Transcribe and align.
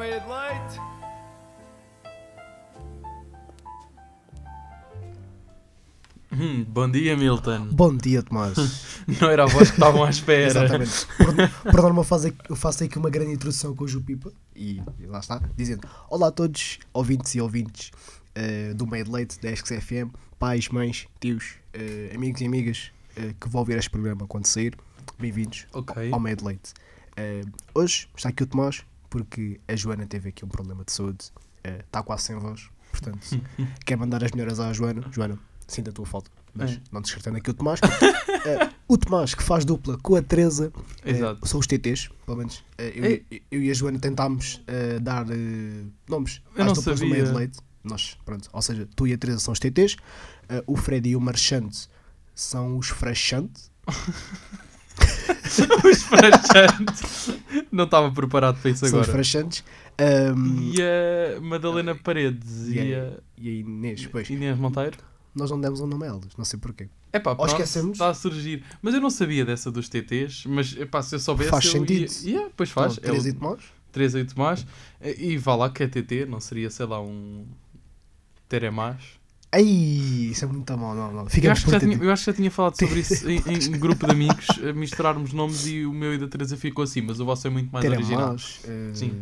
made 0.00 0.14
it 0.14 0.26
late. 0.26 0.80
Hum, 6.32 6.64
bom 6.66 6.90
dia, 6.90 7.14
Milton. 7.14 7.66
Bom 7.66 7.94
dia, 7.94 8.22
Tomás. 8.22 8.56
Não 9.20 9.28
era 9.28 9.42
a 9.42 9.46
voz 9.46 9.68
que 9.68 9.76
estavam 9.76 10.02
à 10.02 10.08
espera. 10.08 10.46
Exatamente. 10.46 11.06
Por, 11.18 11.70
por 11.70 11.82
norma, 11.82 12.06
eu 12.48 12.56
faço 12.56 12.82
aqui 12.82 12.96
uma 12.96 13.10
grande 13.10 13.32
introdução 13.32 13.76
com 13.76 13.84
o 13.84 13.88
Ju 13.88 14.00
Pipa 14.00 14.32
e, 14.56 14.80
e 14.98 15.06
lá 15.06 15.18
está, 15.18 15.42
dizendo: 15.54 15.86
Olá 16.08 16.28
a 16.28 16.32
todos, 16.32 16.78
ouvintes 16.94 17.34
e 17.34 17.40
ouvintes 17.42 17.90
eh, 18.34 18.72
do 18.72 18.86
Made 18.86 19.10
Late 19.10 19.38
da 19.42 19.50
Esques 19.50 19.84
FM, 19.84 20.14
pais, 20.38 20.70
mães, 20.70 21.08
tios, 21.20 21.56
eh, 21.74 22.12
amigos 22.14 22.40
e 22.40 22.46
amigas 22.46 22.90
eh, 23.16 23.34
que 23.38 23.50
vão 23.50 23.60
ouvir 23.60 23.76
este 23.76 23.90
programa 23.90 24.26
quando 24.26 24.46
sair. 24.46 24.74
Bem-vindos 25.18 25.66
Ok. 25.74 26.10
ao 26.10 26.18
Made 26.18 26.42
Late. 26.42 26.72
Eh, 27.18 27.42
hoje 27.74 28.08
está 28.16 28.30
aqui 28.30 28.44
o 28.44 28.46
Tomás 28.46 28.82
porque 29.10 29.60
a 29.68 29.76
Joana 29.76 30.06
teve 30.06 30.28
aqui 30.30 30.44
um 30.44 30.48
problema 30.48 30.84
de 30.84 30.92
saúde, 30.92 31.26
eh, 31.64 31.82
está 31.84 32.02
quase 32.02 32.22
sem 32.22 32.36
voz, 32.38 32.68
portanto, 32.90 33.18
quer 33.84 33.96
mandar 33.96 34.24
as 34.24 34.30
melhoras 34.32 34.58
à 34.60 34.72
Joana. 34.72 35.02
Joana, 35.12 35.38
sinto 35.68 35.90
a 35.90 35.92
tua 35.92 36.06
falta, 36.06 36.30
mas 36.54 36.72
É. 36.72 36.80
não 36.90 37.02
descartando 37.02 37.36
aqui 37.36 37.50
o 37.50 37.54
Tomás. 37.54 37.80
Eh, 37.82 38.70
o 38.88 38.96
Tomás 38.96 39.34
que 39.34 39.42
faz 39.42 39.64
dupla 39.64 39.98
com 39.98 40.16
a 40.16 40.22
Teresa 40.22 40.72
Exato. 41.04 41.46
são 41.46 41.60
os 41.60 41.66
TTs, 41.66 42.08
pelo 42.24 42.38
menos. 42.38 42.64
Eu, 42.78 43.04
e- 43.30 43.42
eu 43.50 43.62
e 43.62 43.70
a 43.70 43.74
Joana 43.74 43.98
tentámos 43.98 44.62
dar 45.02 45.26
nomes 46.08 46.40
Eu 46.56 46.62
às 46.62 46.66
não 46.68 46.72
duplas 46.74 46.98
do 47.00 47.06
sabia. 47.06 47.14
meio 47.14 47.26
de 47.26 47.32
leite. 47.32 47.58
Nós, 47.84 48.16
pronto, 48.24 48.48
ou 48.52 48.60
seja, 48.62 48.88
tu 48.94 49.06
e 49.06 49.12
a 49.12 49.18
Teresa 49.18 49.38
são 49.40 49.52
os 49.52 49.58
TTs, 49.58 49.96
o 50.66 50.76
Fred 50.76 51.08
e 51.08 51.16
o 51.16 51.20
Marchante 51.20 51.88
são 52.34 52.78
os 52.78 52.88
Frachante. 52.88 53.70
Os 55.84 56.02
frachantes. 56.02 57.30
Não 57.72 57.84
estava 57.84 58.10
preparado 58.12 58.60
para 58.60 58.70
isso 58.70 58.80
São 58.80 58.88
os 58.88 58.94
agora. 58.94 59.12
Frachantes. 59.12 59.64
Ahm, 59.98 60.72
E 60.72 60.76
a 60.82 61.40
Madalena 61.40 61.94
Paredes 61.94 62.68
e, 62.68 62.78
e 62.78 62.94
a, 62.94 63.12
e 63.38 63.48
a 63.48 63.52
Inês, 63.52 64.06
pois. 64.06 64.28
Inês 64.30 64.56
Monteiro. 64.58 64.98
Nós 65.34 65.50
não 65.50 65.60
demos 65.60 65.80
um 65.80 65.86
nome 65.86 66.04
a 66.04 66.08
elas, 66.08 66.36
não 66.36 66.44
sei 66.44 66.58
porquê. 66.58 66.88
É 67.12 67.18
pá, 67.18 67.34
pronto, 67.34 67.50
esquecemos. 67.50 67.92
está 67.92 68.08
a 68.08 68.14
surgir. 68.14 68.64
Mas 68.82 68.94
eu 68.94 69.00
não 69.00 69.10
sabia 69.10 69.44
dessa 69.44 69.70
dos 69.70 69.88
TTs, 69.88 70.44
mas 70.46 70.76
epá, 70.76 71.02
se 71.02 71.14
eu 71.14 71.18
soubesse. 71.20 71.50
Faz 71.50 71.64
eu 71.66 71.70
sentido. 71.72 72.12
Ia... 72.24 72.30
Yeah, 72.30 72.50
pois 72.56 72.70
faz. 72.70 72.98
Então, 72.98 73.10
Teresa 73.10 73.28
é 73.28 73.30
e 73.30 73.34
o 73.34 73.38
Tomás? 73.38 73.60
Teresa 73.92 74.20
e 74.20 74.24
Tomás. 74.24 74.66
E 75.18 75.36
vá 75.36 75.54
lá 75.54 75.70
que 75.70 75.82
é 75.82 75.88
TT, 75.88 76.26
não 76.26 76.40
seria, 76.40 76.70
sei 76.70 76.86
lá, 76.86 77.00
um. 77.00 77.46
Teremás. 78.48 79.19
Ai, 79.52 79.62
isso 79.62 80.44
é 80.44 80.48
muito 80.48 80.78
mal, 80.78 80.94
não, 80.94 81.12
não. 81.12 81.26
Eu 81.42 81.50
acho, 81.52 81.78
tinha, 81.80 81.96
eu 81.96 82.12
acho 82.12 82.24
que 82.24 82.30
já 82.30 82.36
tinha 82.36 82.50
falado 82.50 82.76
sobre 82.78 83.00
isso 83.00 83.28
em, 83.28 83.42
em 83.46 83.70
grupo 83.72 84.06
de 84.06 84.12
amigos, 84.12 84.60
a 84.62 84.72
misturarmos 84.72 85.32
nomes 85.32 85.66
e 85.66 85.84
o 85.84 85.92
meu 85.92 86.14
e 86.14 86.18
da 86.18 86.28
Teresa 86.28 86.56
ficou 86.56 86.84
assim, 86.84 87.02
mas 87.02 87.18
o 87.18 87.24
vosso 87.24 87.46
é 87.48 87.50
muito 87.50 87.68
mais 87.72 87.84
original. 87.84 88.36
Teremás, 88.36 88.60
eh, 88.64 88.90
Sim. 88.94 89.16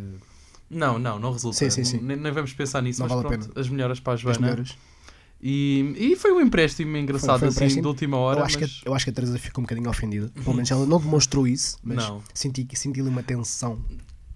Não, 0.69 0.99
não, 0.99 1.17
não 1.17 1.31
resulta. 1.31 1.57
Sim, 1.57 1.69
sim, 1.71 1.83
sim. 1.83 1.99
Nem, 1.99 2.15
nem 2.15 2.31
vamos 2.31 2.53
pensar 2.53 2.81
nisso, 2.83 2.99
Não 3.01 3.07
mas 3.07 3.15
vale 3.23 3.33
a 3.35 3.37
pronto, 3.39 3.59
as 3.59 3.69
melhoras 3.69 3.99
para 3.99 4.13
a 4.13 4.15
as 4.15 4.19
Joana. 4.21 4.63
E, 5.41 5.95
e 5.97 6.15
foi 6.15 6.31
um 6.33 6.41
empréstimo 6.41 6.95
engraçado 6.97 7.39
Foi- 7.39 7.39
foi 7.39 7.47
um 7.47 7.49
assim 7.49 7.55
empréstimo. 7.63 7.81
de 7.81 7.87
última 7.87 8.17
hora. 8.17 8.41
eu, 8.41 8.45
acho 8.45 8.59
mas... 8.59 8.69
que, 8.71 8.87
a- 8.87 8.89
eu 8.89 8.93
acho 8.93 9.05
que 9.05 9.09
a 9.09 9.13
Teresa 9.13 9.39
ficou 9.39 9.61
um 9.61 9.65
bocadinho 9.65 9.89
ofendida. 9.89 10.29
Pelo 10.43 10.53
menos 10.53 10.69
ela 10.69 10.85
não 10.85 10.99
demonstrou 10.99 11.47
isso, 11.47 11.77
mas 11.81 11.97
Não. 11.97 12.21
senti, 12.33 12.67
senti 12.73 12.99
ali 12.99 13.09
uma 13.09 13.23
tensão. 13.23 13.79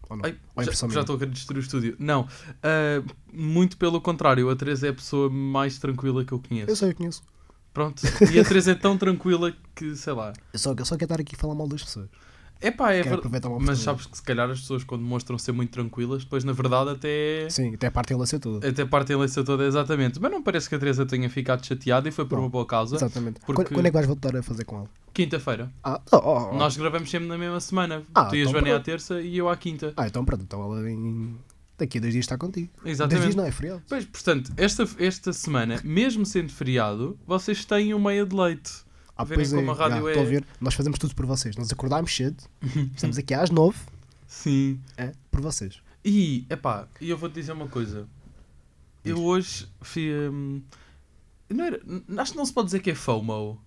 Ou 0.10 0.18
não? 0.18 0.26
Ai, 0.26 0.38
Ou 0.56 0.64
já, 0.64 0.72
já 0.72 1.02
estou 1.02 1.16
a 1.16 1.20
querer 1.20 1.32
destruir 1.32 1.60
o 1.60 1.62
estúdio. 1.62 1.96
Não, 2.00 2.28
ah, 2.62 3.04
muito 3.32 3.78
pelo 3.78 4.00
contrário, 4.02 4.50
a 4.50 4.56
Teresa 4.56 4.88
é 4.88 4.90
a 4.90 4.94
pessoa 4.94 5.30
mais 5.30 5.78
tranquila 5.78 6.24
que 6.24 6.32
eu 6.32 6.40
conheço. 6.40 6.70
Eu 6.70 6.76
sei, 6.76 6.90
eu 6.90 6.96
conheço. 6.96 7.24
Pronto, 7.74 8.04
e 8.32 8.40
a 8.40 8.44
Teresa 8.44 8.72
é 8.72 8.76
tão 8.76 8.98
tranquila 8.98 9.52
que, 9.74 9.96
sei 9.96 10.14
lá. 10.14 10.32
Eu 10.54 10.60
só, 10.60 10.76
eu 10.78 10.86
só 10.86 10.96
quero 10.96 11.06
estar 11.12 11.22
aqui 11.22 11.36
a 11.36 11.40
falar 11.40 11.56
mal 11.56 11.68
das 11.68 11.84
pessoas. 11.84 12.08
É 12.64 12.72
pá, 12.72 12.94
é 12.94 13.04
verdade. 13.04 13.30
Mas 13.60 13.80
sabes 13.80 14.06
que 14.06 14.16
se 14.18 14.24
calhar 14.24 14.50
as 14.50 14.62
pessoas 14.62 14.84
quando 14.84 15.02
mostram 15.04 15.38
ser 15.38 15.52
muito 15.52 15.72
tranquilas, 15.72 16.24
depois 16.24 16.44
na 16.44 16.54
verdade 16.54 16.92
até. 16.92 17.48
Sim, 17.50 17.74
até 17.76 17.88
a 17.88 17.92
parte 17.92 18.10
dela 18.10 18.26
ser 18.26 18.40
toda. 18.40 18.68
Até 18.68 18.86
partem 18.86 19.16
a 19.16 19.20
leça 19.20 19.44
toda 19.44 19.66
exatamente. 19.66 20.20
Mas 20.22 20.32
não 20.32 20.42
parece 20.42 20.70
que 20.70 20.76
a 20.76 20.80
Teresa 20.80 21.06
tenha 21.06 21.30
ficado 21.30 21.66
chateada 21.66 22.08
e 22.08 22.12
foi 22.12 22.26
por 22.26 22.36
Não. 22.38 22.46
uma 22.46 22.50
boa 22.50 22.66
causa. 22.66 22.96
Exatamente. 22.96 23.40
Porque- 23.42 23.64
Quando, 23.64 23.68
quando 23.76 23.86
é 23.86 23.90
que 23.90 23.94
vais 23.94 24.08
voltar 24.08 24.36
a 24.36 24.42
fazer 24.42 24.64
com 24.64 24.78
ela? 24.78 24.90
Quinta-feira. 25.14 25.72
Ah, 25.84 26.02
oh, 26.12 26.18
oh, 26.18 26.50
oh. 26.54 26.56
Nós 26.58 26.76
gravamos 26.78 27.10
sempre 27.10 27.28
na 27.28 27.38
mesma 27.38 27.60
semana. 27.60 28.02
Ah, 28.16 28.26
tu 28.26 28.36
e 28.36 28.40
a 28.40 28.42
então 28.42 28.54
Joana 28.54 28.68
é 28.70 28.72
à 28.72 28.74
pronto. 28.76 28.86
terça 28.86 29.22
e 29.22 29.38
eu 29.38 29.50
à 29.50 29.56
quinta. 29.58 29.94
ah, 29.98 30.08
então 30.08 30.24
pronto. 30.26 30.42
Então 30.44 30.64
ela 30.64 30.90
em... 30.90 31.36
daqui 31.78 31.98
a 31.98 32.02
dois 32.02 32.14
dias 32.14 32.24
está 32.26 32.38
contigo. 32.38 32.70
Dois 32.82 32.96
Exatamente. 32.96 33.24
dias 33.26 33.36
não, 33.36 33.46
é 33.46 33.52
feriado. 33.52 33.84
Pois, 33.88 34.06
portanto, 34.06 34.52
esta, 34.58 34.88
esta 34.98 35.32
semana, 35.34 35.80
mesmo 35.84 36.26
sendo 36.26 36.52
feriado, 36.52 37.18
vocês 37.28 37.64
têm 37.66 37.94
um 37.94 38.00
meia 38.02 38.26
de 38.26 38.36
leite. 38.36 38.72
Ah, 39.24 39.26
verem 39.26 39.44
pois 39.46 39.54
como 39.54 39.72
é, 39.72 39.74
a 39.74 39.78
rádio 39.78 40.02
já, 40.04 40.08
é- 40.08 40.12
Estou 40.12 40.24
a 40.24 40.30
ver. 40.30 40.46
Nós 40.62 40.74
fazemos 40.74 41.00
tudo 41.00 41.16
por 41.16 41.26
vocês. 41.26 41.56
Nós 41.56 41.72
acordámos 41.72 42.16
cedo. 42.16 42.44
Estamos 42.96 43.18
aqui 43.18 43.34
às 43.34 43.50
nove. 43.50 43.78
Sim. 44.28 44.80
É, 44.98 45.12
por 45.32 45.42
vocês. 45.42 45.82
E, 46.06 46.46
epá, 46.50 46.88
e 47.00 47.10
eu 47.10 47.18
vou-te 47.18 47.34
dizer 47.36 47.52
uma 47.54 47.68
coisa. 47.68 48.08
Eu 49.06 49.22
hoje 49.24 49.68
fui. 49.82 50.10
hum, 50.30 50.62
não 51.50 51.66
era, 51.66 51.80
acho 52.18 52.32
que 52.32 52.38
não 52.38 52.46
se 52.46 52.54
pode 52.54 52.66
dizer 52.68 52.80
que 52.80 52.92
é 52.92 52.96
FOMO 52.96 53.62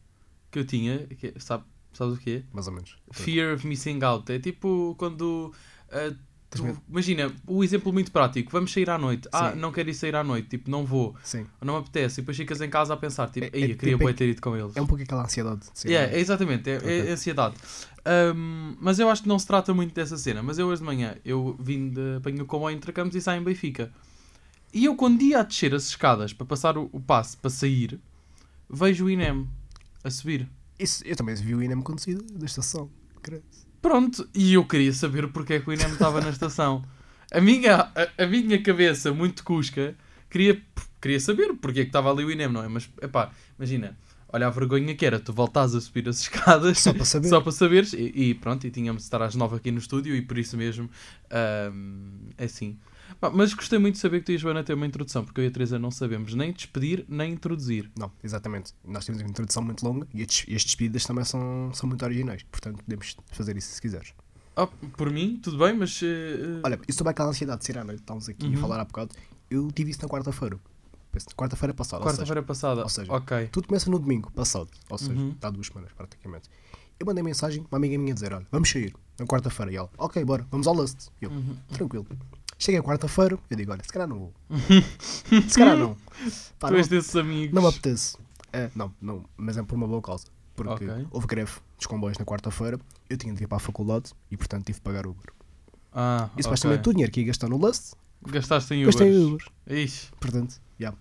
que 0.50 0.58
eu 0.58 0.64
tinha. 0.64 1.06
Que, 1.06 1.28
é- 1.28 1.34
sabe, 1.38 1.64
sabes 1.92 2.14
o 2.14 2.18
que 2.18 2.30
é? 2.38 2.42
Mais 2.52 2.66
ou 2.66 2.72
menos. 2.74 2.96
Fear 3.12 3.54
of 3.54 3.66
missing 3.66 4.02
out. 4.02 4.30
É 4.32 4.38
tipo 4.38 4.94
quando. 4.98 5.52
ah, 5.90 6.14
tu- 6.50 6.64
medo? 6.64 6.80
imagina, 6.88 7.32
o 7.46 7.62
exemplo 7.64 7.92
muito 7.92 8.10
prático. 8.12 8.50
Vamos 8.52 8.72
sair 8.72 8.88
à 8.90 8.96
noite. 8.98 9.28
Ah, 9.32 9.52
Sim. 9.52 9.58
não 9.58 9.72
quero 9.72 9.90
ir 9.90 9.94
sair 9.94 10.14
à 10.16 10.22
noite. 10.24 10.48
Tipo, 10.48 10.70
não 10.70 10.84
vou. 10.84 11.14
Sim. 11.22 11.46
Não 11.62 11.74
me 11.74 11.80
apetece. 11.80 12.20
E 12.20 12.22
depois 12.22 12.36
ficas 12.36 12.60
em 12.60 12.68
casa 12.70 12.94
a 12.94 12.96
pensar. 12.96 13.28
Tipo, 13.30 13.46
É- 13.46 13.48
é 13.60 13.64
eu 13.64 13.76
queria 13.76 13.94
tipo- 13.94 13.98
bué 14.04 14.12
ter 14.12 14.28
ido 14.28 14.40
com 14.40 14.56
eles. 14.56 14.76
É 14.76 14.80
um 14.82 14.86
pouco 14.86 15.02
aquela 15.02 15.24
ansiedade. 15.24 15.66
Sim, 15.74 15.88
Yeah, 15.88 16.12
é 16.14 16.18
exatamente, 16.20 16.68
é, 16.70 16.74
é 16.74 16.76
Ok. 16.78 17.12
ansiedade. 17.12 17.54
Ahm, 18.04 18.76
mas 18.80 18.98
eu 18.98 19.08
acho 19.10 19.22
que 19.22 19.28
não 19.28 19.38
se 19.38 19.46
trata 19.46 19.74
muito 19.74 19.92
dessa 19.94 20.16
cena. 20.16 20.42
Mas 20.42 20.58
eu 20.58 20.66
hoje 20.68 20.80
de 20.80 20.86
manhã, 20.86 21.16
eu 21.24 21.56
vim 21.58 21.90
de 21.90 22.16
apanho 22.18 22.42
o 22.42 22.46
comboio 22.46 22.76
entre 22.76 22.92
Campos 22.92 23.16
e 23.16 23.20
saio 23.20 23.40
em 23.40 23.44
Benfica. 23.44 23.92
E 24.72 24.84
eu 24.84 24.94
quando 24.94 25.22
ia 25.22 25.40
a 25.40 25.42
descer 25.42 25.74
as 25.74 25.88
escadas 25.88 26.32
para 26.32 26.44
passar 26.46 26.76
o, 26.78 26.88
o 26.92 27.00
passe 27.00 27.36
para 27.36 27.50
sair, 27.50 27.98
vejo 28.68 29.06
o 29.06 29.10
INEM 29.10 29.48
a 30.04 30.10
subir. 30.10 30.48
Isso, 30.78 31.02
eu 31.06 31.16
também 31.16 31.34
vi 31.34 31.54
o 31.54 31.62
INEM 31.62 31.80
conduzido 31.80 32.22
da 32.34 32.44
estação. 32.46 32.90
credo. 33.22 33.42
Pronto, 33.81 34.28
e 34.34 34.54
eu 34.54 34.64
queria 34.64 34.92
saber 34.92 35.28
porque 35.28 35.54
é 35.54 35.60
que 35.60 35.69
o 35.69 35.72
INEM 35.72 35.92
estava 35.92 36.20
na 36.20 36.31
estação. 36.31 36.84
A 37.32 37.41
minha, 37.41 37.91
a, 37.94 38.25
a 38.25 38.26
minha 38.26 38.60
cabeça, 38.62 39.12
muito 39.12 39.44
cusca, 39.44 39.94
queria, 40.31 40.60
queria 41.00 41.20
saber 41.20 41.54
porque 41.54 41.81
é 41.81 41.82
que 41.84 41.88
estava 41.88 42.10
ali 42.10 42.25
o 42.25 42.31
INEM, 42.31 42.48
não 42.48 42.62
é? 42.65 42.69
Mas, 42.69 42.88
epá, 43.00 43.31
imagina, 43.59 43.97
olha 44.28 44.47
a 44.47 44.50
vergonha 44.50 44.94
que 44.94 45.04
era, 45.06 45.20
tu 45.20 45.32
voltares 45.32 45.75
a 45.75 45.81
subir 45.81 46.09
as 46.09 46.20
escadas 46.22 46.78
Só 46.78 46.92
para 46.92 47.04
saber. 47.04 47.28
só 47.28 47.41
para 47.41 47.53
saberes, 47.53 47.92
e, 47.92 48.12
e 48.15 48.34
pronto, 48.34 48.66
e 48.66 48.70
tínhamos 48.70 49.03
de 49.03 49.06
estar 49.06 49.22
às 49.22 49.34
nove 49.34 49.56
aqui 49.56 49.70
no 49.70 49.78
estúdio 49.78 50.15
e 50.16 50.22
por 50.22 50.38
isso 50.38 50.56
mesmo, 50.56 50.91
ahm, 51.31 52.31
é 52.38 52.44
assim. 52.44 52.78
Mas 53.32 53.54
gostei 53.54 53.78
muito 53.78 53.94
de 53.94 54.00
saber 54.00 54.20
que 54.20 54.26
tu 54.26 54.32
e 54.32 54.34
a 54.34 54.38
Joana 54.38 54.62
têm 54.64 54.74
uma 54.76 54.86
introdução, 54.86 55.24
porque 55.24 55.40
eu 55.40 55.44
e 55.44 55.48
a 55.48 55.50
Teresa 55.50 55.78
não 55.78 55.90
sabemos 55.90 56.34
nem 56.34 56.52
despedir, 56.52 57.04
nem 57.08 57.32
introduzir. 57.32 57.90
Não, 57.98 58.10
exatamente. 58.22 58.72
Nós 58.84 59.04
temos 59.04 59.20
uma 59.22 59.28
introdução 59.30 59.62
muito 59.62 59.84
longa 59.86 60.06
e 60.12 60.20
estes, 60.22 60.40
estes 60.48 60.64
despedidas 60.64 61.04
também 61.04 61.24
são, 61.24 61.70
são 61.74 61.88
muito 61.88 62.04
originais. 62.04 62.42
Portanto, 62.44 62.82
podemos 62.84 63.16
fazer 63.32 63.56
isso 63.56 63.72
se 63.74 63.80
quiseres. 63.80 64.12
Oh, 64.56 64.66
por 64.66 65.10
mim, 65.10 65.38
tudo 65.42 65.58
bem, 65.58 65.74
mas... 65.76 66.00
eh, 66.02 66.60
Olha, 66.64 66.78
isso 66.88 66.98
sobre 66.98 67.10
aquela 67.10 67.28
ansiedade 67.28 67.60
de 67.60 67.66
sair 67.66 67.78
à 67.78 67.84
noite, 67.84 68.00
estávamos 68.00 68.28
aqui 68.28 68.46
Uhum. 68.46 68.54
a 68.54 68.58
falar 68.58 68.80
há 68.80 68.84
bocado. 68.84 69.14
Eu 69.50 69.70
tive 69.70 69.90
isso 69.90 70.00
na 70.02 70.08
quarta-feira. 70.08 70.58
Quarta-feira 71.34 71.72
passada. 71.72 72.02
ou 72.02 72.10
seja, 72.10 72.18
quarta-feira 72.18 72.42
passada, 72.42 72.82
ou 72.82 72.88
seja, 72.88 73.12
ok. 73.12 73.48
Tudo 73.50 73.68
começa 73.68 73.90
no 73.90 73.98
domingo 73.98 74.30
passado. 74.32 74.68
Ou 74.90 74.98
seja, 74.98 75.12
Uhum. 75.12 75.30
está 75.30 75.48
há 75.48 75.50
duas 75.50 75.66
semanas 75.66 75.90
praticamente. 75.92 76.48
Eu 77.00 77.06
mandei 77.06 77.22
mensagem 77.22 77.62
para 77.62 77.74
uma 77.74 77.78
amiga 77.78 77.98
minha 77.98 78.12
dizer: 78.12 78.32
Olha, 78.34 78.46
vamos 78.50 78.68
sair 78.70 78.94
na 79.18 79.26
quarta-feira. 79.26 79.72
E 79.72 79.76
ela: 79.76 79.88
Ok, 79.96 80.22
bora, 80.24 80.47
vamos 80.50 80.66
ao 80.66 80.74
Lust. 80.74 81.09
E 81.20 81.24
eu: 81.24 81.30
Uhum. 81.30 81.56
Tranquilo. 81.72 82.06
Chega 82.58 82.80
a 82.80 82.82
quarta-feira, 82.82 83.38
eu 83.50 83.56
digo: 83.56 83.72
Olha, 83.72 83.82
se 83.82 83.92
calhar 83.92 84.08
não 84.08 84.18
vou. 84.18 84.34
se 85.48 85.58
calhar 85.58 85.76
não. 85.76 85.94
Pá, 86.58 86.68
tu 86.68 86.72
não, 86.72 86.78
és 86.78 86.88
desses 86.88 87.14
amigos. 87.16 87.54
não 87.54 87.62
me 87.62 87.68
apetece. 87.68 88.16
É, 88.53 88.70
não, 88.74 88.92
não, 89.00 89.24
mas 89.36 89.56
é 89.56 89.62
por 89.62 89.74
uma 89.74 89.86
boa 89.86 90.00
causa. 90.00 90.26
Porque 90.54 90.84
Ok. 90.86 91.06
houve 91.10 91.26
greve 91.26 91.53
dos 91.76 91.86
comboios 91.86 92.16
na 92.16 92.24
quarta-feira, 92.24 92.80
eu 93.10 93.16
tinha 93.18 93.34
de 93.34 93.44
ir 93.44 93.47
para 93.47 93.56
a 93.58 93.60
faculdade 93.60 94.12
e 94.30 94.36
portanto 94.38 94.64
tive 94.64 94.78
de 94.78 94.82
pagar 94.82 95.06
Uber. 95.06 95.30
Ah, 95.92 96.30
E 96.36 96.42
supostamente 96.42 96.80
ok. 96.80 96.91
o 96.91 96.94
dinheiro 96.94 97.12
que 97.12 97.20
ia 97.20 97.26
gastar 97.26 97.48
no 97.48 97.58
Lust, 97.58 97.92
Gastaste 98.26 98.72
em 98.72 98.82
Ubers. 98.84 98.97
gastei 98.97 99.14
em 99.14 99.24
Uber. 99.26 99.47
Ixi. 99.66 100.09
Portanto, 100.18 100.54
já. 100.80 100.94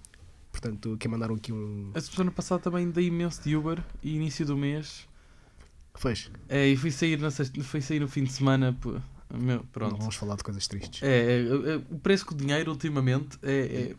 Portanto, 0.52 0.98
que 1.00 1.08
mandaram 1.08 1.36
aqui 1.36 1.54
um. 1.54 1.92
A 1.96 2.02
semana 2.02 2.32
passada 2.32 2.62
também 2.62 2.90
dei 2.90 3.08
imenso 3.08 3.42
de 3.42 3.56
Uber 3.56 3.82
e 4.04 4.16
início 4.16 4.46
do 4.46 4.58
mês. 4.58 5.08
Fez. 5.96 6.30
É, 6.50 6.68
e 6.68 6.76
fui 6.76 6.92
sair, 6.92 7.18
na 7.20 7.32
sexta, 7.32 7.64
fui 7.64 7.82
sair 7.82 8.00
no 8.02 8.08
fim 8.10 8.26
de 8.26 8.32
semana. 8.34 8.78
Meu, 9.38 9.58
Não 9.58 9.66
pronto. 9.66 9.98
vamos 9.98 10.16
falar 10.16 10.36
de 10.36 10.44
coisas 10.44 10.68
tristes. 10.68 11.02
É, 11.04 11.08
é, 11.08 11.40
é, 11.42 11.76
o 11.90 12.00
preço 12.00 12.26
com 12.26 12.34
o 12.34 12.38
dinheiro 12.38 12.72
ultimamente 12.72 13.38
é, 13.44 13.92
é, 13.92 13.96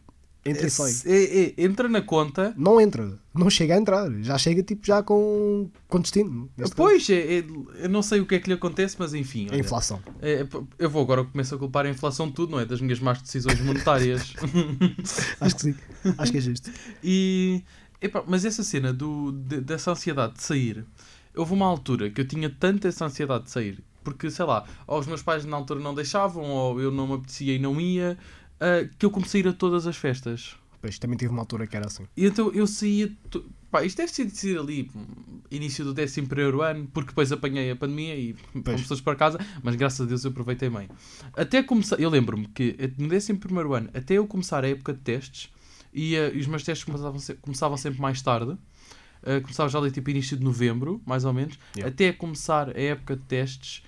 Entra 0.49 0.62
é, 0.62 0.67
e 0.67 0.71
sai. 0.71 0.93
é- 1.06 1.41
é- 1.61 1.65
entra 1.65 1.88
na 1.88 2.00
conta. 2.00 2.55
Não 2.56 2.81
entra. 2.81 3.19
Não 3.35 3.50
chega 3.50 3.75
a 3.75 3.79
entrar. 3.79 4.09
Já 4.23 4.38
chega 4.38 4.62
tipo 4.62 4.87
já 4.87 5.03
com, 5.03 5.69
com 5.88 6.00
destino. 6.00 6.49
Pois, 6.77 7.09
eu 7.09 7.88
não 7.91 8.00
sei 8.00 8.21
o 8.21 8.27
que 8.27 8.37
é 8.37 8.38
que 8.38 8.49
lhe 8.49 8.55
acontece, 8.55 8.94
mas 8.99 9.12
enfim. 9.12 9.49
A 9.49 9.53
olha, 9.55 9.61
inflação. 9.61 10.00
é, 10.23 10.43
é, 10.43 10.49
eu 10.79 10.88
vou 10.88 11.03
agora 11.03 11.25
começo 11.25 11.53
a 11.55 11.59
culpar 11.59 11.85
a 11.85 11.91
inflação 11.91 12.29
de 12.29 12.35
tudo, 12.35 12.53
não 12.53 12.61
é? 12.61 12.65
Das 12.65 12.81
minhas 12.81 13.00
más 13.00 13.21
decisões 13.21 13.61
monetárias. 13.61 14.35
Acho 15.41 15.55
que 15.56 15.62
sim. 15.62 15.75
Acho 16.17 16.33
que 16.33 16.38
é 16.38 16.41
justo. 16.41 16.71
E, 17.03 17.62
epá, 18.00 18.23
mas 18.27 18.44
essa 18.44 18.62
cena 18.62 18.93
do, 18.93 19.33
de- 19.33 19.61
dessa 19.61 19.91
ansiedade 19.91 20.35
de 20.35 20.43
sair, 20.44 20.85
houve 21.35 21.53
uma 21.53 21.67
altura 21.67 22.09
que 22.09 22.21
eu 22.21 22.27
tinha 22.29 22.49
tanta 22.49 22.87
essa 22.88 23.05
ansiedade 23.05 23.44
de 23.44 23.50
sair, 23.50 23.83
porque 24.06 24.31
sei 24.31 24.44
lá, 24.44 24.64
ou 24.87 25.00
os 25.00 25.06
meus 25.08 25.20
pais 25.23 25.44
na 25.44 25.56
altura 25.56 25.81
não 25.81 25.93
deixavam, 25.94 26.44
ou 26.44 26.81
eu 26.81 26.93
não 26.93 27.08
me 27.08 27.14
apetecia 27.14 27.55
e 27.55 27.58
não 27.58 27.81
ia, 27.81 28.17
ah, 28.61 28.88
que 28.97 29.05
eu 29.05 29.11
comecei 29.11 29.41
a 29.41 29.44
ir 29.44 29.49
a 29.49 29.53
todas 29.53 29.85
as 29.87 29.97
festas. 29.97 30.55
Pois, 30.81 30.97
também 31.00 31.17
tive 31.17 31.32
uma 31.32 31.41
altura 31.43 31.67
que 31.67 31.76
era 31.76 31.87
assim. 31.87 32.05
E 32.17 32.25
então 32.26 32.53
eu 32.53 32.67
saía. 32.67 33.11
to- 33.31 33.44
Pá, 33.69 33.82
isto 33.85 33.97
deve 33.97 34.12
ser 34.12 34.26
de 34.26 34.37
ser 34.37 34.58
ali, 34.61 34.88
hum, 34.94 35.05
início 35.50 35.85
do 35.85 35.91
11 36.00 36.20
ano, 36.64 36.87
porque 36.94 37.08
depois 37.08 37.32
apanhei 37.32 37.69
a 37.73 37.75
pandemia 37.76 38.14
e 38.14 38.35
fomos 38.64 38.87
todos 38.87 39.00
para 39.00 39.17
casa, 39.17 39.38
mas 39.62 39.75
graças 39.75 40.00
a 40.00 40.05
Deus 40.09 40.25
eu 40.25 40.31
aproveitei 40.31 40.70
bem. 40.70 40.88
Até 41.37 41.62
começar, 41.64 41.99
eu 42.00 42.09
lembro-me 42.09 42.47
que 42.47 42.76
no 42.97 43.12
11 43.12 43.32
ano, 43.76 43.91
até 43.93 44.14
eu 44.14 44.26
começar 44.26 44.64
a 44.64 44.69
época 44.69 44.93
de 44.94 45.00
testes, 45.00 45.50
e, 45.93 46.14
eh, 46.14 46.31
e 46.32 46.38
os 46.38 46.47
meus 46.47 46.62
testes 46.62 46.85
começavam, 46.85 47.19
se- 47.19 47.35
começavam 47.35 47.76
sempre 47.76 48.00
mais 48.00 48.23
tarde, 48.23 48.56
eh, 49.25 49.41
começava 49.41 49.69
já 49.69 49.79
ali 49.81 49.91
tipo 49.91 50.09
início 50.11 50.37
de 50.37 50.44
novembro, 50.44 51.02
mais 51.05 51.25
ou 51.25 51.32
menos, 51.32 51.59
Yeah. 51.76 51.93
até 51.93 52.12
começar 52.12 52.69
a 52.70 52.81
época 52.81 53.17
de 53.17 53.23
testes, 53.23 53.82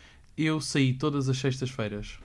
eu 0.46 0.60
saí 0.60 0.92
todas 0.94 1.28
as 1.28 1.38
sextas-feiras. 1.38 2.18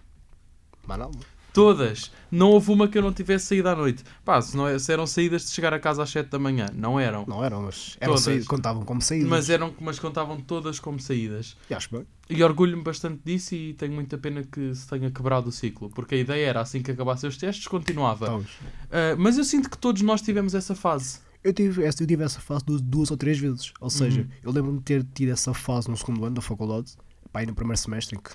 Mas 0.86 1.00
não. 1.00 1.12
Todas. 1.54 2.12
Não 2.31 2.50
houve 2.50 2.71
uma 2.71 2.88
que 2.88 2.98
eu 2.98 3.01
não 3.04 3.13
tivesse 3.13 3.45
saído 3.45 3.69
à 3.69 3.75
noite. 3.75 4.04
Pá, 4.25 4.42
se, 4.42 4.57
não, 4.57 4.68
é- 4.68 4.80
se 4.80 4.92
eram 4.92 5.06
saídas 5.06 5.45
de 5.45 5.51
chegar 5.51 5.71
a 5.71 5.80
casa 5.80 6.01
às 6.01 6.10
7 6.10 6.27
da 6.30 6.39
manhã. 6.39 6.65
Não 6.74 7.00
eram. 7.00 7.25
Não 7.27 7.45
eram, 7.45 7.62
mas 7.62 7.95
eram 8.01 8.13
Todas. 8.13 8.24
saí- 8.24 8.44
contavam 8.44 8.83
como 8.83 9.00
saídas. 9.04 9.30
Mas, 9.30 9.50
eram, 9.51 9.71
mas 9.80 10.00
contavam 10.00 10.39
todas 10.42 10.80
como 10.80 11.00
saídas. 11.00 11.56
E 11.69 11.74
acho 11.75 11.89
bem. 11.95 12.07
E 12.27 12.44
orgulho-me 12.44 12.81
bastante 12.83 13.21
disso 13.24 13.54
e 13.54 13.74
tenho 13.75 13.94
muita 13.94 14.18
pena 14.18 14.44
que 14.44 14.74
se 14.74 14.88
tenha 14.88 15.12
quebrado 15.12 15.50
o 15.50 15.51
ciclo. 15.51 15.92
Porque 15.92 16.15
a 16.15 16.18
ideia 16.18 16.44
era, 16.48 16.60
assim 16.62 16.81
que 16.81 16.89
acabassem 16.89 17.30
os 17.30 17.38
testes, 17.38 17.68
continuava. 17.68 18.44
Ah, 18.92 19.15
mas 19.19 19.38
eu 19.38 19.44
sinto 19.44 19.69
que 19.69 19.77
todos 19.77 20.01
nós 20.01 20.24
tivemos 20.24 20.56
essa 20.56 20.74
fase. 20.74 21.19
Eu 21.44 21.54
tive, 21.54 21.83
essa, 21.83 22.01
eu 22.01 22.07
tive 22.07 22.24
essa 22.24 22.39
fase 22.39 22.65
duas, 22.65 22.81
duas 22.81 23.12
ou 23.12 23.18
três 23.18 23.38
vezes. 23.38 23.74
Ou 23.80 23.92
seja, 23.92 24.21
Uhum. 24.21 24.27
eu 24.42 24.51
lembro-me 24.51 24.77
de 24.80 24.86
ter 24.86 25.04
tido 25.13 25.30
essa 25.31 25.54
fase 25.54 25.88
no 25.88 25.95
segundo 25.98 26.25
ano 26.25 26.36
da 26.36 26.42
faculdade, 26.42 26.94
pá, 27.34 27.40
aí 27.40 27.46
no 27.46 27.56
primeiro 27.56 27.78
semestre, 27.78 28.16
em 28.16 28.20
que. 28.22 28.32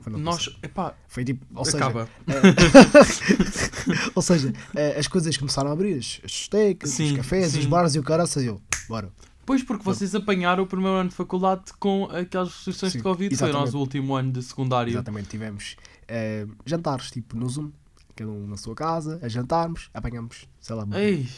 Foi, 0.00 0.12
Nós, 0.14 0.46
passado. 0.46 0.64
epá, 0.64 0.94
foi 1.06 1.24
tipo. 1.24 1.46
Ou 1.54 1.64
seja, 1.64 1.76
acaba. 1.76 2.08
ou 4.16 4.22
seja 4.22 4.52
eh, 4.74 4.98
as 4.98 5.06
coisas 5.06 5.36
começaram 5.36 5.70
a 5.70 5.72
abrir, 5.72 5.96
as 5.98 6.20
discotecas, 6.24 6.90
Sim, 6.90 7.12
os 7.12 7.16
cafés, 7.18 7.52
sim. 7.52 7.60
os 7.60 7.66
bares 7.66 7.94
e 7.94 8.00
o 8.00 8.02
cara, 8.02 8.24
eu, 8.36 8.60
bora. 8.88 9.12
Pois, 9.44 9.62
porque 9.62 9.84
vocês 9.84 10.14
apanharam 10.14 10.64
o 10.64 10.66
primeiro 10.66 10.96
ano 10.96 11.10
de 11.10 11.14
faculdade 11.14 11.72
com 11.78 12.04
aquelas 12.06 12.48
restrições 12.52 12.92
Sim, 12.92 12.98
de 12.98 13.02
Covid. 13.04 13.36
Foi 13.36 13.46
o 13.46 13.50
exatamente. 13.50 13.66
nosso 13.66 13.78
último 13.78 14.14
ano 14.14 14.32
de 14.32 14.42
secundário. 14.42 14.90
Exatamente, 14.90 15.28
tivemos 15.28 15.76
eh, 16.08 16.46
jantares, 16.64 17.10
tipo 17.10 17.36
no 17.36 17.48
Zoom, 17.48 17.70
cada 18.16 18.30
um 18.30 18.46
na 18.46 18.56
sua 18.56 18.74
casa, 18.74 19.18
a 19.22 19.28
jantarmos, 19.28 19.88
apanhamos, 19.92 20.48
sei 20.60 20.76
lá, 20.76 20.86
Ei, 20.94 21.28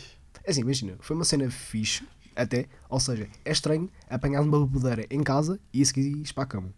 É 0.42 0.50
assim, 0.50 0.60
imagina, 0.60 0.96
foi 1.00 1.16
uma 1.16 1.24
cena 1.24 1.50
fixe, 1.50 2.06
até, 2.36 2.66
ou 2.88 3.00
seja, 3.00 3.28
é 3.44 3.52
estranho 3.52 3.90
apanhar 4.08 4.42
uma 4.42 4.66
bebedeira 4.66 5.06
em 5.10 5.22
casa 5.22 5.58
e 5.72 5.80
a 5.80 5.84
seguir 5.84 6.22
para 6.34 6.44
a 6.44 6.46
cama. 6.46 6.68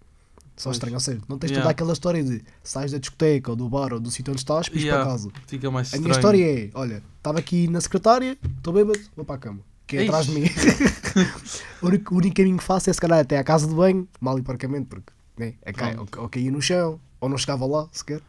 Só 0.56 0.64
Pois. 0.70 0.76
estranho, 0.76 0.94
ou 0.94 1.00
seja, 1.00 1.20
não 1.28 1.38
tens 1.38 1.50
Yeah. 1.50 1.62
toda 1.62 1.70
aquela 1.72 1.92
história 1.92 2.24
de 2.24 2.42
sais 2.62 2.90
da 2.92 2.98
discoteca 2.98 3.50
ou 3.50 3.56
do 3.56 3.68
bar 3.68 3.92
ou 3.92 4.00
do 4.00 4.10
sítio 4.10 4.32
onde 4.32 4.40
estás 4.40 4.66
ires 4.68 4.82
Yeah. 4.82 5.04
para 5.04 5.12
casa. 5.12 5.30
fica 5.46 5.70
mais 5.70 5.86
A 5.88 5.96
estranho. 5.96 6.04
minha 6.04 6.14
história 6.16 6.60
é, 6.66 6.70
olha, 6.74 7.02
estava 7.18 7.38
aqui 7.38 7.68
na 7.68 7.80
secretária, 7.80 8.38
estou 8.56 8.72
bêbado, 8.72 8.98
vou 9.14 9.24
para 9.24 9.34
a 9.36 9.38
cama. 9.38 9.60
Que 9.86 9.98
é 9.98 10.04
atrás 10.04 10.26
de 10.26 10.32
mim. 10.32 10.46
o, 11.82 11.86
único, 11.86 12.14
o 12.14 12.18
único 12.18 12.34
caminho 12.36 12.56
que 12.58 12.64
faço 12.64 12.90
é 12.90 12.92
se 12.92 13.00
calhar 13.00 13.20
até 13.20 13.38
à 13.38 13.44
casa 13.44 13.66
de 13.68 13.74
banho, 13.74 14.08
mal 14.20 14.38
e 14.38 14.42
porcamente, 14.42 14.86
porque 14.86 15.12
né, 15.38 15.54
a 15.64 15.72
cai, 15.72 15.96
ou, 15.96 16.08
ou 16.16 16.28
caía 16.28 16.50
no 16.50 16.60
chão, 16.62 16.98
ou 17.20 17.28
não 17.28 17.38
chegava 17.38 17.66
lá 17.66 17.88
sequer. 17.92 18.20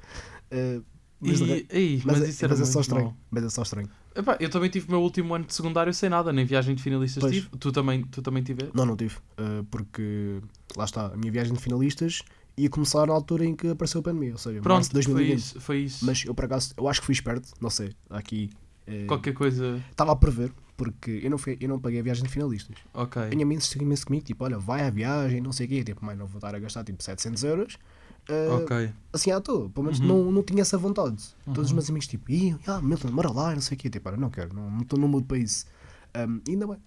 Uh, 0.52 0.84
mas, 1.20 1.40
E, 1.40 1.66
ei, 1.72 2.02
mas, 2.06 2.20
mas, 2.20 2.30
isso 2.30 2.46
era 2.46 2.56
mas 2.56 2.68
é 2.70 2.72
só 2.72 2.82
estranho. 2.82 3.06
mau. 3.06 3.16
Mas 3.32 3.44
é 3.46 3.50
só 3.50 3.62
estranho. 3.64 3.90
Epá, 4.18 4.36
eu 4.40 4.50
também 4.50 4.70
tive 4.70 4.88
o 4.88 4.92
meu 4.92 5.02
último 5.02 5.34
ano 5.36 5.46
de 5.46 5.54
secundário 5.54 5.94
sem 5.94 6.10
nada, 6.10 6.34
nem 6.34 6.44
viagem 6.46 6.74
de 6.76 6.82
finalistas 6.82 7.22
Pois. 7.22 7.34
tive. 7.36 7.50
Tu 7.60 7.72
também, 7.72 8.04
tu 8.04 8.22
também 8.22 8.42
tiveste? 8.44 8.72
Não, 8.76 8.86
não 8.86 8.96
tive. 8.98 9.16
uh, 9.40 9.64
porque 9.70 10.40
lá 10.76 10.86
está, 10.86 11.08
a 11.08 11.18
minha 11.18 11.32
viagem 11.32 11.54
de 11.54 11.60
finalistas 11.62 12.24
ia 12.58 12.70
começar 12.70 13.06
na 13.06 13.14
altura 13.14 13.46
em 13.46 13.56
que 13.56 13.68
apareceu 13.70 14.00
a 14.00 14.04
pandemia, 14.04 14.32
ou 14.32 14.38
seja, 14.40 14.56
março 14.56 14.64
Pronto, 14.64 14.84
de 14.86 15.06
foi 15.06 15.14
2020. 15.14 15.38
isso. 15.40 15.62
Foi 15.62 15.78
isso. 15.80 16.06
Mas 16.06 16.26
eu 16.26 16.34
por 16.34 16.46
acaso, 16.46 16.74
eu 16.76 16.88
acho 16.88 17.00
que 17.02 17.06
fui 17.06 17.14
esperto, 17.14 17.50
não 17.62 17.70
sei, 17.70 17.92
aqui. 18.10 18.50
eh, 18.88 19.06
Qualquer 19.06 19.34
coisa. 19.36 19.80
Estava 19.92 20.12
a 20.14 20.16
prever, 20.16 20.52
porque 20.76 21.20
eu 21.24 21.30
não, 21.30 21.38
fui, 21.38 21.56
eu 21.62 21.70
não 21.70 21.80
paguei 21.80 22.00
a 22.00 22.04
viagem 22.04 22.24
de 22.24 22.30
finalistas. 22.30 22.76
Ok. 22.96 23.22
A 23.22 23.28
minha 23.30 23.46
mãe 23.46 23.58
insistiu 23.58 23.82
imenso 23.84 24.08
comigo, 24.08 24.26
tipo, 24.26 24.44
olha, 24.44 24.58
vai 24.58 24.82
à 24.82 24.90
viagem, 24.90 25.40
não 25.40 25.52
sei 25.52 25.68
o 25.68 25.70
quê. 25.70 25.84
Tipo, 25.84 26.04
mãe, 26.04 26.16
não 26.16 26.26
vou 26.26 26.40
estar 26.40 26.56
a 26.56 26.60
gastar 26.60 26.84
tipo 26.84 27.04
700 27.04 27.44
euros. 27.44 27.78
Uh, 28.30 28.56
Ok. 28.64 28.90
Assim 29.14 29.32
à 29.32 29.40
toa, 29.42 29.70
pelo 29.70 29.86
menos 29.86 30.00
Uhum. 30.00 30.08
não, 30.08 30.32
não 30.32 30.44
tinha 30.44 30.62
essa 30.62 30.78
vontade. 30.78 31.18
Todos 31.46 31.66
os 31.66 31.70
Uhum. 31.72 31.76
meus 31.76 31.90
amigos, 31.90 32.08
tipo, 32.08 32.32
Ih, 32.32 32.56
ah, 32.68 32.82
Milton, 32.82 33.10
mora 33.12 33.32
lá, 33.32 33.54
não 33.54 33.62
sei 33.62 33.76
o 33.76 33.80
quê. 33.80 33.90
Tipo, 33.90 34.12
não 34.18 34.30
quero, 34.30 34.54
não 34.56 34.80
estou 34.80 35.00
no 35.00 35.08
mood 35.08 35.26
para 35.26 35.38
isso. 35.38 35.66
Um, 36.16 36.42
e 36.48 36.52
ainda 36.52 36.68
bem, 36.68 36.78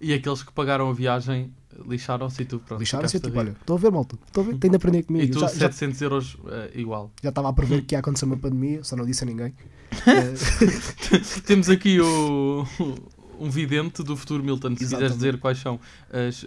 E 0.00 0.12
aqueles 0.12 0.42
que 0.42 0.52
pagaram 0.52 0.88
a 0.88 0.92
viagem 0.92 1.52
lixaram-se 1.88 2.42
e 2.42 2.44
tu 2.44 2.58
pronto. 2.58 2.80
lixaram-se, 2.80 3.12
ficaste 3.16 3.30
tipo, 3.30 3.38
olha, 3.40 3.56
estou 3.58 3.76
a 3.76 3.78
ver, 3.78 3.90
malta, 3.92 4.18
estou 4.26 4.42
a 4.42 4.46
ver, 4.46 4.58
tenho 4.58 4.72
de 4.72 4.76
aprender 4.76 5.02
comigo. 5.04 5.24
E 5.24 5.30
tu 5.30 5.38
já, 5.40 5.46
já, 5.48 5.70
700 5.70 6.02
euros 6.02 6.36
eh, 6.48 6.70
igual. 6.74 7.10
já 7.22 7.28
estava 7.30 7.48
a 7.48 7.52
prever 7.52 7.82
que 7.86 7.94
ia 7.94 8.00
acontecer 8.00 8.24
uma 8.26 8.36
pandemia, 8.36 8.82
só 8.84 8.94
não 8.96 9.06
disse 9.06 9.22
a 9.24 9.26
ninguém. 9.26 9.54
Temos 11.46 11.68
aqui 11.70 12.00
o, 12.00 12.66
um 13.38 13.48
vidente 13.50 14.02
do 14.02 14.16
futuro, 14.16 14.42
Milton. 14.42 14.70
Se 14.70 14.76
quiseres 14.76 15.14
dizer 15.14 15.38
quais 15.38 15.58
são 15.58 15.78
as, 16.10 16.44
eh, 16.44 16.46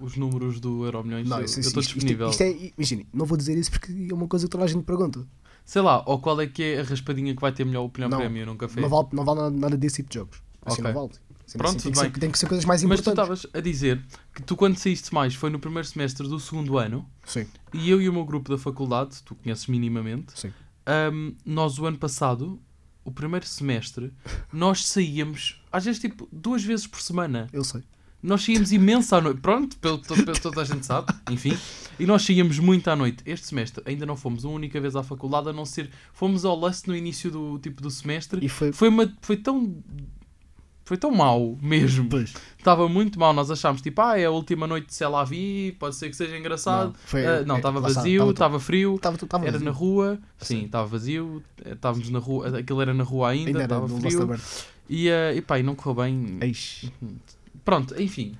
os 0.00 0.16
números 0.16 0.60
do 0.60 0.84
Euro 0.84 1.02
Milhões, 1.04 1.28
não, 1.28 1.38
eu 1.38 1.44
isso- 1.44 1.58
eu 1.58 1.60
estou 1.62 1.80
isto- 1.80 1.90
isto- 1.90 1.94
disponível. 1.94 2.28
Isto, 2.30 2.42
é, 2.42 2.72
imagina, 2.76 3.04
não 3.12 3.26
vou 3.26 3.36
dizer 3.36 3.56
isso 3.58 3.70
porque 3.70 3.92
é 4.10 4.14
uma 4.14 4.28
coisa 4.28 4.46
que 4.46 4.50
toda 4.50 4.64
a 4.64 4.66
gente 4.66 4.84
pergunta. 4.84 5.26
Sei 5.64 5.82
lá, 5.82 6.02
ou 6.06 6.18
qual 6.20 6.40
é 6.40 6.46
que 6.46 6.62
é 6.62 6.80
a 6.80 6.84
raspadinha 6.84 7.34
que 7.34 7.40
vai 7.40 7.50
ter 7.52 7.64
melhor 7.64 7.82
opinião 7.84 8.08
Não, 8.08 8.18
prémio 8.18 8.46
num 8.46 8.56
café? 8.56 8.80
Não 8.80 8.88
vale, 8.88 9.08
não 9.12 9.24
vale 9.24 9.50
nada, 9.56 9.76
desse 9.76 9.96
tipo 9.96 10.10
de 10.10 10.14
jogos. 10.16 10.38
Assim 10.64 10.80
Ok. 10.82 10.92
não 10.92 11.00
vale. 11.00 11.12
Assim, 11.46 11.58
Pronto, 11.58 11.76
assim, 11.76 11.78
tem, 11.78 11.82
tudo 11.82 11.92
que 11.92 11.98
ser, 11.98 12.10
bem. 12.10 12.20
tem 12.20 12.30
que 12.30 12.38
ser 12.38 12.46
coisas 12.46 12.64
mais 12.64 12.82
Mas 12.82 13.00
tu 13.00 13.10
importantes. 13.10 13.38
estavas 13.44 13.56
a 13.56 13.60
dizer 13.64 14.02
que 14.34 14.42
tu 14.42 14.56
quando 14.56 14.76
saíste 14.76 15.14
mais 15.14 15.34
foi 15.34 15.48
no 15.50 15.58
primeiro 15.60 15.86
semestre 15.86 16.26
do 16.28 16.38
segundo 16.40 16.76
ano 16.76 17.08
Sim, 17.24 17.46
e 17.72 17.88
eu 17.88 18.00
e 18.02 18.08
o 18.08 18.12
meu 18.12 18.24
grupo 18.24 18.50
da 18.50 18.58
faculdade, 18.58 19.22
tu 19.24 19.34
conheces 19.36 19.66
minimamente, 19.68 20.32
sim. 20.38 20.52
Ahm, 20.84 21.34
nós 21.44 21.78
o 21.78 21.86
ano 21.86 21.98
passado, 21.98 22.60
o 23.04 23.10
primeiro 23.12 23.46
semestre, 23.46 24.12
nós 24.52 24.86
saíamos, 24.86 25.62
às 25.70 25.84
vezes 25.84 26.00
tipo, 26.00 26.28
duas 26.32 26.64
vezes 26.64 26.86
por 26.86 27.00
semana. 27.00 27.48
Eu 27.52 27.62
sei. 27.64 27.82
Nós 28.26 28.44
saíamos 28.44 28.72
imenso 28.72 29.14
à 29.14 29.20
noite. 29.20 29.40
Pronto, 29.40 29.76
pelo, 29.78 29.98
to- 29.98 30.14
pelo- 30.24 30.40
toda 30.40 30.60
a 30.60 30.64
gente 30.64 30.84
sabe, 30.84 31.12
enfim. 31.30 31.56
E 31.98 32.04
nós 32.04 32.22
saíamos 32.24 32.58
muito 32.58 32.88
à 32.88 32.96
noite. 32.96 33.22
Este 33.24 33.46
semestre 33.46 33.82
ainda 33.86 34.04
não 34.04 34.16
fomos 34.16 34.44
uma 34.44 34.54
única 34.54 34.80
vez 34.80 34.96
à 34.96 35.02
faculdade, 35.02 35.48
a 35.48 35.52
não 35.52 35.64
ser. 35.64 35.88
Fomos 36.12 36.44
ao 36.44 36.54
Lust 36.56 36.86
no 36.88 36.96
início 36.96 37.30
do 37.30 37.58
tipo 37.58 37.80
do 37.80 37.90
semestre. 37.90 38.44
E 38.44 38.48
foi. 38.48 38.72
Foi, 38.72 38.88
uma, 38.88 39.12
foi 39.22 39.36
tão. 39.36 39.76
Foi 40.84 40.96
tão 40.96 41.10
mau 41.10 41.58
mesmo. 41.60 42.08
Pois. 42.08 42.32
Estava 42.56 42.88
muito 42.88 43.18
mal. 43.18 43.32
Nós 43.32 43.50
achámos 43.50 43.82
tipo, 43.82 44.00
ah, 44.00 44.16
é 44.18 44.24
a 44.26 44.30
última 44.30 44.68
noite 44.68 44.96
de 44.96 45.04
lá 45.04 45.24
vi, 45.24 45.74
pode 45.80 45.96
ser 45.96 46.08
que 46.10 46.14
seja 46.16 46.36
engraçado. 46.38 46.94
foi- 47.06 47.26
Ah, 47.26 47.42
não, 47.44 47.56
é, 47.56 47.58
estava 47.58 47.80
vazio, 47.80 48.30
estava- 48.30 48.60
frio. 48.60 48.94
Estava 48.94 49.16
estava 49.16 49.42
Era 49.44 49.52
vazio. 49.52 49.64
na 49.64 49.70
rua, 49.72 50.18
sim, 50.38 50.64
estava 50.66 50.86
vazio, 50.86 51.42
estávamos 51.64 52.08
na 52.08 52.20
rua, 52.20 52.58
aquilo 52.58 52.80
era 52.80 52.94
na 52.94 53.02
rua 53.02 53.30
ainda, 53.30 53.50
estava 53.64 53.88
frio, 53.88 54.18
e, 54.88 55.08
eh, 55.08 55.34
e 55.36 55.40
pá, 55.42 55.58
e 55.58 55.64
não 55.64 55.74
correu 55.74 56.04
bem. 56.04 56.38
Eish, 56.40 56.88
Pronto, 57.66 58.00
enfim, 58.00 58.34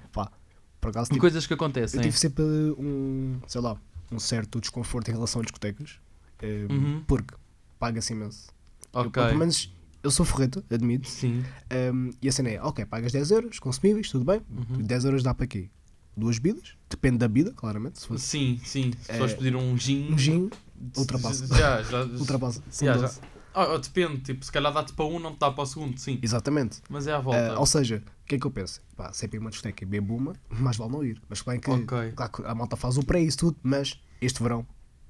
por 0.81 0.91
acaso, 0.91 1.09
tipo, 1.11 1.21
coisas 1.21 1.47
que 1.47 1.53
eu 1.53 1.57
acontecem. 1.57 2.01
tive 2.01 2.17
sempre 2.17 2.45
um, 2.45 3.39
sei 3.49 3.61
lá, 3.61 3.77
um 4.13 4.19
certo 4.21 4.61
desconforto 4.61 5.09
em 5.09 5.13
relação 5.15 5.41
a 5.41 5.45
discotecas. 5.45 5.99
eh, 6.41 6.67
Uhum. 6.71 7.03
Porque 7.07 7.35
paga-se 7.79 8.13
imenso. 8.13 8.47
Eu, 8.95 9.01
Ok, 9.01 9.23
pelo 9.23 9.37
menos 9.39 9.75
eu 10.03 10.11
sou 10.13 10.25
forreta, 10.25 10.65
admito. 10.71 11.09
sim, 11.09 11.45
Um, 11.93 12.11
e 12.23 12.29
a 12.29 12.33
cena 12.33 12.51
é, 12.51 12.63
ok, 12.63 12.85
pagas 12.87 13.11
10 13.13 13.31
euros, 13.33 13.59
consumíveis, 13.59 14.09
tudo 14.11 14.25
bem. 14.25 14.41
Uhum. 14.49 14.79
10 14.83 15.05
euros 15.05 15.23
dá 15.25 15.35
para 15.35 15.47
quê? 15.49 15.69
Duas 16.17 16.39
bebidas? 16.39 16.75
Depende 16.89 17.19
da 17.19 17.27
bebida, 17.29 17.53
claramente. 17.53 17.99
Se 18.01 18.07
fosse 18.07 18.25
sim, 18.25 18.61
sim, 18.65 18.93
se 19.03 19.13
fores 19.19 19.35
pedir 19.35 19.55
um 19.57 19.77
gin... 19.77 20.13
um 20.13 20.17
gin, 20.19 20.51
ultrapassa. 20.97 21.47
Já, 21.49 21.83
já, 21.83 22.05
ultrapassa. 22.17 22.63
Já, 22.81 22.97
já. 22.97 23.13
12. 23.57 23.75
Ah, 23.75 23.79
depende, 23.79 24.19
tipo, 24.23 24.45
se 24.45 24.53
calhar 24.53 24.73
dá-te 24.73 24.93
para 24.93 25.05
um, 25.05 25.19
não 25.19 25.33
te 25.33 25.39
dá 25.39 25.51
para 25.51 25.63
o 25.63 25.67
segundo, 25.67 25.99
sim, 25.99 26.19
Exatamente. 26.23 26.81
mas 26.89 27.07
é 27.07 27.13
à 27.13 27.19
volta. 27.19 27.55
Uh, 27.55 27.61
ou 27.61 27.67
seja, 27.67 28.03
o 28.23 28.27
que 28.27 28.35
é 28.35 28.39
que 28.39 28.47
eu 28.47 28.51
penso? 28.51 28.81
Pá, 28.97 29.13
sempre 29.13 29.37
ir 29.37 29.39
a 29.39 29.41
uma 29.43 29.51
discoteca 29.51 29.83
e 29.85 29.87
bebo 29.87 30.15
uma, 30.17 30.35
mais 30.51 30.77
vale 30.77 30.93
não 30.93 31.05
ir. 31.05 31.21
Mas 31.29 31.43
bem 31.43 31.59
que, 31.59 31.71
Ok. 31.71 32.13
claro 32.13 32.33
que 32.33 32.43
a 32.45 32.55
malta 32.55 32.77
faz 32.77 32.97
o 32.99 33.03
pré 33.05 33.21
isso 33.21 33.39
tudo, 33.39 33.57
mas 33.63 34.01
este 34.21 34.43
verão 34.43 34.67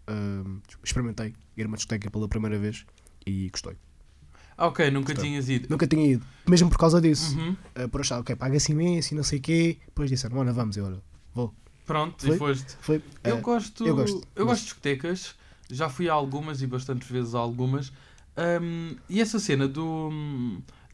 um, 0.09 0.61
experimentei 0.85 1.35
ir 1.57 1.65
a 1.65 1.67
uma 1.69 1.77
discoteca 1.77 2.11
pela 2.11 2.29
primeira 2.29 2.59
vez 2.59 2.85
e 3.27 3.49
gostei. 3.51 3.77
Ah, 4.59 4.69
ok, 4.69 4.91
nunca 4.91 5.13
Gostei. 5.13 5.31
tinhas 5.31 5.49
ido. 5.51 5.69
Nunca 5.69 5.87
tinha 5.87 6.13
ido, 6.13 6.25
mesmo 6.49 6.71
por 6.71 6.79
causa 6.79 6.99
disso. 6.99 7.37
Uhum. 7.37 7.57
Uh, 7.79 7.89
por 7.91 8.01
achar, 8.01 8.21
ok, 8.21 8.35
paga-se 8.37 8.73
imenso 8.73 9.13
e 9.13 9.17
não 9.17 9.23
sei 9.23 9.39
o 9.39 9.43
quê. 9.43 9.79
Depois 9.85 10.09
disseram, 10.09 10.39
olha, 10.39 10.51
vamos, 10.53 10.77
eu 10.79 10.87
olha, 10.87 11.03
vou. 11.35 11.55
Pronto, 11.85 12.25
Foi? 12.25 12.35
e 12.37 12.39
foste. 12.39 12.77
Foi. 12.81 13.03
Eu 13.23 13.37
uh, 13.37 13.41
gosto, 13.43 13.83
eu 13.85 13.89
eu 13.89 13.97
gosto, 13.97 14.15
gosto, 14.15 14.45
gosto. 14.45 14.57
de 14.61 14.65
discotecas, 14.65 15.35
já 15.71 15.91
fui 15.91 16.09
a 16.09 16.15
algumas 16.15 16.63
e 16.63 16.67
bastantes 16.67 17.07
vezes 17.11 17.35
a 17.35 17.39
algumas. 17.39 17.93
Ahm, 18.37 18.97
e 19.09 19.21
essa 19.21 19.39
cena 19.39 19.67
do, 19.67 20.11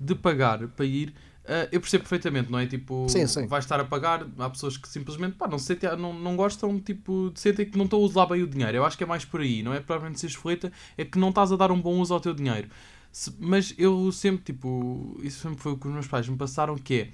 de 0.00 0.14
pagar 0.14 0.66
para 0.68 0.84
ir, 0.84 1.12
ah, 1.46 1.68
eu 1.72 1.80
percebo 1.80 2.02
perfeitamente, 2.04 2.50
não 2.50 2.58
é? 2.58 2.66
Tipo, 2.66 3.06
Sim, 3.08 3.26
sim. 3.26 3.46
vais 3.46 3.64
estar 3.64 3.80
a 3.80 3.84
pagar, 3.84 4.26
há 4.38 4.48
pessoas 4.50 4.76
que 4.76 4.88
simplesmente 4.88 5.36
pá, 5.36 5.48
não, 5.48 5.58
se 5.58 5.66
sentem, 5.66 5.94
não, 5.96 6.12
não 6.12 6.36
gostam, 6.36 6.78
tipo, 6.80 7.30
de 7.34 7.40
sentem 7.40 7.66
que 7.66 7.76
não 7.76 7.84
estão 7.86 7.98
a 7.98 8.02
usar 8.02 8.26
bem 8.26 8.42
o 8.42 8.46
dinheiro. 8.46 8.76
Eu 8.76 8.84
acho 8.84 8.96
que 8.96 9.04
é 9.04 9.06
mais 9.06 9.24
por 9.24 9.40
aí, 9.40 9.62
não 9.62 9.74
é 9.74 9.80
provavelmente 9.80 10.20
seres 10.20 10.36
forreta, 10.36 10.72
é 10.96 11.04
que 11.04 11.18
não 11.18 11.30
estás 11.30 11.50
a 11.52 11.56
dar 11.56 11.70
um 11.72 11.80
bom 11.80 11.98
uso 11.98 12.14
ao 12.14 12.20
teu 12.20 12.32
dinheiro. 12.34 12.68
Se- 13.10 13.32
mas 13.38 13.74
eu 13.76 14.10
sempre, 14.12 14.44
tipo, 14.44 15.18
isso 15.22 15.40
sempre 15.40 15.60
foi 15.60 15.72
o 15.72 15.76
que 15.76 15.86
os 15.86 15.92
meus 15.92 16.06
pais 16.06 16.28
me 16.28 16.36
passaram, 16.36 16.76
que 16.76 16.94
é, 16.94 17.10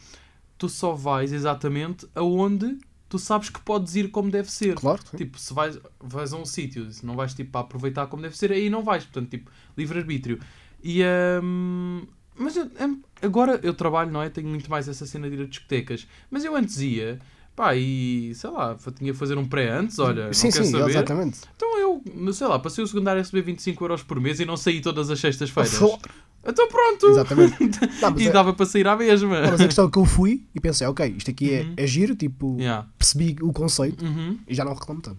tu 0.59 0.69
só 0.69 0.93
vais 0.95 1.33
exatamente 1.33 2.07
aonde 2.15 2.77
tu 3.09 3.19
sabes 3.19 3.49
que 3.50 3.61
podes 3.61 3.95
ir 3.97 4.11
como 4.11 4.31
deve 4.31 4.50
ser. 4.50 4.75
Claro. 4.75 5.00
sim. 5.11 5.17
Tipo, 5.17 5.38
se 5.38 5.53
vais, 5.55 5.79
vais 6.00 6.33
a 6.33 6.37
um 6.37 6.45
sítio, 6.45 6.91
se 6.93 7.05
não 7.07 7.15
vais 7.17 7.35
tipo, 7.35 7.50
para 7.50 7.62
aproveitar 7.62 8.07
como 8.07 8.23
deve 8.23 8.37
ser, 8.37 8.53
aí 8.53 8.69
não 8.71 8.83
vais. 8.83 9.05
Portanto, 9.05 9.31
tipo, 9.31 9.50
livre-arbítrio. 9.77 10.38
E, 10.83 11.03
hum, 11.43 12.07
mas 12.37 12.57
eu- 12.57 12.71
hum, 12.81 13.00
agora 13.23 13.59
eu 13.62 13.75
trabalho, 13.75 14.11
não 14.11 14.23
é? 14.23 14.29
Tenho 14.31 14.49
muito 14.49 14.71
mais 14.71 14.88
essa 14.88 15.07
cena 15.07 15.29
de 15.29 15.37
ir 15.37 15.43
a 15.43 15.47
discotecas. 15.47 16.07
Mas 16.31 16.45
eu 16.45 16.55
antes 16.55 16.79
ia, 16.81 17.19
pá, 17.59 17.75
e 17.75 18.33
sei 18.37 18.50
lá, 18.50 18.77
tinha 18.97 19.12
que 19.12 19.19
fazer 19.19 19.37
um 19.37 19.45
pré 19.45 19.69
antes, 19.71 19.99
olha, 19.99 20.33
sim, 20.33 20.47
não 20.47 20.53
sim, 20.53 20.65
saber. 20.71 20.91
exatamente. 20.91 21.41
Então 21.57 21.77
eu, 21.77 22.33
sei 22.33 22.47
lá, 22.47 22.57
passei 22.61 22.85
o 22.85 22.87
secundário 22.87 23.19
a 23.21 23.25
receber 23.25 23.43
25 23.43 23.83
euros 23.85 24.03
por 24.05 24.21
mês 24.21 24.38
e 24.38 24.45
não 24.45 24.57
saí 24.57 24.81
todas 24.81 25.11
as 25.11 25.19
sextas-feiras. 25.19 25.77
Claro, 25.77 25.99
Então 26.47 26.69
pronto! 26.69 27.07
Exatamente. 27.09 27.57
Não, 28.00 28.11
mas, 28.12 28.21
E 28.23 28.29
é, 28.29 28.31
dava 28.31 28.53
para 28.53 28.65
sair 28.65 28.87
à 28.87 28.95
mesma. 28.97 29.41
não, 29.41 29.50
mas 29.50 29.61
a 29.61 29.65
questão 29.67 29.88
é 29.88 29.91
que 29.91 29.99
eu 29.99 30.05
fui 30.05 30.45
e 30.55 30.61
pensei, 30.61 30.87
ok, 30.87 31.15
isto 31.19 31.31
aqui 31.33 31.53
é, 31.53 31.62
Uhum. 31.62 31.75
é 31.77 31.87
giro, 31.87 32.15
tipo, 32.15 32.57
Yeah. 32.61 32.87
percebi 32.97 33.37
o 33.43 33.53
conceito 33.53 34.05
Uhum. 34.05 34.38
e 34.47 34.55
já 34.55 34.65
não 34.65 34.73
reclamo 34.75 35.00
tanto. 35.03 35.19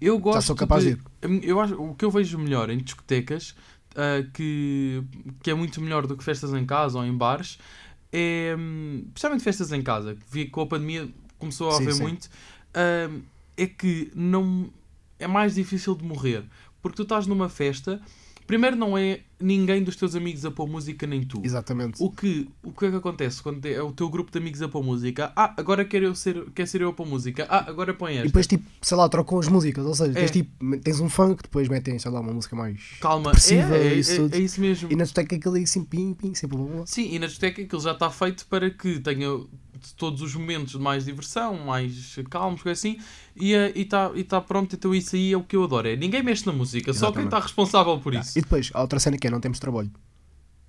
Eu 0.00 0.18
gosto 0.18 0.48
sou 0.48 0.56
capaz 0.56 0.82
de, 0.82 0.94
de 0.96 1.00
Eu 1.48 1.60
acho, 1.60 1.74
o 1.80 1.94
que 1.94 2.04
eu 2.04 2.10
vejo 2.10 2.36
melhor 2.38 2.70
em 2.70 2.78
discotecas, 2.78 3.54
ah, 3.96 4.24
que, 4.34 5.00
que 5.44 5.50
é 5.50 5.54
muito 5.54 5.80
melhor 5.80 6.06
do 6.08 6.16
que 6.16 6.24
festas 6.24 6.52
em 6.52 6.66
casa 6.66 6.98
ou 6.98 7.04
em 7.04 7.16
bares, 7.16 7.56
é. 8.12 8.54
hum, 8.58 9.04
Principalmente 9.14 9.44
festas 9.44 9.72
em 9.72 9.80
casa, 9.82 10.16
que 10.32 10.46
com 10.46 10.60
a 10.62 10.66
pandemia 10.66 11.08
começou 11.38 11.68
a 11.68 11.72
Sim, 11.72 11.82
haver 11.82 11.94
sim. 11.94 12.02
muito, 12.02 12.30
ah, 12.74 13.10
é 13.56 13.66
que 13.66 14.10
não. 14.14 14.70
É 15.18 15.26
mais 15.26 15.54
difícil 15.56 15.94
de 15.96 16.04
morrer. 16.04 16.44
Porque 16.80 16.96
tu 16.96 17.02
estás 17.02 17.26
numa 17.26 17.48
festa, 17.48 18.00
primeiro 18.46 18.76
não 18.76 18.96
é 18.96 19.20
ninguém 19.40 19.82
dos 19.82 19.96
teus 19.96 20.14
amigos 20.14 20.44
a 20.44 20.50
pôr 20.50 20.68
música, 20.68 21.06
nem 21.06 21.22
tu. 21.22 21.40
Exatamente. 21.44 22.02
O 22.02 22.10
que, 22.10 22.48
o 22.62 22.72
que 22.72 22.86
é 22.86 22.90
que 22.90 22.96
acontece 22.96 23.42
quando 23.42 23.64
é 23.66 23.80
o 23.82 23.92
teu 23.92 24.08
grupo 24.08 24.30
de 24.32 24.38
amigos 24.38 24.60
a 24.62 24.68
pôr 24.68 24.82
música? 24.82 25.32
Ah, 25.36 25.54
agora 25.56 25.84
quero 25.84 26.06
eu 26.06 26.14
ser, 26.14 26.50
quer 26.54 26.66
ser 26.66 26.80
eu 26.80 26.88
a 26.88 26.92
pôr 26.92 27.06
música. 27.06 27.46
Ah, 27.48 27.64
agora 27.68 27.94
põe 27.94 28.12
E 28.12 28.16
esta. 28.16 28.26
depois, 28.26 28.46
tipo, 28.46 28.64
sei 28.82 28.96
lá, 28.96 29.08
trocam 29.08 29.38
as 29.38 29.48
músicas, 29.48 29.84
ou 29.86 29.94
seja, 29.94 30.10
É. 30.12 30.14
tens, 30.22 30.30
tipo, 30.30 30.78
tens 30.80 31.00
um 31.00 31.08
funk, 31.08 31.42
depois 31.42 31.68
metem, 31.68 31.98
sei 31.98 32.10
lá, 32.10 32.20
uma 32.20 32.32
música 32.32 32.56
mais. 32.56 32.80
Calma, 33.00 33.26
depressiva 33.32 33.76
é, 33.76 33.86
é, 33.88 33.94
e 33.94 33.98
isso 34.00 34.12
é- 34.12 34.16
tudo. 34.16 34.34
é 34.34 34.38
isso 34.38 34.60
mesmo. 34.60 34.88
E 34.92 34.96
na 34.96 35.04
discoteca 35.04 35.36
aquilo 35.36 35.54
ali 35.54 35.64
assim, 35.64 35.84
pim, 35.84 36.14
pim, 36.14 36.34
sempre 36.34 36.56
blá. 36.58 36.86
Sim, 36.86 37.08
e 37.12 37.18
na 37.18 37.26
discoteca 37.26 37.62
aquilo 37.62 37.80
já 37.80 37.92
está 37.92 38.10
feito 38.10 38.46
para 38.46 38.68
que 38.70 38.98
tenha 39.00 39.28
todos 39.96 40.22
os 40.22 40.34
momentos 40.34 40.72
de 40.72 40.78
mais 40.78 41.04
diversão, 41.04 41.56
mais 41.64 42.16
calmos, 42.28 42.60
coisa 42.62 42.76
assim, 42.76 42.98
e 43.36 43.54
eh, 43.54 43.72
está 43.76 44.10
e 44.12 44.24
tá 44.24 44.40
pronto. 44.40 44.74
Então 44.74 44.92
isso 44.92 45.14
aí 45.14 45.32
é 45.32 45.36
o 45.36 45.42
que 45.44 45.54
eu 45.54 45.62
adoro. 45.62 45.86
É, 45.86 45.94
ninguém 45.94 46.20
mexe 46.20 46.44
na 46.44 46.52
música, 46.52 46.92
só 46.92 47.12
quem 47.12 47.22
Exatamente. 47.22 47.26
está 47.28 47.38
responsável 47.40 47.98
por 48.00 48.12
isso. 48.12 48.36
E 48.36 48.42
depois, 48.42 48.70
há 48.74 48.80
outra 48.80 48.98
cena 48.98 49.16
que 49.16 49.27
é, 49.27 49.27
não 49.30 49.40
temos 49.40 49.58
trabalho. 49.58 49.90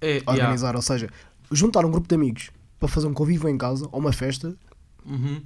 É, 0.01 0.13
yeah. 0.17 0.31
Organizar, 0.31 0.75
ou 0.75 0.81
seja, 0.81 1.09
juntar 1.51 1.85
um 1.85 1.91
grupo 1.91 2.07
de 2.07 2.15
amigos 2.15 2.51
para 2.79 2.87
fazer 2.87 3.07
um 3.07 3.13
convívio 3.13 3.49
em 3.49 3.57
casa 3.57 3.87
ou 3.91 3.99
uma 3.99 4.13
festa 4.13 4.55
Uhum. 5.05 5.41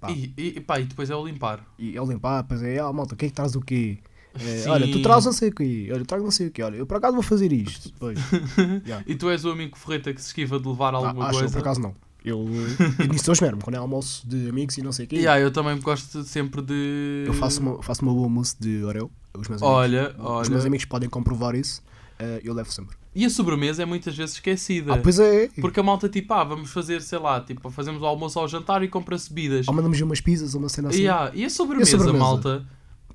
Pá. 0.00 0.10
E, 0.12 0.32
e, 0.36 0.60
pá, 0.60 0.78
e 0.80 0.84
depois 0.84 1.10
é 1.10 1.16
o 1.16 1.26
limpar. 1.26 1.64
e 1.78 1.94
eu 1.94 2.04
limpar, 2.04 2.42
depois 2.42 2.62
é, 2.62 2.78
ah, 2.78 2.92
malta, 2.92 3.14
o 3.14 3.16
que 3.16 3.26
é 3.26 3.28
que 3.28 3.34
traz 3.34 3.56
o 3.56 3.60
quê? 3.60 3.98
É, 4.40 4.68
olha, 4.70 4.86
tu 4.90 5.02
traz 5.02 5.24
não 5.24 5.32
sei 5.32 5.48
o 5.48 5.52
quê, 5.54 5.88
olha, 5.92 6.00
eu 6.00 6.06
trago 6.06 6.22
não 6.22 6.30
sei 6.30 6.46
o 6.46 6.50
quê, 6.52 6.62
olha, 6.62 6.76
eu 6.76 6.86
por 6.86 6.96
acaso 6.98 7.14
vou 7.14 7.22
fazer 7.22 7.52
isto. 7.52 7.92
Yeah. 8.86 9.04
E 9.06 9.16
tu 9.16 9.28
és 9.28 9.44
o 9.44 9.50
amigo 9.50 9.76
ferreta 9.76 10.12
que 10.14 10.20
se 10.20 10.28
esquiva 10.28 10.60
de 10.60 10.68
levar 10.68 10.94
Ah, 10.94 10.98
alguma 10.98 11.24
acho, 11.26 11.38
eu 11.38 11.40
coisa. 11.40 11.52
por 11.54 11.60
acaso 11.60 11.80
não. 11.80 11.94
Eu, 12.24 12.46
eu 13.00 13.06
nisso 13.08 13.28
eu 13.28 13.32
esmero-me, 13.32 13.60
quando 13.62 13.74
é 13.74 13.78
almoço 13.78 14.26
de 14.28 14.48
amigos 14.48 14.78
e 14.78 14.82
não 14.82 14.92
sei 14.92 15.06
o 15.06 15.08
quê, 15.08 15.16
Yeah, 15.16 15.40
eu 15.40 15.50
também 15.50 15.78
gosto 15.80 16.22
sempre 16.22 16.62
de. 16.62 17.24
eu 17.26 17.34
faço 17.34 17.60
uma, 17.60 17.82
faço 17.82 18.02
uma 18.02 18.12
boa 18.14 18.28
mousse 18.28 18.54
de 18.60 18.84
Oreo. 18.84 19.10
Os 19.36 19.48
meus 19.48 19.60
amigos, 19.62 19.76
Olha, 19.76 20.14
os 20.16 20.24
olha. 20.24 20.50
meus 20.50 20.64
amigos 20.64 20.84
podem 20.86 21.08
comprovar 21.08 21.56
isso, 21.56 21.82
eh, 22.18 22.40
eu 22.44 22.52
levo 22.54 22.70
sempre. 22.72 22.96
E 23.14 23.24
a 23.24 23.30
sobremesa 23.30 23.82
é 23.82 23.86
muitas 23.86 24.16
vezes 24.16 24.34
esquecida. 24.36 24.94
Ah, 24.94 24.98
pois 24.98 25.18
é. 25.18 25.48
Porque 25.60 25.80
a 25.80 25.82
malta, 25.82 26.08
tipo, 26.08 26.32
ah, 26.34 26.44
vamos 26.44 26.70
fazer, 26.70 27.02
sei 27.02 27.18
lá, 27.18 27.40
tipo, 27.40 27.68
fazemos 27.70 28.00
o 28.02 28.06
almoço 28.06 28.38
ao 28.38 28.46
jantar 28.46 28.82
e 28.82 28.88
compra-se 28.88 29.28
bebidas. 29.32 29.66
Ou 29.68 29.74
mandamos 29.74 30.00
umas 30.00 30.20
pizzas 30.20 30.54
ou 30.54 30.60
uma 30.60 30.68
cena 30.68 30.88
assim. 30.90 31.02
E, 31.02 31.08
ah, 31.08 31.30
e 31.34 31.44
a 31.44 31.50
sobremesa, 31.50 31.90
E 31.90 31.94
a 31.94 31.98
sobremesa? 31.98 32.24
malta? 32.24 32.66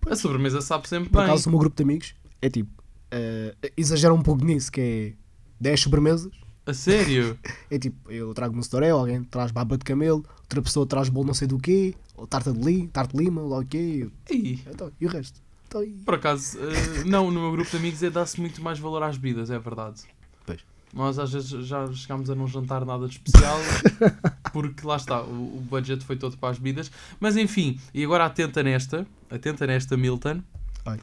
A 0.10 0.16
sobremesa 0.16 0.62
sabe 0.62 0.90
sempre 0.90 1.10
Por 1.10 1.20
bem. 1.20 1.26
acaso, 1.26 1.48
o 1.48 1.52
meu 1.52 1.60
grupo 1.60 1.76
de 1.78 1.84
amigos 1.84 2.14
é 2.42 2.50
tipo, 2.50 2.70
eh, 3.12 3.56
exagera 3.78 4.14
um 4.14 4.22
pouco 4.22 4.44
nisso, 4.44 4.70
que 4.72 4.82
é 4.82 5.14
10 5.62 5.80
sobremesas. 5.80 6.32
A 6.66 6.74
sério? 6.74 7.38
É 7.70 7.80
tipo, 7.80 8.12
eu 8.12 8.34
trago 8.34 8.60
Oreo, 8.74 8.98
alguém 8.98 9.24
traz 9.24 9.52
baba 9.52 9.78
de 9.78 9.84
camelo, 9.84 10.24
outra 10.42 10.62
pessoa 10.62 10.86
traz 10.86 11.10
bolo 11.10 11.28
não 11.28 11.34
sei 11.34 11.48
do 11.48 11.58
quê, 11.58 11.94
ou 12.16 12.28
tarta 12.28 12.54
de 12.54 12.60
li, 12.60 12.88
tarta 12.88 13.18
de 13.18 13.24
lima, 13.24 13.42
lá 13.42 13.60
o 13.60 13.66
quê. 13.66 14.08
Ih, 14.30 14.60
Então, 14.70 14.92
e 15.00 15.06
o 15.06 15.10
resto? 15.10 15.42
Então, 15.74 15.84
e... 15.84 15.90
por 16.06 16.14
acaso, 16.14 16.60
eh, 16.60 17.04
não, 17.04 17.32
no 17.32 17.42
meu 17.42 17.52
grupo 17.52 17.72
de 17.72 17.78
amigos 17.78 18.04
é 18.04 18.10
dá-se 18.12 18.40
muito 18.40 18.62
mais 18.62 18.78
valor 18.78 19.02
às 19.02 19.18
bebidas, 19.18 19.50
é 19.50 19.58
verdade. 19.58 20.04
Pois. 20.46 20.62
Nós 20.94 21.18
às 21.18 21.34
vezes 21.34 21.50
já 21.66 21.92
chegámos 21.92 22.30
a 22.30 22.36
não 22.36 22.48
jantar 22.48 22.86
nada 22.86 23.08
de 23.08 23.16
especial, 23.16 23.58
porque 24.54 24.86
lá 24.86 24.98
está, 24.98 25.24
o, 25.24 25.58
o 25.58 25.68
budget 25.68 26.06
foi 26.06 26.16
todo 26.16 26.38
para 26.38 26.50
as 26.50 26.60
bebidas. 26.60 26.92
Mas 27.20 27.36
enfim, 27.36 27.80
e 27.92 28.04
agora 28.04 28.26
atenta 28.26 28.62
nesta, 28.62 29.08
atenta 29.32 29.66
nesta, 29.66 29.98
Milton. 29.98 30.44
Ai. 30.86 31.00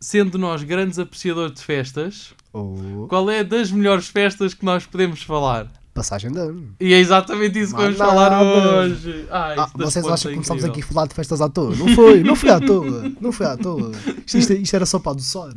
Sendo 0.00 0.38
nós 0.38 0.64
grandes 0.64 0.98
apreciadores 0.98 1.54
de 1.54 1.62
festas, 1.62 2.34
Ou 2.52 3.06
qual 3.06 3.30
é 3.30 3.44
das 3.44 3.70
melhores 3.70 4.08
festas 4.08 4.54
que 4.54 4.64
nós 4.64 4.86
podemos 4.86 5.22
falar? 5.22 5.70
Passagem 6.02 6.30
de 6.32 6.38
ano. 6.38 6.74
E 6.80 6.92
é 6.94 6.98
exatamente 6.98 7.58
isso 7.60 7.74
que 7.74 7.80
vamos 7.82 7.96
falar 7.96 8.30
nada. 8.30 8.44
hoje. 8.76 9.26
Ah, 9.30 9.52
Ah, 9.52 9.54
das 9.76 9.92
vocês 9.92 10.06
acham 10.06 10.30
é 10.30 10.32
que 10.32 10.36
começámos 10.36 10.64
aqui 10.64 10.80
a 10.80 10.84
falar 10.84 11.06
de 11.06 11.14
festas 11.14 11.40
à 11.40 11.48
toa? 11.48 11.74
Não 11.76 11.88
foi, 11.94 12.22
não 12.22 12.34
foi 12.36 12.50
à 12.50 12.60
toa, 12.60 13.12
não 13.20 13.32
foi 13.32 13.46
à 13.46 13.56
toa. 13.56 13.90
Isto, 14.26 14.38
isto, 14.38 14.52
isto 14.52 14.74
era 14.76 14.86
só 14.86 14.98
para 14.98 15.12
adoçar. 15.12 15.52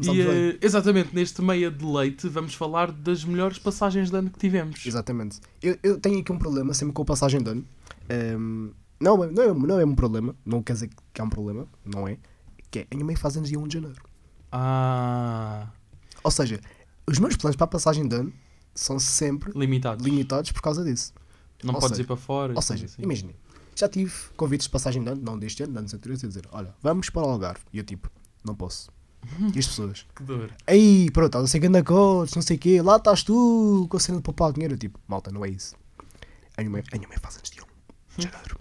bem. 0.00 0.18
eh, 0.26 0.58
exatamente, 0.62 1.10
neste 1.14 1.42
meia 1.42 1.70
de 1.70 1.84
leite, 1.84 2.26
vamos 2.28 2.54
falar 2.54 2.90
das 2.90 3.22
melhores 3.24 3.58
passagens 3.58 4.10
de 4.10 4.16
ano 4.16 4.30
que 4.30 4.38
tivemos. 4.38 4.84
Exatamente. 4.86 5.40
Eu, 5.62 5.76
eu 5.82 5.98
tenho 6.00 6.20
aqui 6.20 6.32
um 6.32 6.38
problema 6.38 6.72
sempre 6.72 6.94
com 6.94 7.02
a 7.02 7.04
passagem 7.04 7.42
de 7.42 7.50
ano. 7.50 7.64
Ehm, 8.08 8.70
não, 8.98 9.22
é- 9.24 9.30
não, 9.30 9.42
é, 9.42 9.52
não 9.54 9.80
é 9.80 9.84
um 9.84 9.94
problema, 9.94 10.34
não 10.46 10.62
quer 10.62 10.72
dizer 10.74 10.88
que 11.12 11.20
é 11.20 11.24
um 11.24 11.28
problema, 11.28 11.66
não 11.84 12.08
é? 12.08 12.16
Que 12.70 12.78
é, 12.80 12.86
a 12.90 12.94
minha 12.94 13.04
mãe 13.04 13.14
faz 13.16 13.36
anos 13.36 13.48
dia 13.50 13.58
1 13.58 13.68
de 13.68 13.74
janeiro. 13.74 14.00
Ah, 14.50 15.66
Ou 16.22 16.30
seja, 16.30 16.58
os 17.06 17.18
meus 17.18 17.36
planos 17.36 17.56
para 17.56 17.64
a 17.64 17.68
passagem 17.68 18.08
de 18.08 18.14
ano 18.16 18.32
são 18.74 18.98
sempre 18.98 19.52
limitados. 19.58 20.04
limitados 20.04 20.52
por 20.52 20.60
causa 20.62 20.84
disso. 20.84 21.12
Não 21.62 21.74
Ou 21.74 21.80
podes 21.80 21.96
seja- 21.96 22.02
ir 22.02 22.06
para 22.06 22.16
fora. 22.16 22.52
Ou 22.54 22.62
seja, 22.62 22.84
assim. 22.86 23.02
imaginem, 23.02 23.34
já 23.74 23.88
tive 23.88 24.12
convites 24.36 24.66
de 24.66 24.70
passagem 24.70 25.02
de 25.02 25.10
ano, 25.10 25.22
não 25.22 25.38
deste 25.38 25.62
ano, 25.62 25.72
de 25.72 25.78
anos 25.78 25.94
anteriores, 25.94 26.22
a 26.24 26.28
dizer: 26.28 26.44
Olha, 26.52 26.74
vamos 26.82 27.08
para 27.10 27.22
o 27.22 27.30
Algarve. 27.30 27.60
E 27.72 27.78
eu 27.78 27.84
tipo, 27.84 28.10
não 28.44 28.54
posso. 28.54 28.90
E 29.54 29.58
as 29.58 29.66
pessoas, 29.66 30.04
Que 30.14 30.22
dor. 30.22 30.52
aí, 30.66 31.10
pronto, 31.10 31.26
estás 31.28 31.44
a 31.44 31.48
ser 31.48 31.58
ganda 31.58 31.82
coach, 31.82 32.34
não 32.36 32.42
sei 32.42 32.56
o 32.56 32.60
quê, 32.60 32.82
lá 32.82 32.96
estás 32.96 33.22
tu 33.22 33.86
com 33.88 33.96
a 33.96 34.00
cena 34.00 34.18
de 34.18 34.22
poupar 34.22 34.52
dinheiro. 34.52 34.74
Eu 34.74 34.78
tipo, 34.78 34.98
malta, 35.08 35.30
não 35.30 35.44
é 35.44 35.48
isso. 35.48 35.74
A 36.56 36.60
minha 36.60 36.70
mãe, 36.70 36.82
a 36.92 36.96
minha 36.96 37.08
mãe 37.08 37.16
faz 37.20 37.36
antes 37.38 37.50
de 37.50 37.60
1 37.60 37.64
de 38.18 38.24
janeiro. 38.24 38.58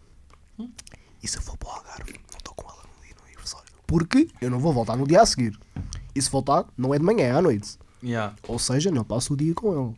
E 1.22 1.28
se 1.28 1.38
eu 1.38 1.42
for 1.42 1.58
para 1.58 1.70
o 1.70 1.72
Algarve, 1.74 2.14
não 2.32 2.38
estou 2.38 2.54
com 2.56 2.70
ela 2.70 2.84
no 2.84 3.06
dia 3.06 3.14
do 3.16 3.24
aniversário. 3.24 3.68
Porque 3.86 4.28
eu 4.42 4.50
não 4.50 4.60
vou 4.60 4.72
voltar 4.74 4.96
no 4.96 5.06
dia 5.08 5.22
a 5.22 5.26
seguir. 5.26 5.58
E 6.16 6.22
se 6.22 6.30
voltar, 6.30 6.66
não 6.78 6.94
é 6.94 6.98
de 7.00 7.04
manhã, 7.04 7.26
é 7.26 7.32
à 7.32 7.42
noite. 7.42 7.78
Yeah. 8.04 8.36
Ou 8.48 8.60
seja, 8.60 8.90
não 8.92 9.04
passo 9.04 9.34
o 9.34 9.38
dia 9.38 9.54
com 9.54 9.72
ele. 9.88 9.96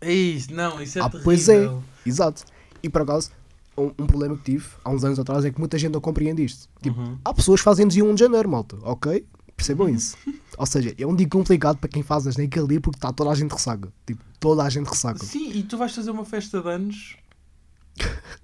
Ei, 0.00 0.42
não, 0.50 0.80
isso 0.82 0.98
é 0.98 1.02
Ah, 1.02 1.08
terrível. 1.08 1.24
pois 1.24 1.48
é. 1.48 1.70
Exato. 2.04 2.44
E 2.82 2.88
por 2.88 3.02
acaso, 3.02 3.30
um, 3.76 3.86
um 3.98 4.06
problema 4.06 4.36
que 4.36 4.42
tive 4.52 4.66
há 4.84 4.90
uns 4.90 5.04
anos 5.04 5.18
atrás 5.18 5.44
é 5.44 5.50
que 5.50 5.58
muita 5.58 5.78
gente 5.78 5.92
não 5.92 6.00
compreende 6.00 6.44
isto. 6.44 6.68
Tipo, 6.82 7.00
Uhum. 7.00 7.18
há 7.24 7.32
pessoas 7.34 7.60
que 7.60 7.64
fazem 7.64 7.86
dia 7.88 8.04
1 8.04 8.14
de 8.14 8.20
janeiro, 8.20 8.48
malta, 8.48 8.76
ok? 8.82 9.26
Percebam 9.56 9.88
isso. 9.88 10.16
Ou 10.58 10.66
seja, 10.66 10.94
é 10.98 11.06
um 11.06 11.14
dia 11.16 11.28
complicado 11.28 11.78
para 11.78 11.88
quem 11.88 12.02
faz 12.02 12.24
anos 12.26 12.36
naquele 12.36 12.66
dia 12.68 12.80
porque 12.80 12.98
está 12.98 13.12
toda 13.12 13.30
a 13.30 13.34
gente 13.34 13.50
ressaca. 13.52 13.90
Tipo, 14.06 14.22
toda 14.38 14.62
a 14.62 14.68
gente 14.68 14.86
ressaca. 14.86 15.24
Sim, 15.24 15.50
e 15.54 15.62
tu 15.62 15.76
vais 15.78 15.94
fazer 15.94 16.10
uma 16.10 16.24
festa 16.24 16.60
de 16.60 16.68
anos. 16.68 17.16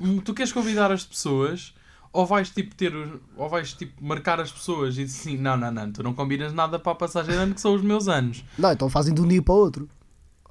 Hum, 0.01 0.19
tu 0.21 0.33
queres 0.33 0.53
convidar 0.53 0.91
as 0.91 1.05
pessoas 1.05 1.75
ou 2.13 2.27
vais 2.27 2.51
tipo 2.51 2.75
ter 2.75 2.93
ou 3.37 3.49
vais 3.49 3.73
tipo 3.75 4.03
marcar 4.05 4.41
as 4.41 4.51
pessoas 4.51 4.97
e 4.97 5.05
dizer 5.05 5.21
assim, 5.31 5.37
não, 5.39 5.57
não, 5.57 5.71
não, 5.71 5.93
tu 5.93 6.03
não 6.03 6.15
combinas 6.15 6.53
nada 6.53 6.79
para 6.79 6.93
a 6.93 6.95
passagem 6.95 7.33
de 7.35 7.39
ano 7.41 7.55
que 7.55 7.61
são 7.61 7.75
os 7.75 7.83
meus 7.83 8.09
anos. 8.09 8.43
Não, 8.59 8.73
então 8.73 8.89
fazem 8.89 9.13
de 9.15 9.21
um 9.21 9.29
dia 9.29 9.43
para 9.43 9.55
o 9.55 9.59
outro. 9.59 9.89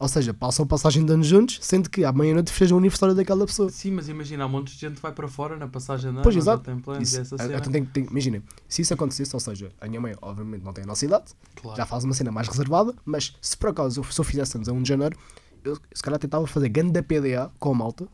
Ou 0.02 0.08
seja, 0.08 0.34
passam 0.34 0.66
passagem 0.66 1.06
de 1.06 1.14
anos 1.14 1.28
juntos, 1.28 1.60
sendo 1.62 1.88
que 1.88 2.04
à 2.04 2.12
meia-noite 2.12 2.50
festejam 2.50 2.76
o 2.76 2.80
aniversário 2.80 3.14
daquela 3.14 3.46
pessoa. 3.46 3.70
Sim, 3.70 3.92
mas 3.92 4.10
imagina, 4.10 4.46
há 4.46 4.48
montes 4.48 4.74
de 4.74 4.80
gente 4.82 4.96
que 4.96 5.02
vai 5.02 5.12
para 5.12 5.28
fora 5.28 5.56
na 5.58 5.68
passagem 5.68 6.10
de 6.10 6.16
ano, 6.18 6.24
Pois, 6.24 6.36
exato. 6.36 6.64
tem 6.64 6.80
planos 6.80 7.14
Isso, 7.14 7.36
a- 7.36 7.38
cena. 7.38 7.58
então 7.60 7.72
tem, 7.72 7.86
tem, 7.86 8.06
imagina, 8.06 8.42
se 8.68 8.82
isso 8.82 8.92
acontecesse, 8.96 9.36
ou 9.36 9.40
seja, 9.40 9.72
a 9.80 9.88
minha 9.88 10.02
mãe 10.02 10.16
obviamente 10.20 10.64
não 10.64 10.74
tem 10.74 10.84
a 10.86 10.88
nossa 10.88 11.06
idade, 11.06 11.26
Claro. 11.54 11.78
já 11.78 11.86
faz 11.86 12.04
uma 12.04 12.16
cena 12.16 12.32
mais 12.32 12.48
reservada, 12.48 12.96
mas 13.06 13.36
se 13.40 13.56
por 13.56 13.70
acaso 13.70 14.00
eu, 14.00 14.04
se 14.04 14.20
eu 14.20 14.26
fizesse 14.26 14.58
anos 14.58 14.68
a 14.68 14.74
1 14.74 14.82
de 14.82 14.90
janeiro, 14.90 15.16
eu 15.64 15.78
se 15.94 16.02
calhar 16.02 16.20
tentava 16.20 16.48
fazer 16.48 16.70
ganda 16.70 17.04
PDA 17.04 17.52
com 17.60 17.70
a 17.70 17.76
malta 17.76 18.08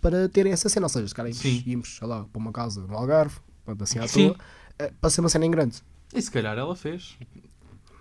para 0.00 0.28
terem 0.28 0.52
essa 0.52 0.68
cena. 0.68 0.86
Ou 0.86 0.90
seja, 0.90 1.06
se 1.06 1.14
calhar 1.14 1.32
Sim. 1.32 1.62
íamos, 1.64 1.96
sei 1.96 2.08
lá, 2.08 2.24
para 2.24 2.38
uma 2.40 2.50
casa 2.50 2.80
no 2.84 2.96
Algarve, 2.96 3.36
assim 3.80 4.00
à 4.00 4.08
Sim. 4.08 4.30
toa, 4.30 4.36
eh, 4.80 4.92
para 5.00 5.10
ser 5.10 5.20
uma 5.20 5.28
cena 5.28 5.46
em 5.46 5.50
grande. 5.52 5.80
E 6.12 6.20
se 6.20 6.28
calhar 6.30 6.58
ela 6.58 6.74
fez. 6.74 7.16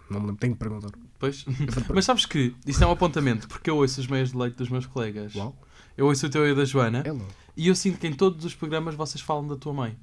Não 0.10 0.20
me 0.20 0.26
lembro, 0.28 0.40
tenho 0.40 0.54
que 0.54 0.60
perguntar. 0.60 0.90
Pois. 1.20 1.46
Mas 1.94 2.06
sabes 2.06 2.26
que 2.26 2.56
isto 2.66 2.84
é 2.84 2.88
um 2.88 2.92
apontamento, 2.92 3.48
porque 3.48 3.70
eu 3.70 3.78
ouço 3.78 4.00
os 4.00 4.08
meias 4.08 4.32
de 4.32 4.38
leite 4.38 4.56
dos 4.56 4.70
meus 4.70 4.86
colegas. 4.86 5.34
Uau, 5.36 5.56
Eu 5.98 6.06
ouço 6.08 6.28
o 6.28 6.30
teu 6.30 6.48
e 6.48 6.54
da 6.56 6.64
Joana. 6.66 7.02
ela. 7.06 7.26
E 7.56 7.68
eu 7.68 7.76
sinto 7.76 7.98
que 8.00 8.08
em 8.08 8.14
todos 8.14 8.46
os 8.46 8.54
programas 8.56 8.94
vocês 8.96 9.20
falam 9.22 9.48
da 9.48 9.56
tua 9.56 9.74
mãe. 9.74 9.98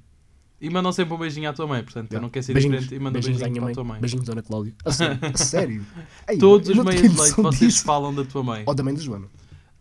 E 0.59 0.69
mandam 0.69 0.91
sempre 0.91 1.13
um 1.13 1.17
beijinho 1.17 1.49
à 1.49 1.53
tua 1.53 1.67
mãe, 1.67 1.83
portanto, 1.83 2.05
eu 2.11 2.15
Yeah. 2.15 2.21
não 2.21 2.29
quero 2.29 2.45
ser 2.45 2.53
Beijinhos, 2.53 2.81
diferente 2.83 2.99
e 2.99 3.03
mando 3.03 3.09
um 3.09 3.21
beijinhos 3.21 3.41
beijinho 3.41 3.61
à 3.61 3.63
para 3.63 3.71
a 3.71 3.73
tua 3.75 3.83
mãe. 3.83 3.99
Beijinhos, 4.01 4.25
Dona 4.25 4.41
Cláudia. 4.41 4.73
A 4.85 4.91
sério? 4.91 5.19
A 5.33 5.37
sério? 5.37 5.85
Ei, 6.29 6.37
Todos 6.37 6.69
eu 6.69 6.75
os 6.83 6.89
tinha 6.95 7.09
de 7.09 7.17
leite 7.21 7.35
vocês 7.41 7.59
disso. 7.71 7.83
falam 7.85 8.13
da 8.15 8.23
tua 8.23 8.41
mãe. 8.43 8.63
Ou 8.65 8.73
da 8.73 8.83
mãe 8.83 8.93
da 8.93 9.01
Joana. 9.01 9.27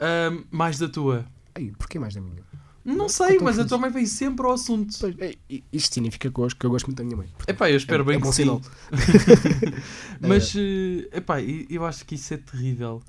Ahm, 0.01 0.45
mais 0.51 0.79
da 0.79 0.89
tua. 0.89 1.25
Ei, 1.57 1.73
porquê 1.79 1.99
mais 1.99 2.15
da 2.15 2.21
minha? 2.21 2.43
Não 2.85 3.09
sei, 3.09 3.39
mas 3.39 3.59
a 3.59 3.65
tua 3.65 3.79
mãe 3.79 3.91
vem 3.91 4.05
sempre 4.05 4.45
ao 4.45 4.53
assunto. 4.53 4.95
Pois, 5.01 5.15
é, 5.19 5.35
Isto 5.73 5.95
significa 5.95 6.31
que 6.31 6.39
eu, 6.39 6.47
que 6.49 6.67
eu 6.67 6.71
gosto 6.71 6.87
muito 6.87 6.99
da 6.99 7.05
minha 7.05 7.17
mãe. 7.17 7.29
Epá, 7.49 7.71
eu 7.71 7.77
espero 7.79 8.03
É- 8.03 8.07
bem 8.07 8.17
é 8.17 8.19
que 8.19 8.25
bom 8.25 8.33
sim. 8.33 8.43
sinal. 8.43 8.61
mas, 10.21 10.55
eh, 10.57 11.09
epá, 11.17 11.41
eu 11.43 11.85
acho 11.85 12.05
que 12.05 12.15
isso 12.15 12.35
é 12.35 12.37
terrível. 12.37 13.03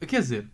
Quer 0.00 0.20
dizer, 0.20 0.46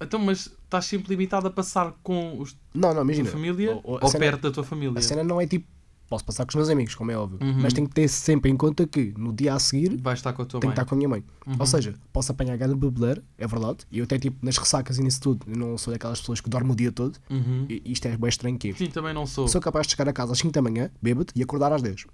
então, 0.00 0.18
mas 0.18 0.46
estás 0.64 0.86
sempre 0.86 1.10
limitado 1.10 1.46
a 1.46 1.50
passar 1.50 1.92
com 2.02 2.38
os, 2.38 2.56
Não, 2.74 2.80
não, 2.80 2.88
a 2.90 2.94
tua 2.94 3.02
imagina. 3.04 3.30
família 3.30 3.72
ou- 3.84 3.98
ou 4.02 4.08
cena- 4.08 4.18
perto 4.24 4.42
da 4.42 4.50
tua 4.50 4.64
família. 4.64 4.98
A 4.98 5.02
cena 5.02 5.22
não 5.22 5.40
é 5.40 5.46
tipo. 5.46 5.66
Posso 6.10 6.24
passar 6.24 6.44
com 6.44 6.48
os 6.50 6.56
meus 6.56 6.68
amigos, 6.68 6.96
como 6.96 7.12
é 7.12 7.16
óbvio. 7.16 7.38
Uhum. 7.40 7.60
Mas 7.62 7.72
tenho 7.72 7.86
que 7.86 7.94
ter 7.94 8.08
sempre 8.08 8.50
em 8.50 8.56
conta 8.56 8.84
que 8.84 9.14
no 9.16 9.32
dia 9.32 9.54
a 9.54 9.58
seguir 9.60 9.96
Vais 10.02 10.18
estar 10.18 10.32
com 10.32 10.42
a 10.42 10.44
tua 10.44 10.58
tenho 10.58 10.70
mãe. 10.70 10.74
que 10.74 10.80
estar 10.80 10.88
com 10.88 10.96
a 10.96 10.98
minha 10.98 11.08
mãe. 11.08 11.24
Uhum. 11.46 11.54
Ou 11.56 11.66
seja, 11.66 11.94
posso 12.12 12.32
apanhar 12.32 12.56
grande 12.58 12.74
bebeleira, 12.74 13.22
é 13.38 13.46
verdade. 13.46 13.86
E 13.92 13.98
eu 13.98 14.04
até 14.04 14.18
tipo 14.18 14.36
nas 14.44 14.56
ressacas 14.58 14.98
e 14.98 15.02
nisso 15.04 15.20
tudo, 15.20 15.46
eu 15.46 15.56
não 15.56 15.78
sou 15.78 15.92
daquelas 15.92 16.18
pessoas 16.18 16.40
que 16.40 16.50
dormem 16.50 16.72
o 16.72 16.74
dia 16.74 16.90
todo. 16.90 17.16
Uhum. 17.30 17.64
E 17.68 17.80
isto 17.92 18.06
é 18.06 18.16
bem 18.16 18.28
estranho 18.28 18.58
que 18.58 18.70
é. 18.70 18.74
Sim, 18.74 18.86
também 18.86 19.14
não 19.14 19.24
sou. 19.24 19.46
Sou 19.46 19.60
capaz 19.60 19.86
de 19.86 19.92
chegar 19.92 20.08
a 20.08 20.12
casa 20.12 20.32
às 20.32 20.38
5 20.38 20.52
da 20.52 20.60
manhã, 20.60 20.90
bêbado, 21.00 21.32
e 21.36 21.42
acordar 21.44 21.72
às 21.72 21.80
10. 21.80 22.06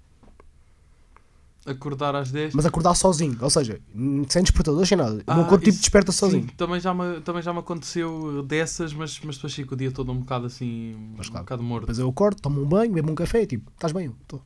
Acordar 1.66 2.14
às 2.14 2.30
10. 2.30 2.54
Mas 2.54 2.64
acordar 2.64 2.94
sozinho, 2.94 3.36
ou 3.40 3.50
seja, 3.50 3.80
sem 4.28 4.42
despertador, 4.42 4.86
sem 4.86 4.96
nada. 4.96 5.14
o 5.26 5.34
meu 5.34 5.42
Ah, 5.42 5.46
corpo 5.48 5.64
tipo 5.64 5.76
desperta 5.78 6.12
Sim, 6.12 6.18
sozinho. 6.18 6.46
também 6.56 6.78
já, 6.78 6.94
me, 6.94 7.20
também 7.22 7.42
já 7.42 7.52
me 7.52 7.58
aconteceu 7.58 8.42
dessas, 8.44 8.92
mas, 8.92 9.18
mas 9.24 9.34
depois 9.36 9.52
fico 9.52 9.74
o 9.74 9.76
dia 9.76 9.90
todo 9.90 10.12
um 10.12 10.20
bocado 10.20 10.46
assim, 10.46 10.94
Mas 11.16 11.26
um 11.26 11.30
claro. 11.32 11.44
bocado 11.44 11.62
morto. 11.64 11.80
Depois 11.82 11.98
eu 11.98 12.08
acordo, 12.08 12.40
tomo 12.40 12.62
um 12.62 12.66
banho, 12.66 12.92
bebo 12.92 13.10
um 13.10 13.14
café 13.16 13.42
e 13.42 13.46
tipo, 13.46 13.70
estás 13.72 13.92
bem? 13.92 14.14
Estou. 14.22 14.40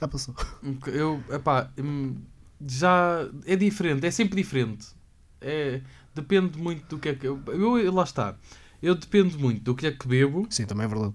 Já 0.00 0.08
passou. 0.08 0.34
Eu, 0.86 1.22
epá, 1.30 1.70
hum, 1.78 2.16
já 2.66 3.28
é 3.46 3.54
diferente, 3.56 4.06
é 4.06 4.10
sempre 4.10 4.36
diferente. 4.36 4.86
É, 5.40 5.80
depende 6.14 6.58
muito 6.58 6.86
do 6.86 6.98
que 6.98 7.10
é 7.10 7.14
que 7.14 7.26
eu, 7.26 7.40
eu- 7.48 7.92
lá 7.92 8.04
está. 8.04 8.34
Eu 8.82 8.94
dependo 8.94 9.38
muito 9.38 9.62
do 9.62 9.74
que 9.74 9.86
é 9.86 9.92
que 9.92 10.06
bebo, 10.08 10.46
Sim, 10.50 10.64
também 10.66 10.84
é 10.86 10.88
verdade. 10.88 11.14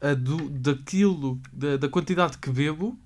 a 0.00 0.14
do, 0.14 0.48
daquilo, 0.50 1.38
da, 1.52 1.76
da 1.76 1.88
quantidade 1.88 2.38
que 2.38 2.50
bebo 2.50 2.98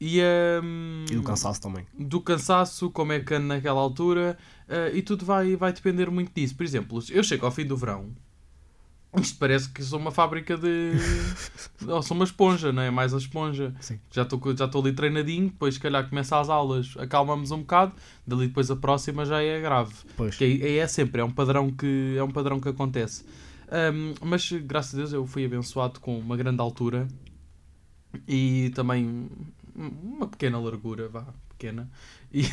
e, 0.00 0.20
hum, 0.62 1.04
E 1.10 1.14
do 1.14 1.22
cansaço 1.22 1.60
também. 1.60 1.86
do 1.98 2.20
cansaço, 2.20 2.90
como 2.90 3.12
é 3.12 3.20
que 3.20 3.34
ando 3.34 3.46
naquela 3.46 3.80
altura, 3.80 4.38
eh, 4.68 4.92
e 4.94 5.02
tudo 5.02 5.24
vai, 5.24 5.56
vai 5.56 5.72
depender 5.72 6.10
muito 6.10 6.32
disso. 6.34 6.56
Por 6.56 6.64
exemplo, 6.64 7.02
eu 7.10 7.22
chego 7.22 7.44
ao 7.44 7.52
fim 7.52 7.66
do 7.66 7.76
verão, 7.76 8.10
isto 9.18 9.38
parece 9.38 9.68
que 9.68 9.82
sou 9.82 9.98
uma 9.98 10.12
fábrica 10.12 10.56
de. 10.56 10.92
Ou 11.86 12.00
sou 12.00 12.14
uma 12.14 12.24
esponja, 12.24 12.72
não 12.72 12.80
é? 12.80 12.90
Mais 12.90 13.12
a 13.12 13.18
esponja. 13.18 13.74
Sim. 13.80 13.98
Já 14.10 14.22
estou 14.22 14.40
já 14.56 14.70
ali 14.72 14.92
treinadinho, 14.92 15.48
depois, 15.48 15.74
se 15.74 15.80
calhar, 15.80 16.08
começa 16.08 16.38
as 16.38 16.48
aulas, 16.48 16.94
acalmamos 16.96 17.50
um 17.50 17.58
bocado, 17.58 17.92
dali 18.24 18.46
depois 18.46 18.70
a 18.70 18.76
próxima 18.76 19.24
já 19.24 19.42
é 19.42 19.60
grave. 19.60 19.92
Pois. 20.16 20.36
Que 20.36 20.60
é, 20.62 20.76
é 20.76 20.86
sempre, 20.86 21.20
é 21.20 21.24
um 21.24 21.30
padrão 21.30 21.70
que, 21.70 22.14
é 22.16 22.22
um 22.22 22.30
padrão 22.30 22.60
que 22.60 22.68
acontece. 22.68 23.24
Ahm, 23.68 24.14
mas 24.22 24.50
graças 24.52 24.94
a 24.94 24.98
Deus 24.98 25.12
eu 25.12 25.26
fui 25.26 25.44
abençoado 25.44 26.00
com 26.00 26.18
uma 26.18 26.36
grande 26.36 26.60
altura 26.60 27.06
e 28.26 28.70
também 28.74 29.28
uma 29.74 30.26
pequena 30.28 30.58
largura, 30.58 31.08
vá, 31.08 31.26
pequena. 31.50 31.90
E, 32.32 32.44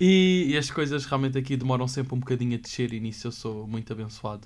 e, 0.00 0.46
e 0.50 0.56
as 0.56 0.70
coisas 0.70 1.04
realmente 1.04 1.38
aqui 1.38 1.56
demoram 1.56 1.86
sempre 1.86 2.14
um 2.14 2.18
bocadinho 2.18 2.54
a 2.56 2.60
descer 2.60 2.92
e 2.92 3.00
nisso 3.00 3.28
eu 3.28 3.32
sou 3.32 3.66
muito 3.66 3.92
abençoado. 3.92 4.42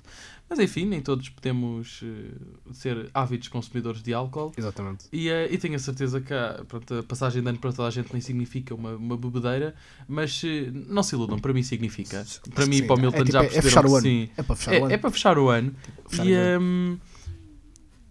Mas 0.49 0.59
enfim, 0.59 0.85
nem 0.85 1.01
todos 1.01 1.27
podemos 1.29 2.01
eh, 2.03 2.31
ser 2.71 3.09
ávidos 3.13 3.47
consumidores 3.49 4.01
de 4.01 4.13
álcool. 4.13 4.53
Exatamente. 4.57 5.05
E, 5.11 5.27
eh, 5.29 5.49
e 5.51 5.57
tenho 5.57 5.75
a 5.75 5.79
certeza 5.79 6.21
que 6.21 6.33
a, 6.33 6.63
pronto, 6.67 6.93
a 6.93 7.03
passagem 7.03 7.41
de 7.43 7.49
ano 7.49 7.57
para 7.59 7.73
toda 7.73 7.87
a 7.87 7.91
gente 7.91 8.11
nem 8.13 8.21
significa 8.21 8.73
uma, 8.73 8.91
uma 8.95 9.17
bebedeira, 9.17 9.75
mas 10.07 10.41
eh, 10.45 10.69
não 10.71 11.03
se 11.03 11.15
iludam, 11.15 11.37
para 11.39 11.51
mim 11.53 11.63
significa. 11.63 12.25
Para 12.53 12.65
mim 12.65 12.77
e 12.77 12.83
para 12.83 12.95
o 12.95 12.99
Milton 12.99 13.17
é, 13.17 13.23
tipo, 13.25 13.31
já 13.33 13.43
é- 13.43 13.47
é 13.47 13.49
perceberam 13.49 13.69
fechar 13.69 13.85
o 13.85 13.89
que 13.89 13.93
ano. 13.95 14.01
sim. 14.01 14.29
É 14.37 14.43
para 14.43 14.55
fechar 14.55 14.73
É, 14.73 14.79
o 14.79 14.83
ano. 14.85 14.93
é 14.93 14.97
para 14.97 15.11
fechar 15.11 15.37
o 15.39 15.49
ano. 15.49 15.75
Fechar 16.09 16.25
e 16.25 16.57
hum, 16.59 16.97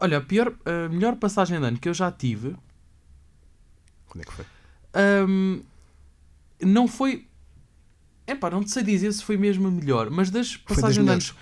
olha, 0.00 0.18
a, 0.18 0.20
pior, 0.20 0.54
a 0.64 0.88
melhor 0.88 1.16
passagem 1.16 1.59
de 1.59 1.66
ano 1.66 1.78
que 1.78 1.88
eu 1.88 1.94
já 1.94 2.11
tive 2.11 2.56
Quando 4.06 4.22
é 4.22 4.24
que 4.26 4.32
foi? 4.32 4.44
hum, 5.28 5.62
não 6.62 6.88
foi. 6.88 7.26
Epá, 8.26 8.50
não 8.50 8.64
te 8.64 8.70
sei 8.70 8.82
dizer 8.82 9.12
se 9.12 9.22
foi 9.22 9.37
mesmo 9.37 9.68
a 9.68 9.70
melhor, 9.70 10.11
mas 10.11 10.30
das 10.30 10.48
das 10.48 10.56
passagens 10.56 11.04
de 11.04 11.11
anos. 11.12 11.35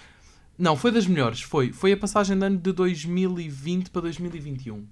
Não, 0.58 0.76
foi 0.76 0.92
das 0.92 1.06
melhores. 1.06 1.40
Foi, 1.42 1.72
foi 1.72 1.92
a 1.92 1.96
passagem 1.96 2.38
de 2.38 2.44
ano 2.44 2.58
de 2.58 2.72
2020 2.72 3.90
para 3.90 4.02
2021. 4.02 4.86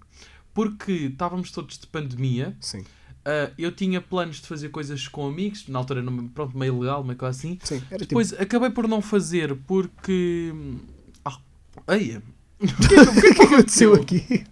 Porque 0.55 0.93
estávamos 0.93 1.51
todos 1.53 1.79
de 1.79 1.87
pandemia. 1.87 2.57
Sim. 2.61 2.81
Uh, 2.81 3.53
eu 3.57 3.71
tinha 3.71 4.01
planos 4.01 4.41
de 4.41 4.49
fazer 4.49 4.71
coisas 4.71 5.07
com 5.07 5.27
amigos, 5.27 5.69
na 5.69 5.79
altura, 5.79 6.03
não- 6.03 6.27
pronto, 6.29 6.59
meio 6.59 6.81
legal, 6.81 7.05
meio 7.05 7.17
coisa 7.17 7.39
assim. 7.39 7.59
Sim, 7.63 7.79
tipo. 7.81 7.99
Depois 7.99 8.33
acabei 8.33 8.71
por 8.71 8.89
não 8.89 9.01
fazer 9.01 9.55
porque. 9.67 10.53
Ah, 11.25 11.39
eia! 11.89 12.21
O 12.63 12.89
que 12.89 12.95
é 12.95 13.05
que- 13.31 13.35
que 13.35 13.43
aconteceu 13.43 13.95
aqui? 13.95 14.45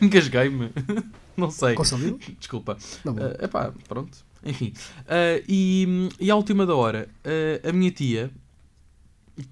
Engasguei-me. 0.00 0.70
Não 1.36 1.50
sei. 1.50 1.74
Conselho? 1.74 2.18
Desculpa. 2.38 2.76
Não, 3.04 3.12
bom. 3.14 3.22
Uh, 3.24 3.44
epá, 3.44 3.72
pronto. 3.88 4.18
Enfim. 4.44 4.72
Uh, 5.02 5.42
e, 5.48 6.08
e 6.20 6.30
à 6.30 6.36
última 6.36 6.64
da 6.64 6.74
hora, 6.74 7.08
uh, 7.24 7.68
a 7.68 7.72
minha 7.72 7.90
tia, 7.90 8.30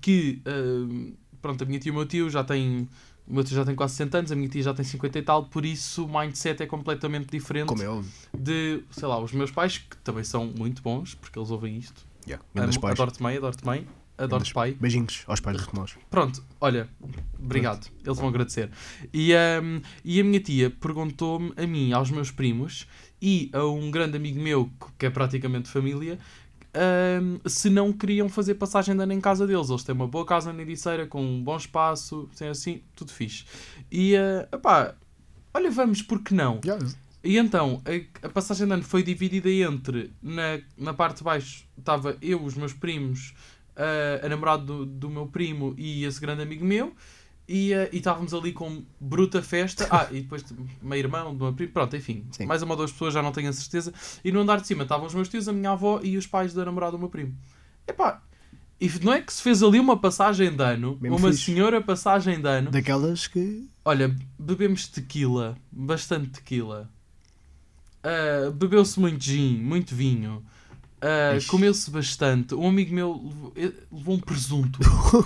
que. 0.00 0.40
uh, 0.46 1.12
pronto, 1.42 1.62
a 1.62 1.66
minha 1.66 1.78
tia 1.78 1.90
e 1.90 1.92
o 1.92 1.94
meu 1.96 2.06
tio 2.06 2.30
já 2.30 2.42
têm. 2.44 2.88
O 3.26 3.34
meu 3.34 3.42
tio 3.44 3.56
já 3.56 3.64
tem 3.64 3.74
quase 3.74 3.94
60 3.94 4.18
anos, 4.18 4.32
a 4.32 4.36
minha 4.36 4.48
tia 4.48 4.62
já 4.62 4.74
tem 4.74 4.84
50 4.84 5.18
e 5.18 5.22
tal, 5.22 5.44
por 5.46 5.64
isso 5.64 6.04
o 6.04 6.18
mindset 6.20 6.62
é 6.62 6.66
completamente 6.66 7.30
diferente 7.30 7.68
Como 7.68 7.82
é 7.82 7.88
óbvio. 7.88 8.10
de, 8.38 8.82
sei 8.90 9.08
lá, 9.08 9.18
os 9.18 9.32
meus 9.32 9.50
pais, 9.50 9.78
que 9.78 9.96
também 10.04 10.22
são 10.24 10.44
muito 10.58 10.82
bons, 10.82 11.14
porque 11.14 11.38
eles 11.38 11.50
ouvem 11.50 11.78
isto. 11.78 12.06
Yeah. 12.26 12.44
Adoro-te 12.54 13.22
mãe, 13.22 13.36
adoro-te 13.38 13.64
mãe, 13.64 13.86
adoro-te 14.16 14.28
Grandes- 14.28 14.52
pai. 14.52 14.76
Beijinhos 14.80 15.22
aos 15.26 15.40
pais 15.40 15.56
dos 15.56 15.66
Tomás. 15.66 15.96
Pronto, 16.10 16.42
olha, 16.60 16.88
obrigado, 17.38 17.88
eles 18.04 18.18
vão 18.18 18.28
agradecer. 18.28 18.70
E, 19.12 19.32
hum, 19.62 19.80
e 20.04 20.20
a 20.20 20.24
minha 20.24 20.40
tia 20.40 20.70
perguntou-me 20.70 21.52
a 21.56 21.66
mim, 21.66 21.92
aos 21.92 22.10
meus 22.10 22.30
primos 22.30 22.86
e 23.20 23.50
a 23.52 23.64
um 23.64 23.90
grande 23.90 24.16
amigo 24.16 24.40
meu, 24.40 24.70
que 24.98 25.06
é 25.06 25.10
praticamente 25.10 25.68
família, 25.68 26.18
hum, 27.22 27.38
se 27.46 27.70
não 27.70 27.92
queriam 27.92 28.28
fazer 28.28 28.54
passagem 28.54 28.94
de 28.96 29.02
ano 29.02 29.12
em 29.12 29.20
casa 29.20 29.46
deles. 29.46 29.70
Eles 29.70 29.82
têm 29.84 29.94
uma 29.94 30.06
boa 30.08 30.24
casa 30.26 30.52
na 30.52 30.62
Ericeira, 30.62 31.06
com 31.06 31.24
um 31.24 31.42
bom 31.42 31.56
espaço, 31.56 32.28
sem 32.32 32.48
assim, 32.48 32.82
tudo 32.94 33.12
fixe. 33.12 33.44
E, 33.90 34.14
uh, 34.14 34.54
epá, 34.54 34.94
olha, 35.52 35.70
vamos, 35.70 36.02
porque 36.02 36.34
não? 36.34 36.60
Yeah. 36.64 36.86
E 37.22 37.38
então, 37.38 37.80
a, 37.86 38.26
a 38.26 38.28
passagem 38.28 38.66
de 38.66 38.72
ano 38.74 38.82
foi 38.82 39.02
dividida 39.02 39.48
entre, 39.50 40.12
na, 40.22 40.60
na 40.76 40.92
parte 40.92 41.18
de 41.18 41.24
baixo, 41.24 41.64
estava 41.78 42.18
eu, 42.20 42.44
os 42.44 42.54
meus 42.54 42.74
primos, 42.74 43.32
a, 43.76 44.26
a 44.26 44.28
namorada 44.28 44.62
do, 44.64 44.86
do 44.86 45.10
meu 45.10 45.26
primo 45.26 45.74
e 45.76 46.04
esse 46.04 46.20
grande 46.20 46.42
amigo 46.42 46.64
meu, 46.64 46.94
e, 47.46 47.72
eh, 47.72 47.90
e 47.92 47.98
estávamos 47.98 48.32
ali 48.32 48.52
com 48.52 48.84
bruta 49.00 49.42
festa. 49.42 49.86
Ah, 49.92 50.08
e 50.10 50.22
depois 50.22 50.44
meu 50.82 50.98
irmão, 50.98 51.34
do 51.34 51.44
meu 51.44 51.52
primo, 51.52 51.72
pronto, 51.72 51.94
enfim, 51.96 52.26
Sim. 52.30 52.46
mais 52.46 52.62
uma 52.62 52.72
ou 52.72 52.78
duas 52.78 52.92
pessoas, 52.92 53.12
já 53.14 53.22
não 53.22 53.32
tenho 53.32 53.48
a 53.50 53.52
certeza. 53.52 53.92
E 54.24 54.32
no 54.32 54.40
andar 54.40 54.60
de 54.60 54.66
cima 54.66 54.82
estavam 54.84 55.06
os 55.06 55.14
meus 55.14 55.28
tios, 55.28 55.48
a 55.48 55.52
minha 55.52 55.72
avó 55.72 56.00
e 56.02 56.16
os 56.16 56.26
pais 56.26 56.54
da 56.54 56.64
namorada 56.64 56.92
do 56.92 56.98
meu 56.98 57.08
primo. 57.08 57.34
Epá, 57.86 58.22
e 58.80 58.90
não 59.02 59.12
é 59.12 59.20
que 59.20 59.32
se 59.32 59.42
fez 59.42 59.62
ali 59.62 59.78
uma 59.78 59.98
passagem 59.98 60.54
de 60.54 60.62
ano, 60.62 60.98
Mesmo 61.00 61.16
uma 61.16 61.30
fixe. 61.30 61.44
senhora 61.44 61.80
passagem 61.80 62.40
de 62.40 62.48
ano. 62.48 62.70
Daquelas 62.70 63.26
que. 63.26 63.68
Olha, 63.84 64.14
bebemos 64.38 64.88
tequila, 64.88 65.56
bastante 65.70 66.30
tequila. 66.30 66.90
Ah, 68.02 68.50
Bebeu-se 68.50 69.00
muito 69.00 69.22
gin, 69.24 69.58
muito 69.58 69.94
vinho. 69.94 70.44
Ixi. 71.36 71.48
Comeu-se 71.48 71.90
bastante. 71.90 72.54
Um 72.54 72.68
amigo 72.68 72.94
meu 72.94 73.12
levou, 73.12 73.52
eh, 73.56 73.72
um 74.12 74.18
presunto. 74.18 74.78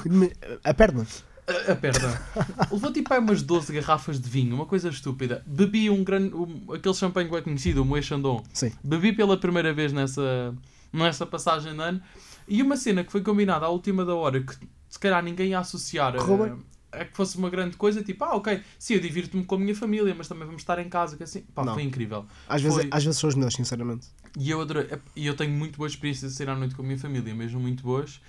a 0.65 0.75
perna. 0.75 1.07
A, 1.47 1.73
a 1.73 1.77
perna. 1.77 2.21
levou 2.71 2.93
tipo 2.93 3.13
aí 3.13 3.21
umas 3.21 3.43
12 3.43 3.73
garrafas 3.73 4.21
de 4.21 4.29
vinho, 4.29 4.55
uma 4.55 4.67
coisa 4.67 4.89
estúpida. 4.89 5.43
Bebi 5.47 5.89
um 5.89 6.03
grande. 6.03 6.35
Um, 6.35 6.73
aquele 6.73 6.95
champanhe 6.95 7.29
que 7.29 7.37
é 7.37 7.41
conhecido, 7.41 7.83
o 7.83 7.85
Moët 7.85 8.07
Chandon. 8.07 8.43
Sim. 8.53 8.73
Bebi 8.83 9.13
pela 9.13 9.37
primeira 9.37 9.73
vez 9.73 9.93
nessa, 9.93 10.55
nessa 10.93 11.27
passagem 11.27 11.75
de 11.75 11.81
ano. 11.81 12.03
E 12.47 12.63
uma 12.63 12.77
cena 12.77 13.05
que 13.05 13.13
foi 13.13 13.21
combinada 13.21 13.67
à 13.67 13.69
última 13.69 14.05
da 14.05 14.15
hora, 14.15 14.41
que 14.41 14.55
se 14.89 14.99
calhar 14.99 15.23
ninguém 15.23 15.51
ia 15.51 15.59
associar 15.59 16.15
Correu 16.17 16.57
bem. 16.57 16.65
A 16.93 17.05
que 17.05 17.17
fosse 17.17 17.37
uma 17.37 17.51
grande 17.51 17.77
coisa, 17.77 18.03
tipo, 18.03 18.25
ah, 18.25 18.35
ok, 18.37 18.61
sim, 18.79 18.95
eu 18.95 19.01
divirto-me 19.01 19.45
com 19.45 19.55
a 19.55 19.59
minha 19.59 19.75
família, 19.75 20.15
mas 20.17 20.27
também 20.29 20.47
vamos 20.47 20.63
estar 20.63 20.79
em 20.79 20.89
casa, 20.89 21.17
que 21.17 21.23
assim, 21.23 21.43
pá, 21.55 21.65
Não. 21.65 21.75
foi 21.75 21.83
incrível. 21.83 22.25
Às 22.49 22.63
vezes, 22.63 22.79
Foi. 22.79 22.89
às 22.91 23.05
vezes 23.05 23.21
são 23.21 23.29
os 23.29 23.35
melhores, 23.35 23.55
sinceramente. 23.55 24.07
E 24.39 24.51
eu 24.51 24.61
adorei, 24.61 24.87
e 25.15 25.27
eu 25.27 25.37
tenho 25.37 25.51
muito 25.53 25.77
boas 25.79 25.93
experiências 25.93 26.33
de 26.33 26.37
sair 26.39 26.49
à 26.49 26.57
noite 26.57 26.75
com 26.75 26.83
a 26.83 26.85
minha 26.85 26.99
família, 26.99 27.35
mesmo 27.35 27.61
muito 27.61 27.83
boas. 27.83 28.21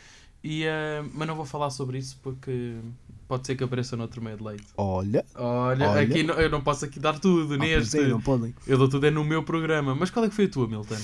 E, 0.44 0.64
eh, 0.64 1.04
mas 1.14 1.28
não 1.28 1.36
vou 1.36 1.46
falar 1.46 1.70
sobre 1.70 1.98
isso 1.98 2.18
porque 2.24 2.78
pode 3.28 3.46
ser 3.46 3.56
que 3.56 3.64
apareça 3.64 3.98
noutro 3.98 4.22
meio 4.22 4.38
de 4.38 4.44
leite. 4.44 4.68
Olha. 4.78 5.26
Olha, 5.36 5.90
Olha. 5.90 6.02
aqui 6.02 6.24
não- 6.24 6.36
eu 6.36 6.50
não 6.50 6.62
posso 6.62 6.86
aqui 6.86 6.98
dar 7.00 7.20
tudo 7.20 7.56
Ah, 7.56 7.58
neste. 7.58 7.92
pois 7.98 8.06
é, 8.06 8.08
não 8.10 8.22
podem. 8.22 8.56
Eu 8.66 8.78
dou 8.78 8.88
tudo 8.88 9.06
é 9.06 9.12
no 9.12 9.24
meu 9.26 9.44
programa. 9.44 9.94
Mas 9.94 10.10
qual 10.10 10.24
é 10.26 10.30
que 10.30 10.36
foi 10.36 10.46
a 10.46 10.50
tua, 10.50 10.66
Milton? 10.68 10.96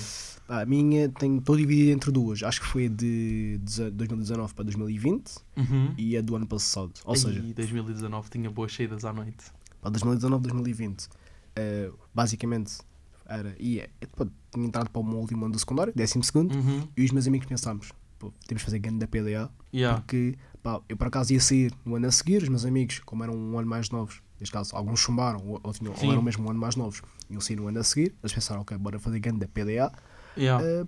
A 0.47 0.63
minha 0.65 1.05
estou 1.05 1.55
dividida 1.57 1.91
entre 1.91 2.11
duas. 2.11 2.43
Acho 2.43 2.61
que 2.61 2.67
foi 2.67 2.85
a 2.85 2.89
de 2.89 3.57
deze- 3.63 3.89
2019 3.89 4.53
para 4.53 4.63
2020 4.65 5.37
Uhum. 5.57 5.93
e 5.97 6.15
a 6.15 6.21
do 6.21 6.35
ano 6.35 6.45
passado. 6.45 6.91
Ou 7.03 7.13
Ai, 7.13 7.19
seja, 7.19 7.41
2019 7.41 8.29
tinha 8.29 8.49
boas 8.51 8.73
saídas 8.73 9.03
à 9.05 9.11
noite. 9.13 9.45
para 9.81 9.89
2019, 9.91 10.43
2020. 10.43 11.07
eh, 11.55 11.89
basicamente, 12.13 12.79
era. 13.25 13.55
E, 13.59 13.79
é, 13.79 13.89
pá, 14.15 14.27
tinha 14.53 14.65
entrado 14.67 14.89
para 14.89 15.01
o 15.01 15.03
meu 15.05 15.17
último 15.19 15.45
ano 15.45 15.53
do 15.53 15.59
secundário, 15.59 15.93
12 15.95 16.21
segundo, 16.23 16.53
Uhum. 16.53 16.87
e 16.97 17.03
os 17.05 17.11
meus 17.11 17.25
amigos 17.27 17.47
pensámos: 17.47 17.91
pô, 18.19 18.31
temos 18.45 18.61
de 18.61 18.65
fazer 18.65 18.79
grande 18.79 18.99
da 18.99 19.07
PDA. 19.07 19.49
Yeah. 19.73 19.99
Porque 20.01 20.35
pá, 20.61 20.81
eu 20.89 20.97
por 20.97 21.07
acaso 21.07 21.31
ia 21.33 21.39
sair 21.39 21.71
no 21.85 21.95
ano 21.95 22.07
a 22.07 22.11
seguir, 22.11 22.43
os 22.43 22.49
meus 22.49 22.65
amigos, 22.65 22.99
como 22.99 23.23
eram 23.23 23.35
um 23.35 23.57
ano 23.57 23.67
mais 23.69 23.89
novos, 23.89 24.21
neste 24.39 24.51
caso 24.51 24.75
alguns 24.75 24.99
chumbaram, 24.99 25.39
ou, 25.47 25.59
ou, 25.63 25.71
tinham- 25.73 25.93
ou 25.93 26.11
eram 26.11 26.21
mesmo 26.21 26.45
um 26.45 26.49
ano 26.51 26.59
mais 26.59 26.75
novos, 26.75 27.01
iam 27.29 27.39
sair 27.39 27.55
no 27.55 27.67
ano 27.67 27.79
a 27.79 27.83
seguir, 27.83 28.13
eles 28.21 28.33
pensaram, 28.33 28.61
ok, 28.61 28.77
bora 28.77 28.99
fazer 28.99 29.19
grande 29.19 29.39
da 29.39 29.47
PDA. 29.47 29.91
Yeah. 30.37 30.63
Uh, 30.63 30.87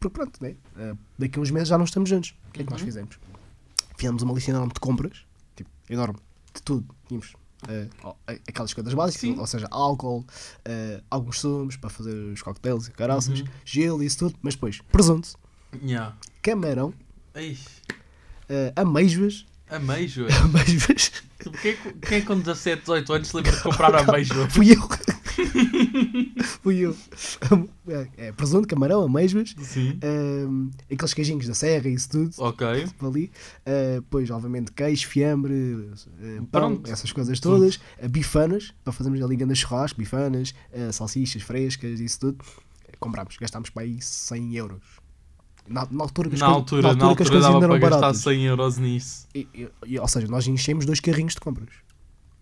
porque 0.00 0.14
pronto, 0.14 0.42
né? 0.42 0.54
Uh, 0.76 0.96
daqui 1.18 1.38
a 1.38 1.42
uns 1.42 1.50
meses 1.50 1.68
já 1.68 1.76
não 1.78 1.84
estamos 1.84 2.08
juntos. 2.08 2.34
O 2.48 2.52
que 2.52 2.62
é 2.62 2.64
que 2.64 2.70
nós 2.70 2.80
Uhum. 2.80 2.86
fizemos? 2.86 3.18
Fizemos 3.96 4.22
uma 4.22 4.32
lista 4.34 4.50
enorme 4.50 4.72
de 4.72 4.80
compras, 4.80 5.24
tipo, 5.56 5.68
enorme, 5.90 6.18
de 6.54 6.62
tudo. 6.62 6.86
Tínhamos 7.08 7.32
uh, 7.64 8.14
aquelas 8.46 8.72
coisas 8.72 8.94
básicas, 8.94 9.20
Sim. 9.22 9.38
ou 9.38 9.46
seja, 9.46 9.66
álcool, 9.70 10.20
uh, 10.20 11.02
alguns 11.10 11.40
sumos 11.40 11.76
para 11.76 11.90
fazer 11.90 12.14
os 12.14 12.40
coquetéis 12.42 12.86
e 12.86 12.92
caraças, 12.92 13.40
Uhum. 13.40 13.46
gelo 13.64 14.02
e 14.02 14.06
isso 14.06 14.18
tudo, 14.18 14.36
mas 14.40 14.54
depois 14.54 14.80
presunto, 14.92 15.30
Yeah. 15.82 16.16
camarão, 16.42 16.94
uh, 17.36 18.72
amêijoas, 18.76 19.44
ameijo. 19.68 20.26
amêijoas, 20.44 21.12
Quem 21.60 21.72
é, 21.72 21.74
que- 21.76 21.92
quem 21.94 22.18
é 22.18 22.20
com 22.22 22.38
17, 22.38 22.80
18 22.82 23.12
anos 23.12 23.28
se 23.28 23.36
lembra 23.36 23.52
de 23.52 23.62
comprar 23.62 23.94
ameijo? 24.08 24.48
fui 24.50 24.72
eu. 24.72 24.88
fui 26.62 26.78
eu. 26.78 26.96
É, 27.88 28.08
é, 28.16 28.32
presunto, 28.32 28.66
camarão, 28.68 29.02
amêijoas, 29.02 29.54
Sim. 29.60 29.98
um, 30.48 30.70
aqueles 30.92 31.14
queijinhos 31.14 31.46
da 31.46 31.54
serra 31.54 31.88
e 31.88 31.94
isso 31.94 32.10
tudo. 32.10 32.30
Ok. 32.38 32.66
ali. 32.66 33.30
Uh, 33.66 34.00
depois, 34.00 34.30
obviamente, 34.30 34.72
queijo, 34.72 35.06
fiambre, 35.08 35.54
uh, 35.54 36.46
pão, 36.50 36.76
Pronto. 36.76 36.90
essas 36.90 37.12
coisas 37.12 37.40
todas. 37.40 37.76
Uh, 37.76 38.08
bifanas, 38.08 38.72
para 38.84 38.92
fazermos 38.92 39.22
ali 39.22 39.36
grandes 39.36 39.58
churrasco, 39.58 39.98
bifanas, 39.98 40.54
uh, 40.72 40.92
salsichas 40.92 41.42
frescas, 41.42 42.00
isso 42.00 42.20
tudo. 42.20 42.44
Comprámos, 42.98 43.36
gastámos 43.40 43.70
para 43.70 43.82
aí 43.84 44.00
100 44.00 44.56
euros. 44.56 44.82
Na, 45.68 45.86
na 45.90 46.04
altura, 46.04 46.30
que 46.30 46.34
as 46.36 46.40
Na 46.40 46.46
altura, 46.48 46.82
na 46.82 46.94
na 46.94 47.04
altura 47.04 47.16
que 47.16 47.22
as 47.22 47.28
altura 47.28 47.30
coisas 47.30 47.54
ainda 47.54 47.66
eram 47.66 47.78
gastar 47.78 48.00
baratas. 48.00 48.22
100 48.22 48.44
euros 48.46 48.78
nisso. 48.78 49.28
E- 49.34 49.46
e- 49.86 49.98
ou 49.98 50.08
seja, 50.08 50.26
nós 50.26 50.46
enchemos 50.46 50.86
dois 50.86 50.98
carrinhos 50.98 51.34
de 51.34 51.40
compras. 51.40 51.68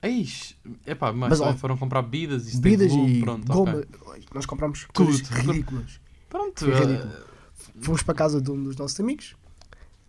Eish, 0.06 0.56
epá, 0.86 1.12
mas, 1.12 1.30
Mas, 1.30 1.40
ó, 1.40 1.54
foram 1.54 1.76
comprar 1.76 2.02
bebidas, 2.02 2.46
isso 2.48 2.60
Bebidas 2.60 2.92
e 2.92 3.20
pronto, 3.20 3.46
goma. 3.52 3.72
ok. 4.06 4.24
Nós 4.34 4.46
comprámos 4.46 4.86
Tudo. 4.92 5.06
coisas 5.06 5.28
ridículas. 5.28 6.00
Pronto, 6.28 6.64
eh, 6.70 6.78
ridículo. 6.80 7.12
Fomos 7.80 8.02
para 8.02 8.12
a 8.12 8.16
casa 8.16 8.40
de 8.40 8.50
um 8.50 8.62
dos 8.62 8.76
nossos 8.76 8.98
amigos. 9.00 9.34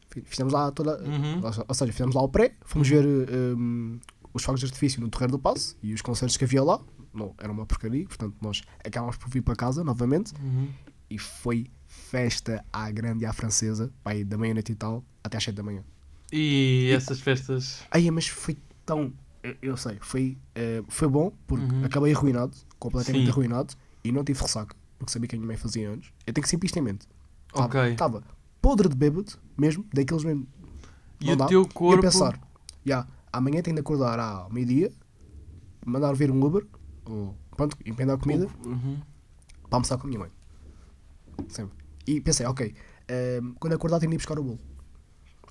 Fi- 0.10 0.22
Fizemos 0.26 0.54
lá 0.54 0.72
toda. 0.72 1.02
Uhum. 1.04 1.42
Ou 1.68 1.74
seja, 1.76 1.92
fizemos 1.92 2.16
lá 2.16 2.22
o 2.22 2.30
pré. 2.30 2.54
Fomos 2.66 2.88
ver 2.88 3.06
um, 3.06 4.00
os 4.34 4.44
fogos 4.44 4.60
de 4.62 4.66
artifício 4.68 5.02
no 5.02 5.10
Terreiro 5.10 5.34
do 5.34 5.40
Passo 5.40 5.78
e 5.84 5.94
os 5.94 6.02
concertos 6.02 6.38
que 6.38 6.44
havia 6.46 6.64
lá. 6.64 6.80
Não, 7.14 7.34
era 7.38 7.52
uma 7.52 7.66
porcaria. 7.66 8.06
Portanto, 8.06 8.36
nós 8.42 8.62
acabámos 8.86 9.18
por 9.18 9.30
vir 9.30 9.42
para 9.42 9.56
casa 9.56 9.84
novamente. 9.84 10.34
uhum. 10.42 10.68
E 11.10 11.18
foi 11.18 11.68
festa 11.88 12.64
à 12.72 12.92
grande 12.92 13.24
e 13.24 13.26
à 13.26 13.32
francesa. 13.34 13.92
Pai, 14.04 14.24
da 14.26 14.38
meia-noite 14.38 14.72
e 14.74 14.76
tal, 14.76 15.04
até 15.24 15.38
às 15.38 15.44
7 15.44 15.56
da 15.56 15.64
manhã. 15.64 15.82
E 16.32 16.92
essas 16.94 17.22
festas. 17.22 17.82
Aí, 17.90 18.10
mas 18.12 18.28
foi 18.28 18.58
tão. 18.86 19.14
Eu, 19.62 19.78
sei, 19.78 19.98
foi, 20.02 20.38
eh, 20.56 20.84
foi 20.90 21.08
bom 21.08 21.32
porque 21.46 21.74
Uhum. 21.76 21.86
acabei 21.86 22.14
arruinado, 22.14 22.56
completamente 22.80 23.26
Sim. 23.26 23.32
arruinado. 23.32 23.74
E 24.04 24.12
não 24.12 24.24
tive 24.24 24.42
ressaca, 24.42 24.76
porque 24.98 25.12
sabia 25.12 25.28
que 25.28 25.36
a 25.36 25.40
minha 25.40 25.48
mãe 25.48 25.58
fazia 25.58 25.90
anos. 25.90 26.12
Eu 26.26 26.34
tenho 26.34 26.44
que 26.44 26.50
sempre 26.50 26.66
isto 26.68 26.78
em 26.78 26.82
mente. 26.82 27.08
Ok. 27.54 27.92
Estava 27.92 28.24
podre 28.62 28.88
de 28.90 28.96
bêbado, 28.96 29.34
mesmo, 29.58 29.86
daqueles 29.94 30.24
mesmo. 30.24 30.48
E 31.20 31.32
o 31.32 31.36
dá. 31.36 31.48
teu 31.48 31.62
E 31.64 31.66
a 31.66 31.70
corpo. 31.74 32.02
pensar, 32.02 32.40
já, 32.86 33.06
amanhã 33.34 33.62
tenho 33.62 33.76
de 33.76 33.82
acordar 33.82 34.20
ao 34.20 34.50
meio-dia, 34.50 34.92
mandar 35.86 36.14
vir 36.14 36.32
um 36.32 36.42
Uber, 36.44 36.66
ou 37.06 37.36
pronto, 37.56 37.76
encomendar 37.86 38.18
comida, 38.18 38.48
Uhum. 38.66 39.00
para 39.70 39.78
almoçar 39.78 39.98
com 39.98 40.04
a 40.06 40.08
minha 40.08 40.20
mãe. 40.20 40.32
Sempre. 41.50 41.78
E 42.06 42.22
pensei, 42.22 42.46
ok, 42.46 42.74
ehm, 43.08 43.54
quando 43.60 43.74
acordar 43.74 44.00
tenho 44.00 44.10
de 44.12 44.16
ir 44.16 44.20
buscar 44.20 44.40
o 44.40 44.44
bolo. 44.44 44.60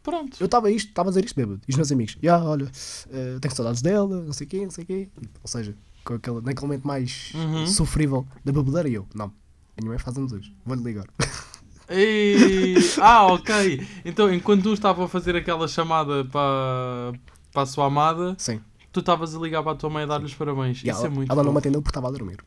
Pronto. 0.06 0.36
Eu 0.40 0.44
estava 0.46 0.70
isto, 0.70 0.88
estava 0.88 1.08
a 1.08 1.10
dizer 1.10 1.24
isto 1.24 1.34
bêbado. 1.34 1.60
E 1.66 1.70
os 1.72 1.76
meus 1.76 1.90
amigos, 1.90 2.16
já, 2.22 2.38
olha, 2.42 2.70
eh, 3.10 3.38
tenho 3.40 3.54
saudades 3.54 3.82
dela, 3.82 4.22
não 4.22 4.32
sei 4.32 4.46
o 4.46 4.50
quê, 4.50 4.62
não 4.62 4.70
sei 4.70 4.84
o 4.84 4.86
quê. 4.86 5.08
E, 5.20 5.26
Ou 5.42 5.48
seja, 5.48 5.74
com 6.04 6.14
aquele, 6.14 6.40
naquele 6.42 6.66
momento 6.66 6.86
mais 6.86 7.32
Uhum. 7.34 7.66
sofrível 7.66 8.24
da 8.44 8.52
bebedeira, 8.52 8.88
e 8.88 8.94
eu, 8.94 9.04
não, 9.12 9.26
a 9.26 9.80
minha 9.80 9.90
mãe 9.90 9.98
faz 9.98 10.16
anos 10.16 10.32
hoje, 10.32 10.54
vou-lhe 10.64 10.82
ligar. 10.84 11.06
Ei, 11.88 12.74
Ah, 13.00 13.26
ok. 13.26 13.86
Então, 14.04 14.32
enquanto 14.32 14.62
tu 14.64 14.72
estava 14.72 15.04
a 15.04 15.08
fazer 15.08 15.34
aquela 15.36 15.66
chamada 15.68 16.24
para, 16.24 17.12
para 17.52 17.62
a 17.62 17.66
sua 17.66 17.86
amada, 17.86 18.34
Sim. 18.38 18.60
tu 18.92 19.00
estavas 19.00 19.34
a 19.34 19.38
ligar 19.40 19.62
para 19.62 19.72
a 19.72 19.76
tua 19.76 19.90
mãe 19.90 20.04
a 20.04 20.06
dar-lhe 20.06 20.24
os 20.26 20.34
parabéns. 20.34 20.78
E 20.84 20.88
Isso 20.88 20.98
ela, 21.00 21.06
é 21.06 21.10
muito 21.10 21.32
ela 21.32 21.42
não 21.44 21.52
me 21.52 21.58
atendeu 21.58 21.80
porque 21.82 21.90
estava 21.90 22.08
a 22.08 22.10
dormir. 22.10 22.38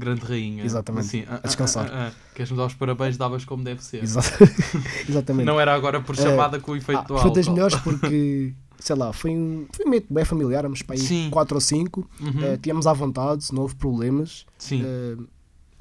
Grande 0.00 0.22
rainha. 0.24 0.64
Exatamente. 0.64 1.06
Assim, 1.06 1.24
A 1.28 1.36
descansar. 1.46 1.86
ah, 1.86 1.90
ah, 1.92 2.08
ah. 2.08 2.12
Queres-me 2.34 2.56
dar 2.56 2.66
os 2.66 2.74
parabéns? 2.74 3.16
Davas 3.18 3.44
como 3.44 3.62
deve 3.62 3.84
ser. 3.84 4.02
Exa- 4.02 4.20
Exatamente. 5.08 5.44
Não 5.46 5.60
era 5.60 5.74
agora 5.74 6.00
por 6.00 6.14
É. 6.14 6.22
chamada 6.22 6.58
com 6.58 6.72
o 6.72 6.76
efeito 6.76 6.98
Ah, 7.00 7.02
do 7.02 7.18
foi 7.18 7.30
das 7.32 7.46
álcool. 7.46 7.52
melhores 7.52 7.76
porque, 7.84 8.54
sei 8.78 8.96
lá, 8.96 9.12
foi 9.12 9.30
um, 9.32 9.66
foi 9.72 9.84
um 9.84 9.88
momento 9.88 10.06
bem 10.12 10.24
familiar, 10.24 10.60
éramos 10.60 10.82
para 10.82 10.94
aí 10.96 11.00
Sim. 11.00 11.28
4 11.30 11.54
ou 11.54 11.60
5, 11.60 12.08
Uhum. 12.20 12.56
tínhamos 12.62 12.86
à 12.86 12.92
vontade, 12.92 13.46
não 13.52 13.62
houve 13.62 13.74
problemas, 13.74 14.46
Sim. 14.58 14.82
eh, 14.84 15.16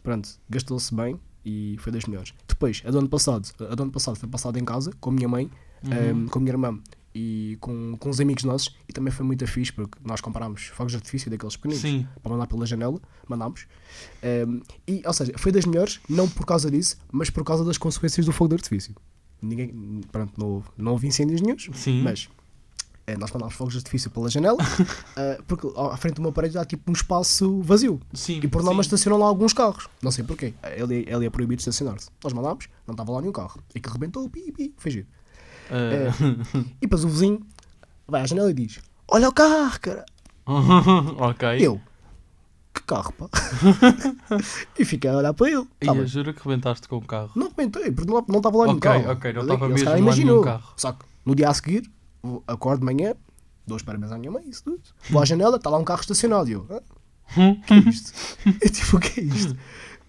pronto, 0.04 0.30
gastou-se 0.50 0.94
bem 0.94 1.20
e 1.46 1.78
foi 1.80 1.92
das 1.94 2.06
melhores. 2.06 2.34
Depois, 2.48 2.82
a 2.86 2.92
do 2.92 3.00
ano 3.00 3.10
passado, 3.10 3.48
a 3.72 3.74
do 3.76 3.84
ano 3.84 3.92
passado 3.92 4.16
foi 4.18 4.28
passada 4.28 4.60
em 4.60 4.66
casa 4.66 4.92
com 5.00 5.10
a 5.10 5.14
minha 5.14 5.28
mãe, 5.30 5.50
Uhum. 5.84 6.26
eh, 6.28 6.30
com 6.30 6.40
a 6.40 6.42
minha 6.42 6.52
irmã 6.52 6.78
e 7.14 7.58
com, 7.60 7.96
com 7.98 8.10
os 8.10 8.20
amigos 8.20 8.44
nossos 8.44 8.76
e 8.88 8.94
também 8.94 9.12
foi 9.12 9.26
muito 9.26 9.46
fixe 9.48 9.74
porque 9.74 9.98
nós 10.06 10.22
comprámos 10.22 10.66
fogos 10.68 10.92
de 10.92 10.98
artifício 10.98 11.30
daqueles 11.32 11.56
pequeninos 11.56 11.82
Sim. 11.82 12.08
para 12.22 12.32
mandar 12.32 12.48
pela 12.48 12.66
janela, 12.66 13.00
mandámos. 13.28 13.66
Um, 14.48 14.62
e, 14.88 15.02
ou 15.06 15.14
seja, 15.14 15.34
foi 15.38 15.52
das 15.52 15.66
melhores, 15.66 16.00
não 16.08 16.28
por 16.30 16.46
causa 16.46 16.70
disso, 16.70 16.98
mas 17.12 17.30
por 17.30 17.44
causa 17.44 17.66
das 17.66 17.78
consequências 17.78 18.26
do 18.26 18.32
fogo 18.32 18.50
de 18.50 18.56
artifício. 18.56 18.96
Ninguém, 19.42 20.02
pronto, 20.12 20.34
não, 20.38 20.48
houve- 20.48 20.70
não 20.78 20.92
houve 20.92 21.08
incêndios 21.08 21.42
nenhums, 21.42 21.70
Sim. 21.74 22.02
mas 22.04 22.28
eh, 23.08 23.16
nós 23.18 23.32
mandámos 23.32 23.56
fogos 23.56 23.74
de 23.74 23.80
artifício 23.80 24.12
pela 24.12 24.30
janela, 24.30 24.58
eh, 25.16 25.40
porque 25.48 25.68
à 25.78 25.96
frente 25.98 26.16
do 26.16 26.22
meu 26.22 26.32
prédio 26.34 26.60
há 26.60 26.66
tipo 26.66 26.90
um 26.92 26.94
espaço 26.94 27.62
vazio. 27.62 28.00
Sim. 28.14 28.40
E 28.44 28.48
por 28.48 28.62
norma 28.62 28.82
estacionam 28.82 29.18
lá 29.18 29.26
alguns 29.28 29.54
carros. 29.54 29.88
Não 30.02 30.12
sei 30.12 30.24
porquê. 30.26 30.54
Ele, 30.76 31.06
ele 31.08 31.26
é 31.26 31.30
proibido 31.30 31.56
de 31.58 31.62
estacionar-se. 31.62 32.10
Nós 32.24 32.34
mandámos, 32.34 32.68
não 32.86 32.94
estava 32.94 33.12
lá 33.14 33.22
nenhum 33.22 33.32
carro. 33.34 33.64
E 33.74 33.80
que 33.80 33.90
rebentou, 33.90 34.30
pi, 34.30 34.52
pi, 34.52 34.74
foi 34.78 34.92
giro. 34.92 35.08
Ah, 35.70 36.14
E 36.82 36.82
depois 36.82 37.04
o 37.04 37.10
vizinho 37.10 37.40
vai 38.08 38.22
à 38.22 38.26
janela 38.26 38.50
e 38.52 38.54
diz: 38.54 38.80
Olha 39.08 39.30
o 39.30 39.34
carro, 39.34 39.80
cara. 39.82 40.06
ok. 40.48 41.48
Eu, 41.60 41.80
que 42.74 42.82
carro, 42.84 43.14
pá? 43.14 43.30
e 44.78 44.86
fiquei 44.86 45.10
a 45.10 45.18
olhar 45.18 45.34
para 45.34 45.50
ele. 45.50 45.68
E 45.82 45.86
Tá 45.86 45.92
eu 45.92 45.96
bem. 45.96 46.08
juro 46.08 46.34
que 46.34 46.42
rebentaste 46.48 46.88
com 46.88 46.98
o 46.98 47.02
carro. 47.06 47.32
Não 47.36 47.52
comentei, 47.52 47.92
porque 47.92 48.12
não 48.12 48.38
estava 48.38 48.58
lá 48.58 48.64
nenhum 48.66 48.78
Ok, 48.78 48.92
carro. 48.92 49.12
ok, 49.12 49.34
não 49.34 49.42
estava 49.44 49.70
mesmo 49.70 49.90
lá 49.90 49.98
imaginou. 50.00 50.44
carro. 50.44 50.74
Só 50.78 50.92
que 50.94 51.06
no 51.26 51.36
dia 51.36 51.50
a 51.50 51.54
seguir, 51.54 51.90
acordo 52.48 52.80
de 52.80 52.86
manhã, 52.86 53.14
dou 53.68 53.78
os 53.78 53.84
parabéns 53.84 54.12
à 54.12 54.18
minha 54.18 54.32
mãe, 54.32 54.44
isso 54.50 54.64
tudo. 54.64 54.82
Vou 55.10 55.22
à 55.22 55.26
janela, 55.26 55.58
está 55.58 55.70
lá 55.70 55.78
um 55.78 55.84
carro 55.84 56.02
estacionado. 56.02 56.50
E 56.50 56.54
eu, 56.54 56.66
"Ah, 56.70 56.82
que 57.68 57.74
é 57.74 57.78
isto? 57.78 58.12
eu 58.62 58.70
tipo, 58.70 58.98
o 58.98 59.00
que 59.00 59.20
é 59.20 59.24
isto? 59.24 59.56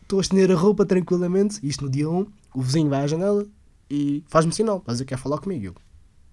Estou 0.03 0.19
a 0.19 0.23
estender 0.23 0.51
a 0.51 0.55
roupa 0.55 0.85
tranquilamente, 0.87 1.61
isto 1.63 1.85
no 1.85 1.91
dia 1.91 2.09
1, 2.09 2.27
o 2.55 2.63
vizinho 2.63 2.89
vai 2.89 3.03
à 3.03 3.07
janela 3.07 3.47
e 3.91 4.25
faz-me 4.29 4.53
sinal, 4.53 4.83
mas 4.87 5.01
eu 5.01 5.07
quer 5.07 5.19
falar 5.19 5.39
comigo. 5.39 5.67
Eu, 5.67 5.75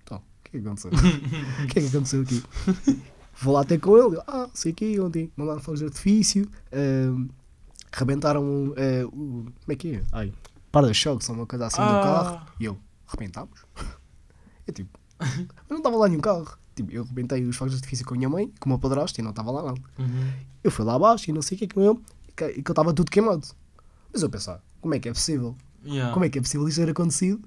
então, 0.04 0.18
o 0.18 0.22
que 0.44 0.58
é 0.58 0.60
que 0.62 0.66
aconteceu? 0.68 0.92
O 1.64 1.68
que 1.68 1.80
é 1.80 1.82
que 1.82 1.88
aconteceu 1.88 2.22
aqui? 2.22 2.44
Vou 3.42 3.54
lá 3.54 3.64
ter 3.64 3.80
com 3.80 3.98
ele, 3.98 4.20
ah, 4.28 4.50
sei 4.54 4.72
aqui, 4.72 5.00
ontem 5.00 5.32
mandaram 5.36 5.60
fogos 5.62 5.80
de 5.80 5.86
artifício, 5.86 6.50
ahm, 6.72 7.28
rebentaram 7.94 8.74
eh, 8.76 9.06
o. 9.06 9.10
Como 9.12 9.70
é 9.70 9.76
que 9.76 9.96
é? 9.98 10.04
Ai, 10.12 10.34
para-choques, 10.72 11.28
uma 11.30 11.46
coisa 11.46 11.68
assim 11.68 11.78
do 11.82 11.84
Ah. 11.84 12.02
carro. 12.02 12.48
E 12.60 12.66
eu, 12.66 12.78
rebentámos? 13.08 13.64
Eu 14.66 14.74
tipo, 14.74 15.00
mas 15.20 15.48
não 15.70 15.78
estava 15.78 15.96
lá 15.98 16.08
nenhum 16.08 16.22
carro. 16.22 16.58
Tipo, 16.76 16.92
eu 16.92 17.04
rebentei 17.04 17.44
os 17.46 17.56
fogos 17.56 17.74
de 17.74 17.78
artifício 17.78 18.06
com 18.06 18.14
a 18.14 18.18
minha 18.18 18.30
mãe, 18.30 18.52
com 18.60 18.66
o 18.68 18.70
meu 18.74 18.80
padrasto, 18.80 19.20
e 19.20 19.24
não 19.24 19.32
estava 19.32 19.50
lá 19.52 19.64
nada. 19.64 19.80
Uhum. 19.98 20.32
Eu 20.64 20.70
fui 20.72 20.84
lá 20.86 20.96
abaixo 20.96 21.30
e 21.30 21.34
não 21.34 21.42
sei 21.42 21.56
o 21.56 21.60
que 21.60 21.66
é 21.66 21.68
com 21.68 21.82
ele, 21.82 22.00
e 22.28 22.32
que 22.34 22.48
que 22.54 22.60
ele 22.60 22.62
estava 22.72 22.94
tudo 22.94 23.10
queimado. 23.12 23.48
Mas 24.14 24.22
eu 24.24 24.30
pensar, 24.30 24.62
como 24.82 24.94
é 24.94 25.00
que 25.00 25.10
é 25.10 25.14
possível? 25.14 25.56
Yeah. 25.88 26.14
Como 26.14 26.26
é 26.26 26.30
que 26.30 26.38
é 26.38 26.42
possível 26.42 26.68
isso 26.68 26.80
ter 26.80 26.90
acontecido 26.90 27.40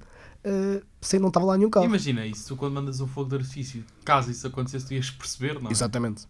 eh, 0.42 0.83
sem 1.00 1.20
não 1.20 1.29
estava 1.29 1.46
lá 1.46 1.57
nenhum 1.59 1.70
carro? 1.70 1.87
Imagina 1.87 2.26
isso, 2.26 2.48
tu 2.48 2.57
quando 2.57 2.72
mandas 2.74 3.00
um 3.00 3.07
fogo 3.07 3.29
de 3.31 3.37
artifício, 3.37 3.85
caso 4.05 4.31
isso 4.31 4.46
acontecesse, 4.46 4.87
tu 4.87 4.94
ias 4.94 5.11
perceber, 5.11 5.61
não 5.61 5.68
é? 5.68 5.72
Exatamente. 5.72 6.26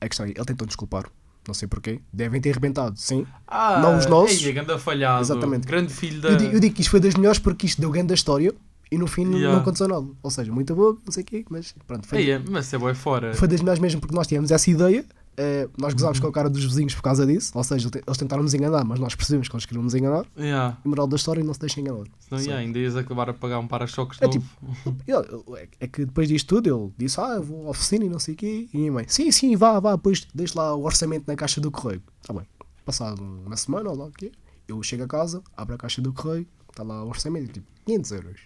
A 0.00 0.08
questão 0.08 0.26
é, 0.26 0.30
ele 0.30 0.44
tentou 0.44 0.66
desculpar. 0.66 1.04
Não 1.46 1.54
sei 1.54 1.68
porquê. 1.68 2.00
Devem 2.12 2.40
ter 2.40 2.50
arrebentado, 2.50 2.98
sim. 2.98 3.24
Ah, 3.46 3.78
Não 3.80 3.96
os 3.96 4.06
nossos. 4.06 4.42
Ei, 4.44 4.52
ganda 4.52 4.76
falhado. 4.80 5.22
Exatamente. 5.22 5.64
Grande 5.64 5.92
filho 5.94 6.20
da... 6.20 6.30
Eu, 6.30 6.36
digo, 6.36 6.54
eu 6.54 6.60
digo 6.60 6.74
que 6.74 6.80
isto 6.80 6.90
foi 6.90 6.98
das 6.98 7.14
melhores 7.14 7.38
porque 7.38 7.66
isto 7.66 7.80
deu 7.80 7.88
grande 7.88 8.08
da 8.08 8.14
história 8.14 8.52
e 8.90 8.98
no 8.98 9.06
fim 9.06 9.24
não- 9.24 9.38
Yeah. 9.38 9.54
não 9.54 9.62
aconteceu 9.62 9.86
nada. 9.86 10.06
Ou 10.24 10.30
seja, 10.30 10.50
muito 10.52 10.74
boa, 10.74 10.98
não 11.04 11.12
sei 11.12 11.22
o 11.22 11.26
quê, 11.26 11.44
mas 11.48 11.72
pronto. 11.86 12.04
Foi, 12.08 12.18
Ei, 12.18 12.32
é, 12.32 12.38
mas 12.50 12.72
é 12.74 12.78
boa 12.78 12.92
fora. 12.96 13.32
foi 13.32 13.46
das 13.46 13.60
melhores 13.60 13.80
mesmo 13.80 14.00
porque 14.00 14.14
nós 14.16 14.26
tivemos 14.26 14.50
essa 14.50 14.68
ideia. 14.68 15.04
Eh, 15.36 15.68
nós 15.78 15.92
gozámos 15.94 16.18
com 16.20 16.26
a 16.26 16.32
cara 16.32 16.48
dos 16.50 16.64
vizinhos 16.64 16.94
por 16.94 17.02
causa 17.02 17.26
disso. 17.26 17.52
Ou 17.54 17.62
seja, 17.64 17.88
eles 17.94 18.16
tentaram 18.18 18.42
nos 18.42 18.54
enganar, 18.54 18.84
mas 18.84 18.98
nós 18.98 19.14
percebemos 19.14 19.48
que 19.48 19.54
eles 19.54 19.66
queriam 19.66 19.82
nos 19.82 19.94
enganar. 19.94 20.24
Yeah. 20.38 20.78
E 20.84 20.88
moral 20.88 21.06
da 21.06 21.16
história, 21.16 21.42
não 21.44 21.52
se 21.54 21.60
deixem 21.60 21.82
enganar. 21.84 22.04
Só. 22.28 22.36
yeah, 22.36 22.56
ainda 22.58 22.78
ias 22.78 22.96
acabar 22.96 23.28
a 23.30 23.34
pagar 23.34 23.58
um 23.58 23.66
para-choques 23.66 24.18
É 24.22 24.26
ele- 25.06 25.58
é- 25.58 25.68
É 25.80 25.86
que 25.86 26.04
depois 26.04 26.28
disto 26.28 26.48
tudo, 26.56 26.68
ele 26.68 26.92
disse: 26.98 27.20
Ah, 27.20 27.34
eu 27.36 27.42
vou 27.42 27.66
à 27.66 27.70
oficina 27.70 28.04
e 28.04 28.08
não 28.08 28.18
sei 28.18 28.34
o 28.34 28.36
quê. 28.36 28.68
E 28.72 28.76
a 28.76 28.80
minha 28.80 28.92
mãe: 28.92 29.04
Sim, 29.08 29.30
sim, 29.30 29.54
vá, 29.56 29.78
vá, 29.80 29.96
depois 29.96 30.26
deixa 30.34 30.58
lá 30.58 30.74
o 30.74 30.84
orçamento 30.84 31.24
na 31.26 31.36
caixa 31.36 31.60
do 31.60 31.70
correio. 31.70 32.02
Está 32.20 32.32
bem. 32.32 32.46
Passado 32.84 33.20
uma 33.22 33.56
semana 33.56 33.90
ou 33.90 33.96
lá 33.96 34.04
o 34.06 34.12
quê, 34.12 34.30
eu 34.68 34.82
chego 34.82 35.02
a 35.04 35.08
casa, 35.08 35.42
abro 35.56 35.74
a 35.74 35.78
caixa 35.78 36.00
do 36.00 36.12
correio, 36.12 36.46
está 36.70 36.82
lá 36.82 37.04
o 37.04 37.08
orçamento, 37.08 37.52
tipo 37.52 37.66
500 37.84 38.10
euros. 38.12 38.40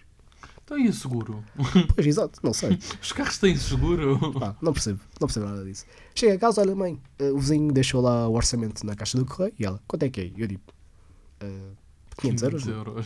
Então 0.71 0.79
e 0.79 0.87
o 0.87 0.93
seguro? 0.93 1.43
Pois, 1.93 2.07
exato, 2.07 2.39
não 2.41 2.53
sei. 2.53 2.79
Os 3.01 3.11
carros 3.11 3.37
têm 3.37 3.57
seguro? 3.57 4.17
Pá, 4.39 4.55
não 4.61 4.71
percebo, 4.71 5.01
não 5.19 5.27
percebo 5.27 5.47
nada 5.47 5.65
disso. 5.65 5.85
Chega 6.15 6.35
a 6.35 6.37
casa, 6.39 6.61
olha, 6.61 6.73
mãe, 6.73 6.97
eh, 7.19 7.29
o 7.31 7.37
vizinho 7.39 7.71
deixou 7.73 7.99
lá 8.01 8.27
o 8.29 8.33
orçamento 8.33 8.85
na 8.85 8.95
caixa 8.95 9.17
do 9.17 9.25
correio 9.25 9.53
e 9.59 9.65
ela, 9.65 9.81
quanto 9.85 10.03
é 10.03 10.09
que 10.09 10.21
é? 10.21 10.31
Eu 10.37 10.47
digo, 10.47 10.61
"Eh, 11.41 11.71
500 12.17 12.43
euros. 12.43 12.63
500 12.63 12.77
euros. 12.87 13.05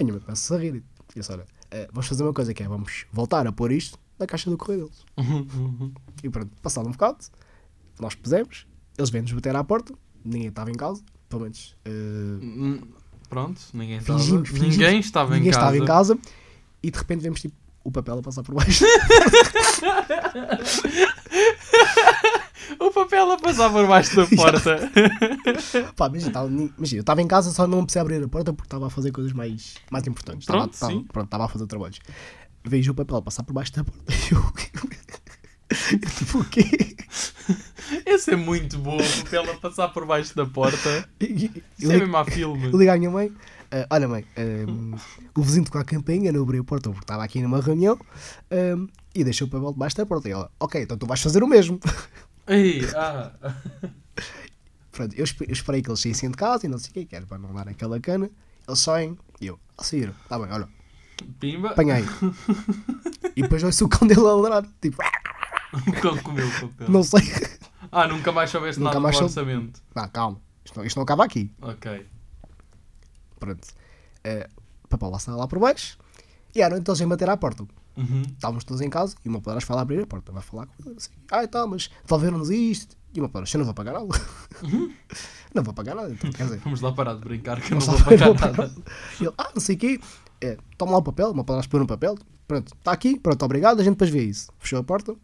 A 0.00 0.02
minha 0.02 0.12
mãe 0.14 0.20
começa 0.20 0.54
a 0.54 0.58
rir 0.58 0.74
e 0.76 0.82
disse, 1.18 1.30
olha, 1.32 1.46
eh, 1.70 1.88
vamos 1.92 2.08
fazer 2.08 2.24
uma 2.24 2.32
coisa 2.32 2.52
que 2.52 2.62
é, 2.64 2.66
vamos 2.68 3.06
voltar 3.12 3.46
a 3.46 3.52
pôr 3.52 3.70
isto 3.70 3.96
na 4.18 4.26
caixa 4.26 4.50
do 4.50 4.56
correio 4.58 4.86
deles. 4.88 5.04
E 6.24 6.28
pronto, 6.28 6.50
passado 6.60 6.88
um 6.88 6.92
bocado, 6.92 7.18
nós 8.00 8.16
pusemos, 8.16 8.66
eles 8.98 9.10
vêm-nos 9.10 9.30
bater 9.30 9.54
à 9.54 9.62
porta, 9.62 9.94
ninguém 10.24 10.48
estava 10.48 10.70
em 10.72 10.74
casa, 10.74 11.02
pelo 11.28 11.42
menos 11.42 11.76
Hum, 11.86 12.80
Pronto, 13.28 13.60
ninguém 13.74 13.98
estava. 13.98 14.18
Fingimos- 14.18 14.50
Ninguém 14.52 14.98
estava 15.00 15.34
ninguém 15.34 15.50
em 15.50 15.52
casa. 15.52 15.66
estava 15.66 15.76
em 15.76 15.84
casa 15.86 16.18
e 16.86 16.90
de 16.90 16.98
repente 16.98 17.20
vemos 17.22 17.40
tipo 17.40 17.54
o 17.84 17.90
papel 17.90 18.18
a 18.18 18.22
passar 18.22 18.42
por 18.42 18.54
baixo. 18.54 18.84
O 22.80 22.90
papel 22.90 23.30
a 23.32 23.36
passar 23.38 23.70
por 23.70 23.86
baixo 23.86 24.16
da 24.16 24.26
porta. 24.26 24.90
Pá, 25.96 26.06
imagina, 26.08 26.32
eu 26.92 27.00
estava 27.00 27.22
em 27.22 27.26
casa 27.28 27.50
só 27.52 27.66
não 27.66 27.78
me 27.78 27.84
precisava 27.84 28.08
abrir 28.12 28.24
a 28.24 28.28
porta 28.28 28.52
porque 28.52 28.66
estava 28.66 28.86
a 28.88 28.90
fazer 28.90 29.12
coisas 29.12 29.32
mais, 29.32 29.74
mais 29.90 30.06
importantes. 30.06 30.42
Estava- 30.42 30.60
Pronto, 30.60 30.74
estava, 30.74 30.92
sim. 30.92 31.04
pronto, 31.12 31.24
estava 31.26 31.44
a 31.44 31.48
fazer 31.48 31.66
trabalhos. 31.66 32.00
Vejo 32.64 32.92
o 32.92 32.94
papel 32.94 33.22
passar 33.22 33.44
por 33.44 33.52
baixo 33.52 33.72
da 33.74 33.84
porta 33.84 34.12
e 34.12 34.34
eu. 34.34 34.38
eu 35.92 36.10
tipo, 36.10 36.38
o 36.40 36.44
quê? 36.44 36.96
Esse 38.04 38.32
é 38.32 38.36
muito 38.36 38.78
bom. 38.78 38.96
O 38.96 39.22
papel 39.24 39.50
a 39.52 39.54
passar 39.56 39.88
por 39.88 40.04
baixo 40.06 40.34
da 40.36 40.44
porta. 40.46 41.08
Isso 41.20 41.50
Eu, 41.80 41.92
é 41.92 41.98
mesmo 41.98 42.16
a 42.16 42.24
filme. 42.24 42.66
eu 42.72 42.78
ligo 42.78 42.90
à 42.90 42.96
minha 42.96 43.10
mãe. 43.10 43.32
"Ah, 43.70 43.86
olha, 43.90 44.08
mãe, 44.08 44.24
ahm, 44.36 44.94
o 45.36 45.42
vizinho 45.42 45.64
tocou 45.64 45.80
a 45.80 45.84
campainha, 45.84 46.32
não 46.32 46.42
abri 46.42 46.58
a 46.58 46.64
porta 46.64 46.88
porque 46.90 47.04
estava 47.04 47.24
aqui 47.24 47.40
numa 47.42 47.60
reunião 47.60 47.98
ahm, 48.50 48.86
e 49.14 49.24
deixou 49.24 49.46
o 49.46 49.50
papel 49.50 49.72
debaixo 49.72 49.96
da 49.96 50.06
porta. 50.06 50.28
E 50.28 50.32
ela, 50.32 50.50
ok, 50.60 50.82
então 50.82 50.96
tu 50.96 51.06
vais 51.06 51.20
fazer 51.20 51.42
o 51.42 51.48
mesmo. 51.48 51.78
Ei, 52.48 52.80
ah. 52.94 53.32
Pronto, 54.92 55.14
eu, 55.14 55.24
eu 55.46 55.52
esperei 55.52 55.82
que 55.82 55.90
eles 55.90 56.00
saíssem 56.00 56.30
de 56.30 56.36
casa 56.36 56.64
e 56.66 56.68
não 56.68 56.78
sei 56.78 56.90
o 56.90 56.92
quê, 56.94 57.04
que 57.04 57.14
era 57.16 57.26
para 57.26 57.38
não 57.38 57.52
dar 57.52 57.68
aquela 57.68 58.00
cana. 58.00 58.30
Eles 58.66 58.80
saem 58.80 59.16
e 59.40 59.46
eu, 59.48 59.58
ah, 59.76 59.84
saíram, 59.84 60.14
está 60.22 60.38
bem, 60.38 60.50
olha, 60.50 60.68
Pimba. 61.38 61.70
apanhei. 61.70 62.04
e 63.36 63.42
depois 63.42 63.62
ouço 63.62 63.84
o 63.84 63.88
cão 63.88 64.06
dele 64.08 64.20
a 64.20 64.32
ladrar, 64.32 64.64
tipo, 64.80 64.96
O 65.86 65.92
cão 66.00 66.16
comeu 66.18 66.46
o 66.48 66.50
papel. 66.52 66.88
não 66.88 67.02
sei. 67.02 67.20
Ah, 67.92 68.06
nunca 68.08 68.32
mais 68.32 68.48
soubeste 68.50 68.80
Nunca 68.80 68.90
nada 68.94 69.00
mais 69.00 69.16
do 69.16 69.28
soube. 69.28 69.50
orçamento. 69.50 69.82
Não, 69.94 70.08
calma, 70.08 70.40
isto 70.64 70.78
não, 70.78 70.84
isto 70.86 70.96
não 70.96 71.02
acaba 71.02 71.24
aqui. 71.24 71.52
Ok. 71.60 72.06
Pronto. 73.38 73.68
Eh, 74.24 74.48
o 74.84 74.88
papel 74.88 75.10
lá 75.10 75.16
está 75.16 75.34
lá 75.34 75.46
por 75.46 75.58
baixo 75.58 75.98
e 76.54 76.62
à 76.62 76.70
noite 76.70 76.88
eles 76.88 76.98
vêm 76.98 77.08
bater 77.08 77.28
à 77.28 77.36
porta. 77.36 77.66
Uhum. 77.96 78.22
Estávamos 78.22 78.64
todos 78.64 78.80
em 78.82 78.90
casa 78.90 79.16
e 79.24 79.28
o 79.28 79.32
meu 79.32 79.40
padrasto 79.40 79.72
lá 79.72 79.80
abrir 79.80 80.02
a 80.02 80.06
porta, 80.06 80.30
vai 80.30 80.42
falar 80.42 80.66
com 80.66 80.74
ele, 80.84 80.96
assim, 80.96 81.10
ah, 81.30 81.42
e 81.42 81.48
tal, 81.48 81.66
mas 81.66 81.90
devolveram-nos 82.02 82.50
isto. 82.50 82.96
E 83.14 83.18
o 83.18 83.22
meu 83.22 83.30
padrasto, 83.30 83.56
eu 83.56 83.58
não 83.60 83.64
vou 83.64 83.74
pagar 83.74 83.94
nada. 83.94 84.06
não 85.54 85.62
vou 85.62 85.72
pagar 85.72 85.94
nada, 85.94 86.12
então, 86.12 86.30
quer 86.30 86.44
dizer, 86.44 86.58
Vamos 86.64 86.80
lá 86.82 86.92
parar 86.92 87.14
de 87.14 87.20
brincar 87.20 87.60
que 87.60 87.72
eu 87.72 87.78
não 87.78 87.86
vou 87.86 88.04
pagar 88.04 88.34
parar. 88.34 88.56
nada. 88.56 88.74
E 89.20 89.24
ele, 89.24 89.34
ah, 89.38 89.50
não 89.54 89.60
sei 89.60 89.76
o 89.76 89.78
quê, 89.78 90.00
é, 90.42 90.58
toma 90.76 90.92
lá 90.92 90.98
o 90.98 91.02
papel, 91.02 91.30
o 91.30 91.34
meu 91.34 91.44
padrasto 91.44 91.70
pôr 91.70 91.80
um 91.80 91.86
papel, 91.86 92.16
pronto, 92.46 92.74
está 92.74 92.92
aqui, 92.92 93.18
pronto, 93.18 93.42
obrigado, 93.42 93.80
a 93.80 93.84
gente 93.84 93.94
depois 93.94 94.10
vê 94.10 94.24
isso. 94.24 94.50
Fechou 94.58 94.78
a 94.78 94.84
porta 94.84 95.14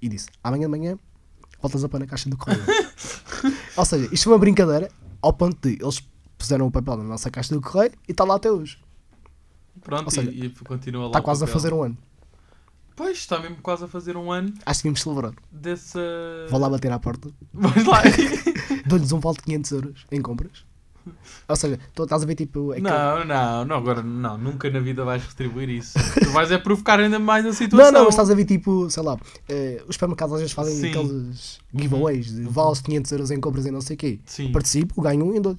e 0.00 0.08
disse, 0.08 0.28
amanhã 0.42 0.62
de 0.62 0.70
manhã 0.70 0.98
voltas 1.60 1.84
a 1.84 1.88
pôr 1.88 2.00
na 2.00 2.06
caixa 2.06 2.30
do 2.30 2.38
correio. 2.38 2.62
Ou 3.76 3.84
seja, 3.84 4.08
isto 4.12 4.24
foi 4.24 4.32
uma 4.32 4.38
brincadeira 4.38 4.90
ao 5.20 5.32
ponto 5.32 5.68
de 5.68 5.82
eles 5.82 6.00
puseram 6.38 6.66
o 6.66 6.70
papel 6.70 6.96
na 6.98 7.04
nossa 7.04 7.30
caixa 7.30 7.52
do 7.54 7.60
correio 7.60 7.92
e 8.08 8.12
está 8.12 8.24
lá 8.24 8.36
até 8.36 8.50
hoje. 8.50 8.78
Pronto, 9.82 10.04
Ou 10.06 10.10
seja, 10.10 10.30
e, 10.30 10.46
e 10.46 10.50
continua 10.50 11.02
lá. 11.02 11.08
Está 11.08 11.20
quase 11.20 11.42
a 11.44 11.46
papel. 11.46 11.60
fazer 11.60 11.74
um 11.74 11.82
ano. 11.82 11.98
Pois, 12.96 13.18
está 13.18 13.38
mesmo 13.38 13.56
quase 13.62 13.84
a 13.84 13.88
fazer 13.88 14.16
um 14.16 14.32
ano 14.32 14.52
Acho 14.66 14.80
que 14.80 14.82
devíamos 14.84 15.02
celebrar. 15.02 15.32
dessa. 15.52 16.00
Vou 16.50 16.58
lá 16.58 16.68
bater 16.68 16.90
à 16.90 16.98
porta, 16.98 17.28
Vais 17.52 17.84
lá. 17.86 18.02
dou-lhes 18.86 19.12
um 19.12 19.20
vale 19.20 19.36
de 19.36 19.42
500 19.44 19.70
euros 19.72 20.06
em 20.10 20.20
compras. 20.20 20.66
Ou 21.48 21.56
seja, 21.56 21.78
tu 21.94 22.02
estás 22.02 22.22
a 22.22 22.26
ver 22.26 22.34
tipo. 22.34 22.72
aquele- 22.72 22.88
Não, 22.90 23.24
não, 23.24 23.64
não, 23.64 23.76
agora 23.76 24.02
não, 24.02 24.36
nunca 24.36 24.68
na 24.68 24.80
vida 24.80 25.04
vais 25.04 25.24
retribuir 25.24 25.70
isso. 25.70 25.96
Tu 26.22 26.28
vais 26.30 26.50
é 26.50 26.58
provocar 26.58 26.98
ainda 27.00 27.18
mais 27.20 27.46
a 27.46 27.52
situação. 27.52 27.86
Não, 27.86 27.92
não, 27.92 28.04
mas 28.06 28.14
estás 28.14 28.30
a 28.30 28.34
ver 28.34 28.44
tipo, 28.44 28.90
sei 28.90 29.02
lá, 29.02 29.16
eh, 29.48 29.82
os 29.88 29.94
supermercados 29.94 30.34
às 30.34 30.40
vezes 30.40 30.52
fazem 30.54 30.74
Sim. 30.74 30.88
aqueles 30.90 31.60
giveaways 31.74 32.34
de 32.34 32.42
vales 32.42 32.78
de 32.78 32.84
500 32.84 33.12
euros 33.12 33.30
em 33.30 33.40
compras 33.40 33.64
e 33.64 33.70
não 33.70 33.80
sei 33.80 33.94
o 33.94 33.98
quê. 33.98 34.20
Sim. 34.26 34.50
Participo, 34.52 35.00
ganho 35.00 35.24
um 35.24 35.34
em 35.34 35.40
dois. 35.40 35.56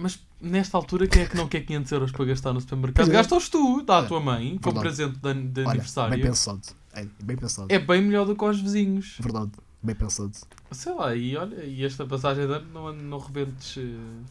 Mas 0.00 0.18
nesta 0.40 0.76
altura, 0.76 1.06
quem 1.06 1.22
é 1.22 1.26
que 1.26 1.36
não 1.36 1.48
quer 1.48 1.60
500 1.62 1.92
euros 1.92 2.12
para 2.12 2.24
gastar 2.24 2.52
no 2.52 2.60
supermercado? 2.60 3.08
É. 3.08 3.12
Gastas 3.12 3.48
tu, 3.48 3.82
dá 3.82 3.98
à 4.00 4.04
É, 4.04 4.06
tua 4.06 4.20
mãe, 4.20 4.58
como 4.62 4.80
verdade. 4.80 4.80
presente 4.80 5.18
de, 5.18 5.48
de 5.52 5.60
Olha, 5.62 5.70
aniversário. 5.70 6.14
bem 6.16 6.22
pensado. 6.24 6.60
É, 6.92 7.06
bem 7.22 7.36
pensado. 7.36 7.66
É 7.70 7.78
bem 7.78 8.02
melhor 8.02 8.24
do 8.26 8.34
que 8.36 8.44
aos 8.44 8.60
vizinhos. 8.60 9.16
Verdade, 9.20 9.52
bem 9.82 9.94
pensado. 9.94 10.32
Sei 10.70 10.92
lá, 10.94 11.14
e 11.14 11.36
olha, 11.36 11.64
e 11.64 11.84
esta 11.84 12.06
passagem 12.06 12.46
de 12.46 12.52
ano 12.52 12.66
não, 12.72 12.92
não 12.92 13.18
rebentes. 13.18 13.76
eh, 13.78 14.24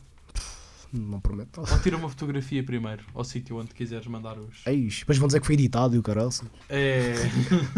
Não 0.94 1.20
prometo. 1.20 1.60
Ou 1.60 1.80
tira 1.80 1.98
uma 1.98 2.08
fotografia 2.10 2.64
primeiro, 2.64 3.04
ao 3.14 3.24
sítio 3.24 3.58
onde 3.58 3.74
quiseres 3.74 4.08
mandar 4.08 4.38
os. 4.40 4.62
É 4.66 4.74
isso. 4.74 5.02
Depois 5.02 5.18
vão 5.18 5.28
dizer 5.28 5.42
que 5.42 5.46
foi 5.46 5.56
editado 5.56 5.96
e 5.96 6.00
o 6.00 6.04
caralho. 6.04 6.30
É. 6.70 7.14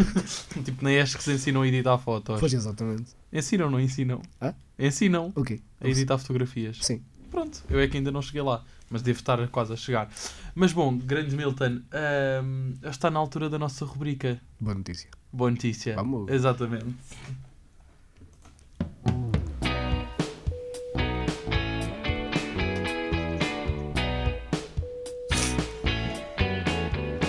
tipo, 0.64 0.84
nem 0.84 0.96
és 0.96 1.14
que 1.14 1.22
se 1.22 1.32
ensinam 1.32 1.62
a 1.62 1.66
editar 1.68 1.98
fotos. 1.98 2.38
Pois 2.38 2.52
exatamente. 2.52 3.10
Ensinam 3.32 3.66
ou 3.66 3.70
não 3.72 3.80
ensinam? 3.80 4.22
Hã? 4.40 4.54
Ensinam 4.78 5.32
O 5.34 5.42
quê? 5.44 5.60
a 5.80 5.88
editar 5.88 6.18
fotografias. 6.18 6.78
Sim. 6.82 7.02
Pronto, 7.30 7.62
eu 7.70 7.78
é 7.78 7.86
que 7.86 7.96
ainda 7.96 8.10
não 8.10 8.20
cheguei 8.20 8.42
lá, 8.42 8.64
mas 8.90 9.02
devo 9.02 9.20
estar 9.20 9.46
quase 9.48 9.72
a 9.72 9.76
chegar. 9.76 10.10
Mas 10.54 10.72
bom, 10.72 10.96
grande 10.98 11.36
Milton, 11.36 11.80
ahm, 11.92 12.74
está 12.82 13.08
na 13.08 13.20
altura 13.20 13.48
da 13.48 13.58
nossa 13.58 13.84
rubrica. 13.84 14.40
Boa 14.58 14.74
notícia. 14.74 15.08
Boa 15.32 15.50
notícia. 15.50 15.94
Vamos. 15.94 16.28
Exatamente. 16.28 16.86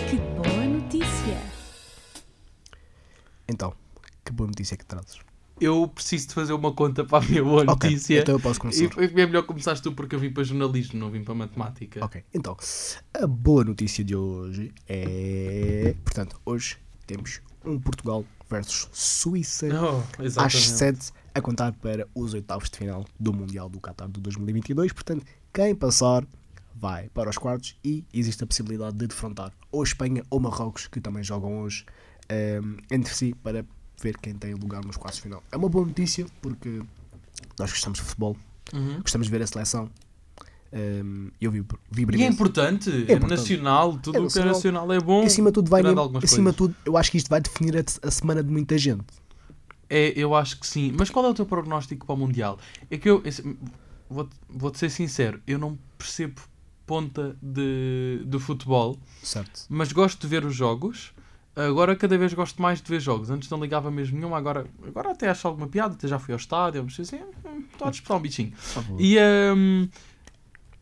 Que 0.10 0.18
boa 0.18 0.66
notícia! 0.66 1.38
Então, 3.48 3.74
que 4.26 4.32
boa 4.32 4.48
notícia 4.48 4.76
que 4.76 4.86
trazes. 4.86 5.31
Eu 5.62 5.88
preciso 5.88 6.30
de 6.30 6.34
fazer 6.34 6.54
uma 6.54 6.74
conta 6.74 7.06
para 7.06 7.24
a 7.24 7.28
minha 7.30 7.44
boa 7.44 7.62
Ok, 7.68 7.90
notícia. 7.92 8.20
então 8.22 8.36
eu 8.36 8.40
posso 8.40 8.60
começar. 8.60 8.84
E 8.84 9.22
é 9.22 9.26
melhor 9.28 9.44
começares 9.44 9.80
tu 9.80 9.92
porque 9.92 10.16
eu 10.16 10.20
vim 10.20 10.32
para 10.32 10.44
jornalismo, 10.44 11.00
não 11.00 11.12
vim 11.12 11.24
para 11.24 11.36
matemática. 11.36 12.04
Ok, 12.04 12.24
então, 12.34 12.58
a 13.14 13.28
boa 13.28 13.64
notícia 13.64 14.04
de 14.04 14.16
hoje 14.16 14.74
é. 14.90 15.96
Portanto, 16.04 16.42
hoje 16.44 16.78
temos 17.06 17.42
um 17.64 17.80
Portugal 17.80 18.26
versus 18.50 18.90
Suíça 18.92 19.68
Oh, 19.68 20.00
às 20.20 20.26
exatamente. 20.26 20.68
7 20.68 21.12
a 21.36 21.42
contar 21.42 21.72
para 21.74 22.08
os 22.16 22.34
oitavos 22.34 22.68
de 22.70 22.78
final 22.80 23.06
do 23.20 23.32
Mundial 23.32 23.70
do 23.70 23.80
Qatar 23.80 24.10
de 24.10 24.20
2022. 24.20 24.92
Portanto, 24.94 25.24
quem 25.54 25.76
passar 25.76 26.26
vai 26.76 27.08
para 27.10 27.30
os 27.30 27.38
quartos 27.38 27.78
e 27.86 28.04
existe 28.12 28.44
a 28.44 28.48
possibilidade 28.48 28.98
de 28.98 29.06
defrontar 29.06 29.54
ou 29.72 29.84
Espanha 29.84 30.24
ou 30.30 30.40
Marrocos, 30.40 30.88
que 30.88 31.00
também 31.00 31.24
jogam 31.24 31.62
hoje 31.62 31.86
ehm, 32.28 32.78
entre 32.90 33.14
si 33.14 33.36
para 33.44 33.64
ver 34.00 34.18
quem 34.18 34.34
tem 34.34 34.54
lugar 34.54 34.84
nos 34.84 34.98
quartos 34.98 35.18
de 35.18 35.24
final. 35.24 35.44
É 35.52 35.58
uma 35.58 35.70
boa 35.70 35.86
notícia 35.86 36.26
porque 36.42 36.82
nós 37.60 37.70
gostamos 37.72 38.00
de 38.00 38.06
futebol, 38.06 38.36
Uhum. 38.74 39.02
gostamos 39.02 39.28
de 39.28 39.32
ver 39.32 39.42
a 39.44 39.48
seleção. 39.48 39.90
ehm, 40.74 41.28
eu 41.42 41.52
vibro, 41.52 41.78
vibro 41.92 42.16
E 42.18 42.24
é 42.24 42.28
importante, 42.28 42.90
É 42.90 42.94
é 42.94 43.00
importante. 43.16 43.30
nacional, 43.40 43.98
tudo 43.98 44.18
É 44.18 44.22
o 44.22 44.28
que 44.30 44.40
é 44.40 44.46
nacional. 44.46 44.92
é 44.94 45.00
bom. 45.02 45.24
E 45.24 45.26
acima 45.26 45.50
de 45.50 45.56
tudo, 45.56 45.70
vai 45.70 45.82
acima 46.24 46.52
de 46.52 46.58
tudo, 46.58 46.76
eu 46.86 46.96
acho 46.98 47.12
que 47.12 47.18
isto 47.18 47.30
vai 47.30 47.42
definir 47.42 47.76
a, 47.78 48.08
a 48.08 48.12
semana 48.12 48.42
de 48.42 48.50
muita 48.50 48.78
gente. 48.78 49.04
É, 49.90 50.14
eu 50.16 50.34
acho 50.34 50.58
que 50.58 50.66
sim. 50.66 50.94
Mas 50.98 51.10
qual 51.10 51.26
é 51.26 51.30
o 51.30 51.34
teu 51.34 51.46
prognóstico 51.46 52.06
para 52.06 52.16
o 52.16 52.18
Mundial? 52.18 52.58
É 52.90 52.98
que 52.98 53.10
eu, 53.10 53.22
vou-te 54.50 54.80
ser 54.80 54.90
sincero, 54.90 55.42
eu 55.46 55.60
não 55.60 55.78
percebo 55.98 56.40
ponta 56.86 57.36
de, 57.42 58.22
de 58.26 58.40
futebol, 58.40 58.98
Certo. 59.22 59.66
mas 59.70 59.92
gosto 59.92 60.22
de 60.22 60.28
ver 60.28 60.46
os 60.46 60.56
jogos. 60.56 61.14
Agora 61.56 61.96
cada 61.96 62.18
vez 62.18 62.34
gosto 62.34 62.62
mais 62.62 62.82
de 62.82 62.90
ver 62.90 63.00
jogos. 63.02 63.30
Antes 63.30 63.50
não 63.50 63.60
ligava 63.62 63.92
mesmo 63.92 64.18
nenhuma, 64.18 64.38
agora, 64.38 64.66
agora 64.88 65.12
até 65.12 65.30
acho 65.30 65.48
alguma 65.48 65.68
piada, 65.68 65.94
até 65.96 66.08
já 66.08 66.18
fui 66.18 66.34
ao 66.34 66.38
estádio, 66.40 66.84
mas 66.84 66.98
assim, 67.00 67.18
hum, 67.46 67.64
estou 67.72 67.88
a 67.88 67.92
disputar 67.92 68.18
um 68.18 68.22
bichinho. 68.22 68.54
E, 68.98 69.18
hum, 69.56 69.88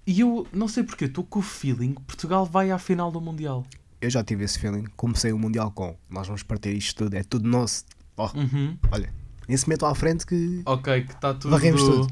e 0.05 0.19
eu 0.19 0.47
não 0.53 0.67
sei 0.67 0.83
porque, 0.83 1.05
estou 1.05 1.23
com 1.23 1.39
o 1.39 1.41
feeling 1.41 1.93
que 1.95 2.01
Portugal 2.03 2.45
vai 2.45 2.69
à 2.71 2.77
final 2.77 3.11
do 3.11 3.19
Mundial. 3.19 3.65
Eu 4.01 4.09
já 4.09 4.23
tive 4.23 4.43
esse 4.45 4.57
feeling. 4.59 4.85
Comecei 4.95 5.31
o 5.33 5.39
Mundial 5.39 5.71
com 5.71 5.97
nós 6.09 6.27
vamos 6.27 6.43
partir 6.43 6.75
isto 6.75 7.03
tudo, 7.03 7.15
é 7.15 7.23
tudo 7.23 7.47
nosso. 7.49 7.83
Oh, 8.15 8.29
Uhum. 8.37 8.77
olha, 8.91 9.11
nem 9.47 9.57
se 9.57 9.67
metam 9.67 9.89
à 9.89 9.95
frente 9.95 10.25
que 10.25 10.61
Ok, 10.65 11.03
que 11.03 11.11
está 11.13 11.33
tudo. 11.33 11.49
varremos 11.51 11.83
tudo. 11.83 12.07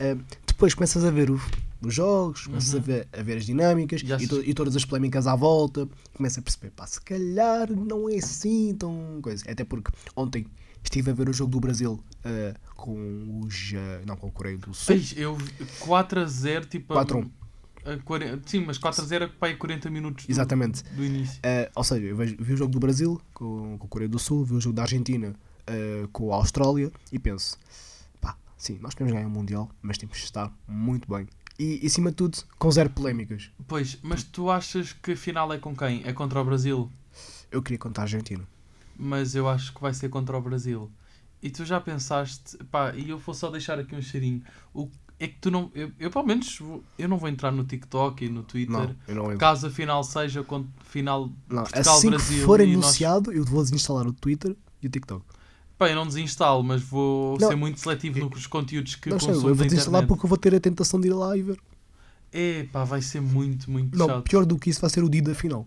Ah, 0.00 0.16
depois 0.46 0.74
começas 0.74 1.04
a 1.04 1.10
ver 1.10 1.30
o- 1.30 1.40
os 1.88 1.94
jogos, 1.94 2.46
começas 2.46 2.72
Uhum. 2.74 2.78
a, 2.78 2.82
ver, 2.82 3.08
a 3.12 3.22
ver 3.22 3.36
as 3.38 3.44
dinâmicas 3.46 4.02
e, 4.02 4.26
to- 4.28 4.42
e 4.42 4.54
todas 4.54 4.74
as 4.76 4.84
polémicas 4.84 5.26
à 5.26 5.34
volta. 5.34 5.88
Começa 6.14 6.40
a 6.40 6.42
perceber, 6.42 6.70
pá, 6.70 6.86
se 6.86 7.00
calhar 7.00 7.70
não 7.70 8.08
é 8.08 8.16
assim 8.16 8.74
tão 8.78 9.18
coisa. 9.22 9.44
Até 9.50 9.64
porque 9.64 9.90
ontem 10.16 10.46
estive 10.84 11.10
a 11.10 11.14
ver 11.14 11.28
o 11.28 11.32
jogo 11.32 11.50
do 11.50 11.60
Brasil 11.60 12.02
ah, 12.24 12.54
com 12.74 13.40
os. 13.44 13.72
ah, 13.76 14.02
não, 14.06 14.16
com 14.16 14.26
o 14.28 14.32
Coreia 14.32 14.58
do 14.58 14.74
Sul. 14.74 14.96
Seis, 14.96 15.14
eu 15.16 15.34
vi 15.36 15.52
4 15.80 16.20
a 16.20 16.24
0, 16.26 16.66
tipo. 16.66 16.92
4 16.94 17.18
a 17.18 17.20
1. 17.20 17.30
a 17.94 17.98
40 17.98 18.42
sim, 18.48 18.64
mas 18.64 18.78
4 18.78 19.02
a 19.02 19.04
0 19.06 19.24
é 19.24 19.28
para 19.28 19.48
aí 19.48 19.56
40 19.56 19.90
minutos 19.90 20.26
do, 20.26 20.30
Exatamente. 20.32 20.82
do 20.94 21.04
início. 21.04 21.38
Eh, 21.42 21.70
ou 21.74 21.82
seja, 21.84 22.06
eu 22.06 22.16
vejo- 22.16 22.36
vi 22.38 22.52
o 22.52 22.56
jogo 22.56 22.70
do 22.72 22.78
Brasil 22.78 23.20
com, 23.34 23.76
com 23.78 23.86
a 23.86 23.88
Coreia 23.88 24.08
do 24.08 24.18
Sul, 24.18 24.44
vi 24.44 24.54
o 24.54 24.60
jogo 24.60 24.76
da 24.76 24.82
Argentina 24.82 25.34
eh, 25.66 26.06
com 26.12 26.32
a 26.32 26.36
Austrália 26.36 26.90
e 27.10 27.18
penso, 27.18 27.56
pá, 28.20 28.36
sim, 28.56 28.78
nós 28.80 28.94
podemos 28.94 29.12
ganhar 29.14 29.26
o 29.26 29.30
Mundial, 29.30 29.68
mas 29.80 29.98
temos 29.98 30.16
que 30.18 30.24
estar 30.24 30.52
muito 30.68 31.08
bem. 31.12 31.26
E, 31.58 31.84
acima 31.86 32.10
de 32.10 32.16
tudo, 32.16 32.38
com 32.58 32.70
zero 32.70 32.90
polémicas. 32.90 33.50
Pois, 33.68 33.98
mas 34.02 34.22
tu 34.24 34.50
achas 34.50 34.92
que 34.92 35.12
a 35.12 35.16
final 35.16 35.52
é 35.52 35.58
com 35.58 35.76
quem? 35.76 36.02
É 36.04 36.12
contra 36.12 36.40
o 36.40 36.44
Brasil? 36.44 36.90
Eu 37.50 37.62
queria 37.62 37.78
contar 37.78 38.02
a 38.02 38.04
Argentina. 38.04 38.42
Mas 38.96 39.34
eu 39.34 39.48
acho 39.48 39.72
que 39.74 39.80
vai 39.80 39.92
ser 39.94 40.08
contra 40.08 40.36
o 40.36 40.40
Brasil. 40.40 40.90
E 41.42 41.50
tu 41.50 41.64
já 41.64 41.80
pensaste, 41.80 42.56
pá, 42.70 42.94
e 42.94 43.10
eu 43.10 43.18
vou 43.18 43.34
só 43.34 43.50
deixar 43.50 43.78
aqui 43.78 43.94
um 43.94 44.00
cheirinho. 44.02 44.42
O, 44.72 44.88
é 45.18 45.28
que 45.28 45.36
tu 45.40 45.50
não. 45.50 45.70
Eu, 45.74 45.90
eu 45.98 46.10
pelo 46.10 46.24
menos 46.24 46.58
vou- 46.58 46.82
eu 46.98 47.08
não 47.08 47.18
vou 47.18 47.28
entrar 47.28 47.50
no 47.52 47.64
TikTok 47.64 48.24
e 48.24 48.28
no 48.28 48.42
Twitter. 48.42 48.96
Não, 49.08 49.28
não. 49.30 49.36
Caso 49.38 49.66
a 49.66 49.70
final 49.70 50.02
seja 50.04 50.42
com 50.44 50.66
final 50.84 51.30
Não, 51.48 51.64
Portugal, 51.64 51.96
assim 51.96 52.10
Brasil 52.10 52.38
que 52.38 52.44
for 52.44 52.60
e 52.60 52.66
nós- 52.74 52.84
anunciado, 52.84 53.32
eu 53.32 53.44
vou 53.44 53.62
desinstalar 53.62 54.06
o 54.06 54.12
Twitter 54.12 54.56
e 54.82 54.86
o 54.86 54.90
TikTok. 54.90 55.24
Eu 55.88 55.96
não 55.96 56.06
desinstalo, 56.06 56.62
mas 56.62 56.82
vou 56.82 57.36
Não. 57.40 57.48
ser 57.48 57.56
muito 57.56 57.80
seletivo 57.80 58.28
nos 58.28 58.46
conteúdos 58.46 58.94
que 58.94 59.10
não 59.10 59.18
sei, 59.18 59.28
consumo 59.28 59.48
eu 59.48 59.54
vou 59.54 59.66
desinstalar 59.66 60.06
porque 60.06 60.24
eu 60.24 60.28
vou 60.28 60.38
ter 60.38 60.54
a 60.54 60.60
tentação 60.60 61.00
de 61.00 61.08
ir 61.08 61.12
lá 61.12 61.36
e 61.36 61.42
ver. 61.42 61.58
É, 62.32 62.66
pá, 62.72 62.84
vai 62.84 63.02
ser 63.02 63.20
muito, 63.20 63.70
muito 63.70 63.96
Não, 63.96 64.06
chato. 64.06 64.22
pior 64.22 64.46
do 64.46 64.58
que 64.58 64.70
isso 64.70 64.80
vai 64.80 64.88
ser 64.88 65.04
o 65.04 65.08
dia 65.08 65.22
da 65.22 65.34
final. 65.34 65.66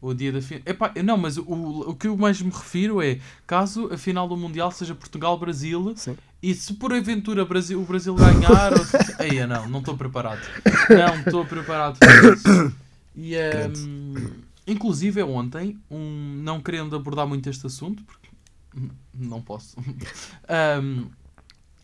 O 0.00 0.14
dia 0.14 0.30
da 0.30 0.40
final. 0.40 0.62
Epá, 0.64 0.92
não, 1.04 1.16
mas 1.16 1.36
o, 1.36 1.44
o 1.44 1.94
que 1.94 2.06
eu 2.06 2.16
mais 2.16 2.40
me 2.40 2.50
refiro 2.50 3.02
é 3.02 3.18
caso 3.46 3.90
a 3.92 3.98
final 3.98 4.28
do 4.28 4.36
Mundial 4.36 4.70
seja 4.70 4.94
Portugal-Brasil 4.94 5.94
e 6.40 6.54
se 6.54 6.74
por 6.74 6.92
aventura 6.92 7.44
Brasil, 7.44 7.80
o 7.80 7.84
Brasil 7.84 8.14
ganhar. 8.14 8.72
ou... 8.72 8.86
Eia, 9.26 9.44
não, 9.46 9.68
não 9.68 9.80
estou 9.80 9.96
preparado. 9.96 10.40
Não 10.88 11.18
estou 11.18 11.44
preparado 11.44 11.98
para 11.98 12.32
isso. 12.32 12.74
E, 13.16 13.34
ehm, 13.34 14.30
inclusive, 14.64 15.20
ontem, 15.24 15.76
um, 15.90 16.40
não 16.44 16.60
querendo 16.60 16.94
abordar 16.94 17.26
muito 17.26 17.50
este 17.50 17.66
assunto, 17.66 18.04
porque 18.04 18.27
não 19.14 19.42
posso. 19.42 19.76
Ehm, 20.48 21.06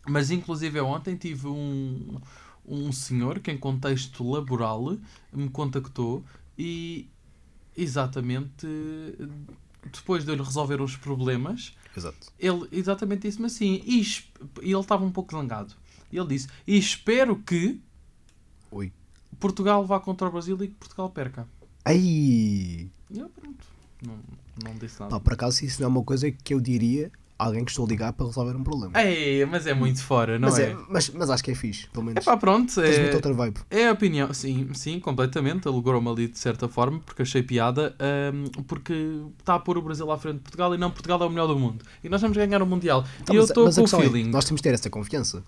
mas 0.07 0.31
inclusive 0.31 0.81
ontem 0.81 1.17
tive 1.17 1.47
um, 1.47 2.21
um 2.67 2.93
senhor 2.93 3.41
que 3.41 3.51
em 3.51 3.59
contexto 3.59 4.29
laboral 4.29 4.97
me 5.33 5.49
contactou 5.49 6.25
e 6.59 7.09
exatamente 7.77 8.67
depois 9.93 10.25
de 10.25 10.31
eu 10.31 10.35
lhe 10.35 10.43
resolver 10.43 10.81
os 10.81 10.97
problemas, 10.97 11.77
Exato. 11.97 12.33
ele 12.39 12.67
exatamente 12.73 13.23
disse-me 13.23 13.47
assim, 13.47 13.83
e 13.85 14.01
e 14.63 14.71
ele 14.73 14.81
estava 14.81 15.05
um 15.05 15.13
pouco 15.13 15.37
zangado. 15.37 15.75
Ele 16.13 16.27
disse, 16.27 16.49
e 16.67 16.77
espero 16.79 17.37
que 17.37 17.81
Oi. 18.71 18.93
Portugal 19.39 19.85
vá 19.85 20.01
contra 20.01 20.29
o 20.29 20.31
Brasil 20.31 20.57
e 20.63 20.69
que 20.69 20.75
Portugal 20.75 21.11
perca. 21.11 21.47
E 21.87 22.89
eu 23.11 23.29
pronto, 23.29 23.67
não, 24.07 24.19
não 24.63 24.75
disse 24.77 25.01
nada. 25.01 25.11
Pá, 25.11 25.21
por 25.21 25.33
acaso 25.33 25.65
isso 25.65 25.81
não 25.81 25.87
é 25.87 25.89
uma 25.91 26.03
coisa 26.05 26.31
que 26.31 26.55
eu 26.55 26.61
diria 26.61 27.11
a 27.37 27.47
alguém 27.47 27.65
que 27.65 27.71
estou 27.73 27.85
a 27.85 27.89
ligar 27.89 28.13
para 28.13 28.27
resolver 28.27 28.57
um 28.57 28.63
problema. 28.63 28.93
É, 28.97 29.45
mas 29.47 29.67
é 29.67 29.75
muito 29.75 30.01
fora, 30.03 30.39
não 30.39 30.49
mas, 30.49 30.59
é? 30.59 30.71
é, 30.71 30.77
mas, 30.89 31.11
mas 31.11 31.31
acho 31.31 31.43
que 31.43 31.51
é 31.51 31.55
fixe, 31.55 31.89
pelo 31.89 32.05
menos. 32.05 32.23
É 32.23 32.25
pá, 32.25 32.37
pronto, 32.37 32.73
Tens 32.73 32.97
é, 32.97 33.01
muito 33.03 33.15
outra 33.15 33.33
vibe. 33.33 33.59
É 33.71 33.89
a 33.89 33.93
opinião, 33.93 34.33
sim, 34.33 34.69
sim, 34.73 35.01
completamente. 35.01 35.67
Alegrou-me 35.67 36.09
ali 36.09 36.29
de 36.29 36.39
certa 36.39 36.69
forma, 36.69 37.01
porque 37.05 37.23
achei 37.23 37.43
piada, 37.43 37.95
hum, 38.33 38.45
porque 38.69 39.21
está 39.39 39.57
a 39.57 39.59
pôr 39.59 39.77
o 39.79 39.83
Brasil 39.83 40.09
à 40.13 40.17
frente 40.17 40.37
de 40.37 40.43
Portugal 40.43 40.75
e 40.75 40.79
não 40.79 40.91
Portugal 40.93 41.21
é 41.23 41.27
o 41.27 41.31
melhor 41.31 41.49
do 41.49 41.59
mundo. 41.59 41.85
E 42.05 42.09
nós 42.09 42.21
vamos 42.21 42.37
ganhar 42.37 42.63
o 42.63 42.67
Mundial. 42.67 43.05
Então, 43.21 43.35
e 43.35 43.39
eu 43.39 43.43
mas- 43.43 43.51
estou 43.51 43.65
mas 43.65 43.79
a 43.79 43.83
com 43.83 43.97
o 43.97 44.01
é, 44.01 44.03
feeling. 44.05 44.31
nós 44.31 44.45
temos 44.45 44.61
de 44.61 44.63
ter 44.69 44.75
essa 44.75 44.89
confiança. 44.89 45.43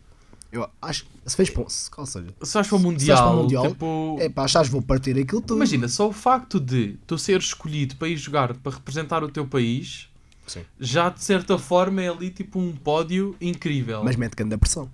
Eu 0.52 0.68
acho 0.80 1.06
se 1.26 1.35
fez 1.35 1.50
ponto, 1.50 1.72
ou 1.96 2.06
seja, 2.06 2.28
Se 2.40 2.54
vais 2.54 2.68
para 2.68 2.76
o 2.76 2.78
Mundial, 2.78 3.18
para 3.18 3.37
o 3.37 3.42
Mundial, 3.42 3.68
tipo. 3.68 4.16
é 4.20 4.28
pá, 4.28 4.44
achas 4.44 4.68
vou 4.68 4.80
partir 4.80 5.18
aquilo 5.18 5.40
tudo. 5.40 5.56
Imagina, 5.56 5.88
só 5.88 6.09
o 6.09 6.12
facto 6.12 6.61
de 6.61 6.96
tu 7.04 7.18
ser 7.18 7.40
escolhido 7.40 7.96
para 7.96 8.09
ir 8.09 8.16
jogar, 8.16 8.54
para 8.54 8.72
representar 8.72 9.24
o 9.24 9.28
teu 9.28 9.44
país, 9.44 10.09
Sim. 10.46 10.62
já 10.78 11.09
de 11.09 11.22
certa 11.22 11.59
forma 11.59 12.00
é 12.00 12.09
ali 12.09 12.30
tipo 12.30 12.61
um 12.61 12.72
pódio 12.72 13.35
incrível. 13.40 14.04
Mas 14.04 14.14
mete 14.14 14.37
grande 14.37 14.56
pressão. 14.56 14.88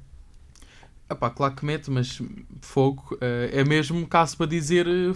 Epá, 1.11 1.29
claro 1.29 1.55
que 1.55 1.67
mete, 1.67 1.91
mas 1.91 2.23
fogo 2.63 3.19
eh, 3.21 3.51
é 3.53 3.65
mesmo 3.65 4.07
caso 4.07 4.35
para 4.39 4.47
dizer 4.47 4.87
eh. 4.87 5.13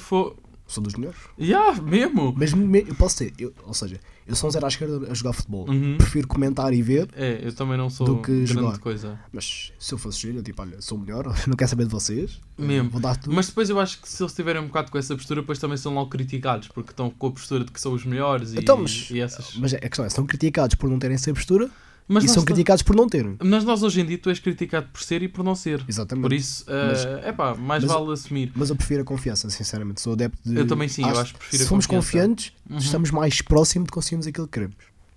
Sou 0.66 0.82
dos 0.82 0.94
melhores. 0.94 1.18
Yeah, 1.40 1.80
mesmo. 1.80 2.34
Mesmo, 2.36 2.66
me- 2.66 2.84
eu 2.88 2.94
posso 2.96 3.18
ter, 3.18 3.32
eu- 3.38 3.52
ou 3.64 3.72
seja, 3.72 4.00
eu 4.26 4.34
sou 4.34 4.48
um 4.48 4.50
zero 4.50 4.64
à 4.64 4.68
esquerda 4.68 5.10
a 5.10 5.14
jogar 5.14 5.32
futebol. 5.32 5.64
Uhum. 5.70 5.96
Prefiro 5.96 6.26
comentar 6.26 6.72
e 6.74 6.82
ver, 6.82 7.08
É, 7.14 7.38
eu 7.40 7.54
também 7.54 7.78
não 7.78 7.88
sou 7.88 8.04
Do 8.04 8.16
que 8.20 8.32
grande 8.32 8.52
jogar. 8.52 8.78
coisa. 8.78 9.16
mas 9.32 9.72
se 9.78 9.94
eu 9.94 9.98
fosse 9.98 10.26
eu 10.28 10.42
tipo, 10.42 10.60
olha, 10.60 10.80
sou 10.82 10.98
melhor, 10.98 11.24
não 11.46 11.54
quero 11.56 11.70
saber 11.70 11.84
de 11.84 11.92
vocês. 11.92 12.40
Mesmo. 12.58 12.90
Vou 12.90 13.00
dar 13.00 13.16
tudo. 13.16 13.32
Mas 13.34 13.46
depois 13.46 13.70
eu 13.70 13.78
acho 13.78 14.00
que 14.02 14.08
se 14.08 14.20
eles 14.20 14.32
tiverem 14.32 14.60
um 14.60 14.66
bocado 14.66 14.90
com 14.90 14.98
essa 14.98 15.14
postura, 15.14 15.40
depois 15.40 15.58
também 15.60 15.76
são 15.76 15.94
logo 15.94 16.10
criticados, 16.10 16.66
porque 16.68 16.90
estão 16.90 17.10
com 17.10 17.28
a 17.28 17.30
postura 17.30 17.64
de 17.64 17.70
que 17.70 17.80
são 17.80 17.92
os 17.92 18.04
melhores 18.04 18.52
e, 18.52 18.58
Então, 18.58 18.76
mas- 18.78 19.08
e 19.10 19.20
essas. 19.20 19.54
Mas 19.56 19.72
a 19.72 19.78
questão 19.78 20.04
é, 20.04 20.08
são 20.08 20.26
criticados 20.26 20.74
por 20.74 20.90
não 20.90 20.98
terem 20.98 21.14
essa 21.14 21.32
postura 21.32 21.70
Mas 22.08 22.24
e 22.24 22.28
são 22.28 22.44
criticados 22.44 22.82
por 22.82 22.94
não 22.94 23.08
terem. 23.08 23.36
mas 23.42 23.64
nós 23.64 23.82
hoje 23.82 24.00
em 24.00 24.06
dia 24.06 24.16
tu 24.18 24.28
és 24.30 24.38
criticado 24.38 24.86
por 24.92 25.02
ser 25.02 25.22
e 25.22 25.28
por 25.28 25.42
não 25.44 25.54
ser. 25.56 25.84
Exatamente. 25.88 26.22
Por 26.22 26.32
isso, 26.32 26.64
é 27.22 27.32
pá, 27.32 27.54
mais 27.54 27.82
mas- 27.84 27.92
vale 27.92 28.12
assumir. 28.12 28.52
Mas 28.54 28.70
eu 28.70 28.76
prefiro 28.76 29.02
a 29.02 29.04
confiança, 29.04 29.50
sinceramente. 29.50 30.00
Sou 30.00 30.12
adepto 30.12 30.38
de. 30.48 30.56
Eu 30.56 30.66
também 30.66 30.88
sim, 30.88 31.02
eu 31.02 31.18
acho 31.18 31.32
que 31.32 31.38
prefiro 31.40 31.58
Se 31.62 31.64
a 31.64 31.68
formos 31.68 31.86
confiança. 31.86 32.06
confiantes, 32.28 32.52
Uhum. 32.70 32.78
estamos 32.78 33.10
mais 33.10 33.42
próximos 33.42 33.86
de 33.86 33.92
conseguirmos 33.92 34.26
aquilo 34.26 34.46
que 34.46 34.52
queremos. 34.52 34.76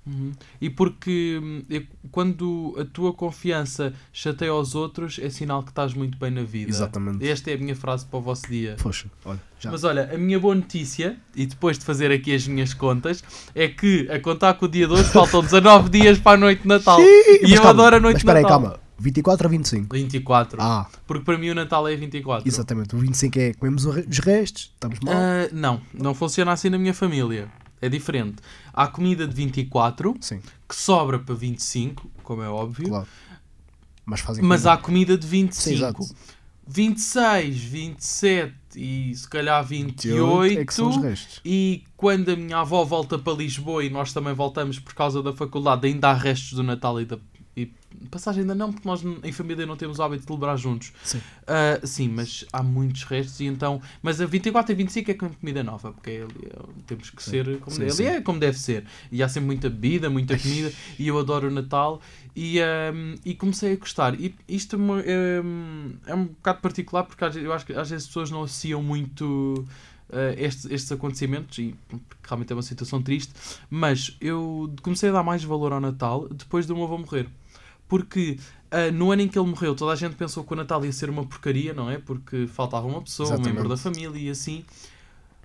Uhum. 0.10 0.32
E 0.60 0.69
porque 0.69 1.39
hum, 1.41 1.63
quando 2.12 2.76
a 2.80 2.86
tua 2.86 3.13
confiança 3.13 3.93
chateia 4.12 4.52
aos 4.52 4.74
outros, 4.76 5.19
é 5.22 5.30
sinal 5.30 5.62
que 5.63 5.69
estás 5.69 5.93
muito 5.93 6.17
bem 6.17 6.32
na 6.32 6.41
vida. 6.43 6.69
Exatamente. 6.69 7.28
Esta 7.28 7.52
é 7.52 7.54
a 7.54 7.58
minha 7.58 7.76
frase 7.76 8.06
para 8.06 8.17
o 8.17 8.22
vosso 8.22 8.48
dia. 8.48 8.76
Poxa, 8.82 9.08
olha, 9.26 9.39
já. 9.60 9.72
Mas 9.72 9.84
olha, 9.84 10.10
a 10.13 10.17
minha 10.17 10.39
boa 10.39 10.56
notícia, 10.56 11.17
e 11.36 11.45
depois 11.45 11.78
de 11.78 11.86
fazer 11.86 12.12
aqui 12.12 12.34
as 12.34 12.48
minhas 12.48 12.74
contas, 12.74 13.24
é 13.54 13.67
que 13.67 14.10
a 14.10 14.19
contar 14.19 14.56
com 14.56 14.65
o 14.65 14.69
dia 14.69 14.88
de 14.88 14.93
hoje 14.93 15.10
faltam 15.10 15.41
19 15.41 15.89
dias 15.89 16.17
para 16.17 16.32
a 16.34 16.38
noite 16.38 16.63
de 16.63 16.67
Natal. 16.67 17.00
e 17.00 17.39
Mas 17.43 17.52
eu 17.52 17.58
calma, 17.58 17.69
adoro 17.69 17.95
a 17.95 18.00
noite 18.00 18.13
Mas 18.15 18.22
de 18.24 18.26
espera 18.30 18.39
aí, 18.39 18.43
Natal. 18.43 18.62
calma. 18.62 18.80
24 19.02 19.48
ou 19.48 19.52
25? 19.52 19.95
24. 19.95 20.62
Ah, 20.62 20.86
Porque 21.08 21.24
para 21.24 21.38
mim 21.38 21.50
o 21.52 21.56
Natal 21.56 21.88
é 21.88 21.95
24. 21.95 22.45
exatamente. 22.45 22.93
O 22.95 23.00
25 23.00 23.39
é 23.39 23.54
comemos 23.54 23.86
os 23.86 24.19
restos, 24.19 24.72
estamos 24.74 25.00
mal. 25.00 25.13
Ah, 25.15 25.48
não, 25.54 25.82
não 25.93 26.13
funciona 26.13 26.52
assim 26.52 26.69
na 26.69 26.78
minha 26.78 26.93
família. 26.93 27.48
É 27.82 27.88
diferente. 27.89 28.38
Há 28.74 28.88
comida 28.88 29.28
de 29.28 29.34
24 29.34 30.15
Sim, 30.22 30.42
que 30.68 30.76
sobra 30.76 31.18
para 31.20 31.34
25, 31.36 32.10
como 32.24 32.42
é 32.42 32.50
óbvio. 32.50 32.89
claro. 32.89 33.08
Mas 34.06 34.22
fazem 34.22 34.44
Mas 34.44 34.62
comida. 34.62 34.74
há 34.74 34.78
comida 34.78 35.18
de 35.18 35.26
Sim, 35.26 35.30
25. 35.44 35.76
exato. 36.04 36.15
26, 36.68 37.63
27 37.63 38.54
e 38.76 39.15
se 39.15 39.28
calhar 39.28 39.63
28 39.63 40.26
28. 40.26 40.60
é 40.60 40.65
que 40.65 40.74
são 40.74 40.89
os 40.89 40.98
restos. 40.98 41.42
E 41.44 41.84
quando 41.98 42.30
a 42.30 42.36
minha 42.36 42.58
avó 42.60 42.84
volta 42.84 43.18
para 43.18 43.34
Lisboa 43.34 43.84
e 43.84 43.89
nós 43.89 44.13
também 44.13 44.34
voltamos 44.34 44.78
por 44.80 44.94
causa 44.94 45.24
da 45.24 45.34
faculdade, 45.34 45.88
ainda 45.88 46.10
há 46.10 46.13
restos 46.13 46.54
do 46.54 46.63
Natal 46.63 47.00
e 47.02 47.06
da. 47.06 47.18
E 47.62 48.08
passagem 48.08 48.41
ainda 48.41 48.56
não, 48.56 48.72
porque 48.72 48.88
nós 48.88 49.02
em 49.24 49.32
família 49.32 49.65
não 49.65 49.76
temos 49.76 50.00
o 50.00 50.04
hábito 50.04 50.22
de 50.22 50.28
celebrar 50.28 50.58
juntos. 50.58 50.93
Sim. 51.04 51.19
Ah, 51.48 51.80
sim, 51.86 52.08
mas 52.08 52.45
há 52.54 52.63
muitos 52.63 53.04
restos 53.04 53.39
e 53.39 53.45
então. 53.45 53.82
Mas 54.02 54.22
a 54.22 54.26
24 54.26 54.72
e 54.72 54.76
25 54.76 55.12
é 55.12 55.13
com 55.13 55.30
comida 55.30 55.63
nova, 55.63 55.91
porque 55.91 56.12
é 56.12 56.22
ali, 56.24 56.48
é- 56.50 56.60
temos 56.88 57.10
que 57.10 57.22
Sim. 57.24 57.32
ser 57.32 57.60
como 57.60 57.76
Sim, 57.76 57.82
deve, 57.82 57.93
sim. 57.93 58.06
é 58.06 58.22
como 58.22 58.39
deve 58.39 58.58
ser. 58.58 58.86
E 59.12 59.22
há 59.22 59.28
sempre 59.28 59.48
muita 59.48 59.69
bebida, 59.69 60.10
muita 60.10 60.38
comida 60.38 60.72
e 60.98 61.08
eu 61.08 61.17
adoro 61.19 61.48
o 61.48 61.52
Natal 61.52 62.02
e, 62.36 62.60
ahm, 62.62 63.15
e 63.26 63.34
comecei 63.36 63.74
a 63.74 63.76
gostar. 63.76 64.19
E 64.19 64.34
isto 64.48 64.78
é, 65.06 65.12
é, 65.12 66.12
é 66.12 66.15
um 66.15 66.26
bocado 66.26 66.62
particular 66.62 67.04
porque 67.04 67.24
eu 67.39 67.52
acho 67.52 67.65
que 67.65 67.74
às 67.74 67.89
vezes 67.89 68.04
as 68.06 68.08
pessoas 68.08 68.32
não 68.32 68.43
associam 68.43 68.82
muito. 68.82 69.65
ah, 70.12 70.34
estes, 70.38 70.65
estes 70.65 70.91
acontecimentos 70.91 71.58
e 71.60 71.76
realmente 72.24 72.51
é 72.51 72.55
uma 72.55 72.62
situação 72.64 73.01
triste, 73.01 73.32
mas 73.70 74.16
eu 74.20 74.74
comecei 74.82 75.10
a 75.10 75.12
dar 75.14 75.24
mais 75.24 75.43
valor 75.43 75.72
ao 75.74 75.80
Natal 75.80 76.28
depois 76.30 76.66
do 76.66 76.76
meu 76.76 76.86
avô 76.86 76.97
morrer. 76.97 77.28
Porque 77.90 78.38
ah, 78.72 78.90
no 78.92 79.12
ano 79.12 79.24
em 79.24 79.28
que 79.28 79.38
ele 79.38 79.48
morreu, 79.50 79.76
toda 79.76 79.92
a 79.92 79.96
gente 79.96 80.16
pensou 80.16 80.46
que 80.46 80.54
o 80.54 80.56
Natal 80.56 80.86
ia 80.86 80.92
ser 80.94 81.10
uma 81.10 81.26
porcaria, 81.26 81.74
não 81.74 81.90
é? 81.90 81.98
Porque 81.98 82.48
faltava 82.48 82.88
uma 82.88 83.02
pessoa, 83.02 83.28
um 83.28 83.34
Exatamente. 83.34 83.54
membro 83.56 83.70
da 83.70 83.76
família 83.76 84.18
e 84.18 84.30
assim. 84.30 84.64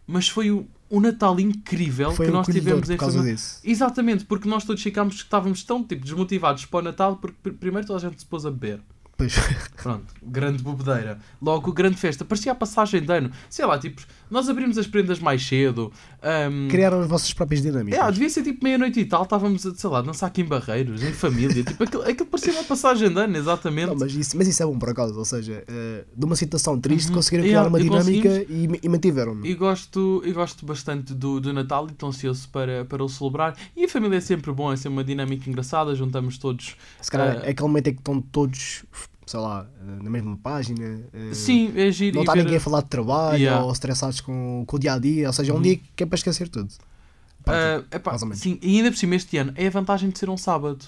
Mas 0.07 0.29
foi 0.29 0.51
o, 0.51 0.69
o 0.91 1.01
Natal 1.01 1.41
incrível 1.41 2.13
Foi 2.13 2.27
que 2.27 2.31
um 2.31 2.35
nós 2.35 2.47
tivemos 2.47 2.91
em 2.91 2.97
por 2.97 3.01
causa 3.01 3.23
disso. 3.23 3.61
Exatamente, 3.65 4.25
porque 4.27 4.47
nós 4.47 4.63
todos 4.65 4.83
ficámos 4.83 5.17
que 5.17 5.23
estávamos 5.23 5.65
tão 5.65 5.83
tipo, 5.83 6.05
desmotivados 6.05 6.67
para 6.67 6.79
o 6.79 6.83
Natal, 6.83 7.17
porque 7.17 7.37
pr- 7.43 7.57
primeiro 7.57 7.87
toda 7.87 7.99
a 7.99 8.11
gente 8.11 8.21
se 8.21 8.27
pôs 8.27 8.45
a 8.45 8.51
beber. 8.51 8.81
Pois. 9.17 9.35
Pronto, 9.81 10.13
grande 10.23 10.63
bobedeira. 10.63 11.19
Logo, 11.41 11.73
grande 11.73 11.97
festa. 11.97 12.25
Parecia 12.25 12.53
a 12.53 12.55
passagem 12.55 13.01
de 13.01 13.13
ano. 13.13 13.31
Sei 13.49 13.65
lá, 13.65 13.79
tipo, 13.79 14.03
nós 14.31 14.49
abrimos 14.49 14.77
as 14.77 14.87
prendas 14.87 15.21
mais 15.21 15.43
cedo. 15.47 15.93
Ahm, 16.25 16.69
Criaram 16.69 17.01
as 17.01 17.07
vossas 17.07 17.33
próprias 17.33 17.63
dinâmicas. 17.63 18.01
é, 18.01 18.11
devia 18.13 18.31
ser 18.31 18.43
tipo 18.43 18.65
meia-noite 18.65 18.99
e 19.01 19.05
tal, 19.05 19.23
estávamos 19.25 19.65
a, 19.67 19.75
sei 19.75 19.91
lá, 19.91 20.01
dançar 20.03 20.29
aqui 20.29 20.41
em 20.41 20.45
Barreiros, 20.47 21.03
em 21.03 21.13
família. 21.13 21.63
tipo, 21.63 21.85
aquilo, 21.85 22.03
aquilo 22.03 22.27
parecia 22.27 22.53
uma 22.53 22.65
passagem 22.65 23.09
de 23.13 23.21
ano, 23.21 23.37
exatamente. 23.37 23.89
Não, 23.89 23.97
mas, 23.97 24.15
isso, 24.15 24.37
mas 24.37 24.49
isso 24.49 24.63
é 24.63 24.67
bom 24.67 24.79
por 24.79 24.89
acaso, 24.89 25.19
ou 25.19 25.25
seja, 25.25 25.63
eh, 25.69 26.05
de 26.17 26.25
uma 26.25 26.35
situação 26.37 26.81
triste 26.81 27.09
Uhum. 27.09 27.15
conseguiram 27.17 27.45
criar 27.45 27.67
uma 27.69 27.79
e 27.79 27.83
dinâmica 27.85 28.29
e, 28.49 28.69
e 28.83 28.89
mantiveram-no. 28.89 29.45
E 29.47 29.55
gosto, 29.55 30.23
e 30.25 30.33
gosto 30.33 30.65
bastante 30.65 31.13
do, 31.13 31.41
do 31.41 31.53
Natal 31.53 31.87
e 31.89 31.93
estou 31.93 32.09
ansioso 32.09 32.49
para, 32.49 32.85
para 32.87 33.05
o 33.05 33.09
celebrar. 33.09 33.55
E 33.77 33.85
a 33.85 33.89
família 33.89 34.17
é 34.17 34.21
sempre 34.21 34.51
bom, 34.53 34.73
é 34.73 34.77
sempre 34.77 34.91
uma 34.91 35.05
dinâmica 35.05 35.49
engraçada, 35.51 35.95
juntamos 35.95 36.39
todos. 36.39 36.77
Se 37.01 37.11
calhar 37.11 37.39
Ah. 37.43 37.47
é 37.47 37.51
aquele 37.51 37.69
momento 37.69 37.89
em 37.89 37.93
que 37.95 38.01
estão 38.01 38.21
todos 38.21 38.85
sei 39.27 39.41
lá, 39.41 39.67
eh, 39.81 40.03
na 40.03 40.11
mesma 40.11 40.37
página. 40.37 41.01
eh, 41.13 41.35
Sim, 41.35 41.73
é 41.77 41.91
giro. 41.91 42.17
Não 42.17 42.23
está 42.23 42.35
ninguém 42.37 42.57
a 42.57 42.61
falar 42.61 42.83
de 42.83 42.89
trabalho 42.89 43.39
Yeah. 43.39 43.65
ou 43.65 43.73
estressados 43.73 44.21
com, 44.21 44.65
com 44.67 44.77
o 44.77 44.79
dia 44.79 44.93
a 44.95 44.99
dia, 44.99 45.27
ou 45.29 45.33
seja, 45.33 45.51
é 45.51 45.55
um 45.55 45.57
Uhum. 45.57 45.63
dia 45.63 45.81
que 45.97 46.03
é 46.03 46.07
para 46.07 46.17
esquecer 46.17 46.49
tudo. 46.49 46.73
Ah, 47.47 47.83
epá, 47.91 48.17
sim, 48.35 48.59
e 48.63 48.79
ainda 48.79 48.91
por 48.91 48.97
cima 48.97 49.15
este 49.17 49.37
ano 49.37 49.53
é 49.55 49.67
a 49.67 49.71
vantagem 49.71 50.09
de 50.11 50.19
ser 50.19 50.31
um 50.31 50.37
sábado. 50.37 50.83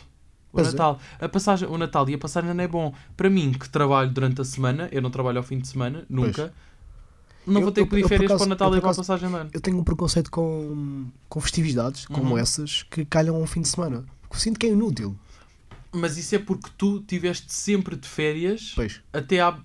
O 0.52 0.56
Pois 0.56 0.68
é. 0.68 0.70
Natal. 0.70 0.98
A 1.20 1.28
passagem, 1.28 1.68
o 1.68 1.76
Natal 1.76 2.08
e 2.08 2.14
a 2.14 2.18
passagem 2.18 2.54
não 2.54 2.64
é 2.64 2.68
bom. 2.68 2.94
Para 3.14 3.28
mim, 3.28 3.52
que 3.52 3.68
trabalho 3.68 4.10
durante 4.10 4.40
a 4.40 4.44
semana, 4.44 4.88
eu 4.90 5.02
não 5.02 5.10
trabalho 5.10 5.36
ao 5.38 5.44
fim 5.44 5.58
de 5.58 5.68
semana, 5.68 6.06
nunca. 6.08 6.52
Não 7.46 7.56
Eu- 7.56 7.62
vou 7.62 7.72
ter 7.72 7.84
que 7.84 7.90
pedir 7.90 8.08
férias 8.08 8.30
acaso- 8.30 8.38
para 8.40 8.46
o 8.46 8.48
Natal 8.48 8.72
eu, 8.72 8.78
e 8.78 8.80
para 8.80 8.90
a 8.90 8.94
passagem 8.94 9.28
de 9.28 9.34
ano. 9.34 9.50
Eu 9.52 9.60
tenho 9.60 9.78
um 9.78 9.84
preconceito 9.84 10.30
com, 10.30 11.04
com 11.28 11.40
festividades 11.40 12.06
como 12.06 12.30
Uhum. 12.32 12.38
essas 12.38 12.82
que 12.84 13.04
calham 13.04 13.36
ao 13.36 13.46
fim 13.46 13.60
de 13.60 13.68
semana. 13.68 14.02
Porque 14.28 14.42
sinto 14.42 14.58
que 14.58 14.66
é 14.66 14.70
inútil. 14.70 15.14
Mas 15.92 16.16
isso 16.16 16.34
é 16.34 16.38
porque 16.38 16.68
tu 16.76 17.00
tiveste 17.00 17.52
sempre 17.52 17.96
de 17.96 18.06
férias 18.08 18.72
Pois, 18.74 19.00
até 19.12 19.40
à. 19.40 19.58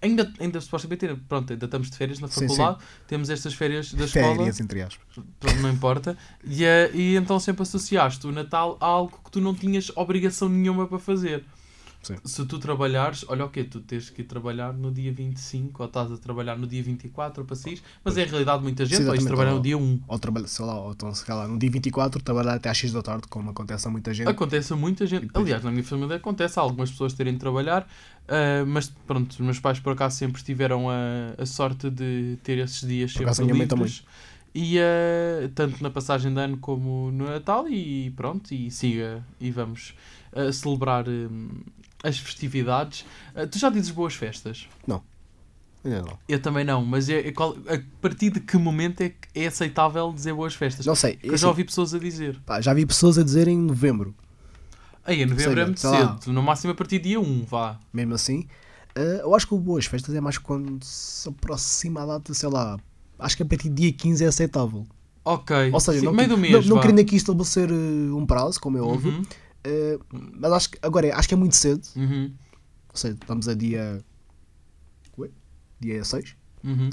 ainda, 0.00 0.32
ainda 0.38 0.60
supostamente, 0.60 1.06
pronto, 1.28 1.52
ainda 1.52 1.64
estamos 1.66 1.90
de 1.90 1.96
férias 1.96 2.18
na 2.18 2.28
Sim, 2.28 2.40
faculdade, 2.42 2.78
temos 3.06 3.28
estas 3.30 3.54
férias 3.54 3.92
da 3.92 4.04
escola, 4.04 4.36
férias, 4.36 4.60
entre 4.60 4.82
aspas. 4.82 5.04
pronto, 5.40 5.60
não 5.60 5.70
importa, 5.70 6.16
e, 6.44 6.64
eh, 6.64 6.90
e 6.94 7.16
então 7.16 7.38
sempre 7.40 7.62
associaste 7.62 8.26
o 8.26 8.32
Natal 8.32 8.76
a 8.80 8.86
algo 8.86 9.20
que 9.24 9.30
tu 9.30 9.40
não 9.40 9.54
tinhas 9.54 9.90
obrigação 9.96 10.48
nenhuma 10.48 10.86
para 10.86 10.98
fazer. 10.98 11.44
Sim. 12.06 12.16
Se 12.24 12.46
tu 12.46 12.58
trabalhares, 12.58 13.24
olha 13.28 13.44
o 13.44 13.48
quê, 13.50 13.64
tu 13.64 13.80
tens 13.80 14.10
que 14.10 14.22
ir 14.22 14.24
trabalhar 14.26 14.72
no 14.72 14.92
dia 14.92 15.12
25 15.12 15.82
ou 15.82 15.88
estás 15.88 16.12
a 16.12 16.16
trabalhar 16.16 16.56
no 16.56 16.66
dia 16.66 16.82
24 16.82 17.44
para 17.44 17.56
sair, 17.56 17.80
mas 18.04 18.14
Pois. 18.14 18.18
é 18.18 18.22
a 18.22 18.26
realidade 18.26 18.58
de 18.58 18.62
muita 18.64 18.84
gente, 18.86 19.00
exatamente, 19.00 19.26
trabalhar 19.26 19.50
ou- 19.50 19.56
no 19.56 19.62
dia 19.62 19.76
1. 19.76 20.00
Ou 20.06 20.18
trabalhar, 20.18 20.46
sei 20.46 20.64
lá, 20.64 20.80
ou 20.80 20.92
então, 20.92 21.12
sei 21.14 21.34
lá, 21.34 21.48
no 21.48 21.58
dia 21.58 21.70
24, 21.70 22.22
trabalhar 22.22 22.54
até 22.54 22.68
às 22.70 22.78
6 22.78 22.92
da 22.92 23.02
tarde, 23.02 23.26
como 23.28 23.50
acontece 23.50 23.88
a 23.88 23.90
muita 23.90 24.14
gente. 24.14 24.28
Acontece 24.28 24.72
a 24.72 24.76
muita 24.76 25.04
gente. 25.06 25.22
depois- 25.26 25.44
Aliás, 25.44 25.64
na 25.64 25.70
minha 25.72 25.82
família 25.84 26.16
acontece 26.16 26.58
a 26.58 26.62
algumas 26.62 26.90
pessoas 26.92 27.12
terem 27.12 27.32
de 27.32 27.40
trabalhar, 27.40 27.88
ah, 28.28 28.64
mas 28.66 28.88
pronto, 29.06 29.32
os 29.32 29.38
meus 29.40 29.58
pais 29.58 29.80
por 29.80 29.92
acaso 29.94 30.16
sempre 30.16 30.42
tiveram 30.44 30.88
a, 30.88 30.94
a 31.38 31.44
sorte 31.46 31.90
de 31.90 32.38
ter 32.44 32.58
esses 32.58 32.86
dias 32.86 33.12
Por 33.12 33.34
sempre 33.34 33.52
livres. 33.52 34.04
E 34.54 34.78
ah, 34.78 35.50
tanto 35.54 35.82
na 35.82 35.90
passagem 35.90 36.32
de 36.32 36.40
ano 36.40 36.56
como 36.58 37.10
no 37.10 37.24
Natal, 37.26 37.68
e 37.68 38.10
pronto, 38.12 38.52
e 38.54 38.70
siga 38.70 39.22
e 39.40 39.50
vamos 39.50 39.94
ah, 40.32 40.50
celebrar 40.52 41.06
hum, 41.08 41.48
as 42.02 42.18
festividades. 42.18 43.04
Ah, 43.34 43.46
tu 43.46 43.58
já 43.58 43.68
dizes 43.70 43.90
boas 43.90 44.14
festas? 44.14 44.68
Ainda 45.84 46.02
não. 46.02 46.18
Eu 46.28 46.40
também 46.42 46.64
não, 46.64 46.84
mas 46.84 47.08
é, 47.08 47.28
é 47.28 47.32
qual- 47.32 47.52
a 47.68 47.78
partir 48.00 48.30
de 48.30 48.40
que 48.40 48.56
momento 48.56 49.02
é 49.02 49.10
que 49.10 49.28
é 49.38 49.46
aceitável 49.46 50.12
dizer 50.12 50.34
boas 50.34 50.54
festas? 50.54 50.84
Não 50.84 50.96
sei. 50.96 51.12
Porque 51.14 51.28
eu 51.28 51.34
assim, 51.34 51.42
já 51.42 51.48
ouvi 51.48 51.64
pessoas 51.64 51.94
a 51.94 51.98
dizer. 51.98 52.40
pá, 52.44 52.60
já 52.60 52.74
vi 52.74 52.84
pessoas 52.84 53.16
a 53.18 53.22
dizer 53.22 53.46
em 53.46 53.56
novembro. 53.58 54.14
Aí, 55.04 55.22
em 55.22 55.26
novembro 55.26 55.50
seja, 55.52 55.60
é 55.62 55.64
muito 55.64 55.80
sei 55.80 55.90
lá. 55.90 56.18
cedo, 56.18 56.32
no 56.32 56.42
máximo 56.42 56.72
a 56.72 56.74
partir 56.74 56.98
de 56.98 57.10
dia 57.10 57.20
1, 57.20 57.44
vá. 57.44 57.78
mesmo 57.92 58.14
assim. 58.14 58.48
Eh, 58.96 59.20
eu 59.22 59.32
acho 59.36 59.46
que 59.46 59.54
o 59.54 59.58
Boas 59.58 59.86
Festas 59.86 60.12
é 60.14 60.20
mais 60.20 60.36
quando 60.38 60.82
se 60.84 61.28
aproxima 61.28 62.02
a 62.02 62.06
data, 62.06 62.34
sei 62.34 62.48
lá. 62.48 62.76
Acho 63.16 63.36
que 63.36 63.42
a 63.44 63.46
partir 63.46 63.68
de 63.68 63.74
dia 63.82 63.92
15 63.92 64.24
é 64.24 64.26
aceitável. 64.26 64.84
Ok. 65.24 65.70
Ou 65.72 65.78
seja, 65.78 66.00
Sim, 66.00 66.06
não, 66.06 66.12
meio 66.12 66.28
do 66.28 66.34
não- 66.34 66.40
mês, 66.42 66.66
não, 66.66 66.76
vá. 66.76 66.82
querendo 66.82 66.98
aqui 67.00 67.14
estabelecer 67.14 67.70
eh, 67.70 67.72
um 68.12 68.26
prazo, 68.26 68.60
como 68.60 68.76
é 68.78 68.80
óbvio, 68.80 69.12
Uhum, 69.12 69.22
eh, 69.66 69.98
mas 70.38 70.52
acho 70.52 70.70
que 70.70 70.78
agora 70.82 71.14
acho 71.16 71.28
que 71.28 71.34
é 71.34 71.36
muito 71.36 71.56
cedo. 71.56 71.82
uhum, 71.96 72.32
Ou 72.92 72.96
seja, 72.96 73.14
estamos 73.14 73.48
a 73.48 73.54
dia. 73.54 74.02
Ué? 75.18 75.28
Dia 75.80 76.04
6. 76.04 76.36
uhum. 76.64 76.90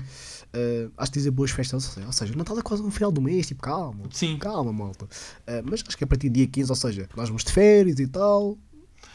Eh, 0.54 0.90
acho 0.98 1.12
que 1.12 1.18
dizer 1.20 1.32
boas 1.32 1.52
festas, 1.52 1.98
ou 1.98 2.12
seja, 2.12 2.34
o 2.34 2.38
Natal 2.38 2.58
é 2.60 2.62
quase 2.62 2.84
no 2.84 2.92
final 2.92 3.12
do 3.12 3.22
mês, 3.22 3.48
tipo, 3.48 3.62
calma. 3.62 4.04
Sim. 4.12 4.38
Calma, 4.38 4.72
malta. 4.74 5.08
Eh, 5.48 5.62
mas 5.66 5.84
acho 5.88 5.98
que 5.98 6.04
a 6.04 6.08
partir 6.08 6.30
de 6.30 6.36
dia 6.36 6.48
15, 6.48 6.70
ou 6.72 6.76
seja, 6.76 7.10
nós 7.16 7.28
vamos 7.30 7.44
de 7.44 7.52
férias 7.52 8.00
e 8.00 8.08
tal. 8.08 8.58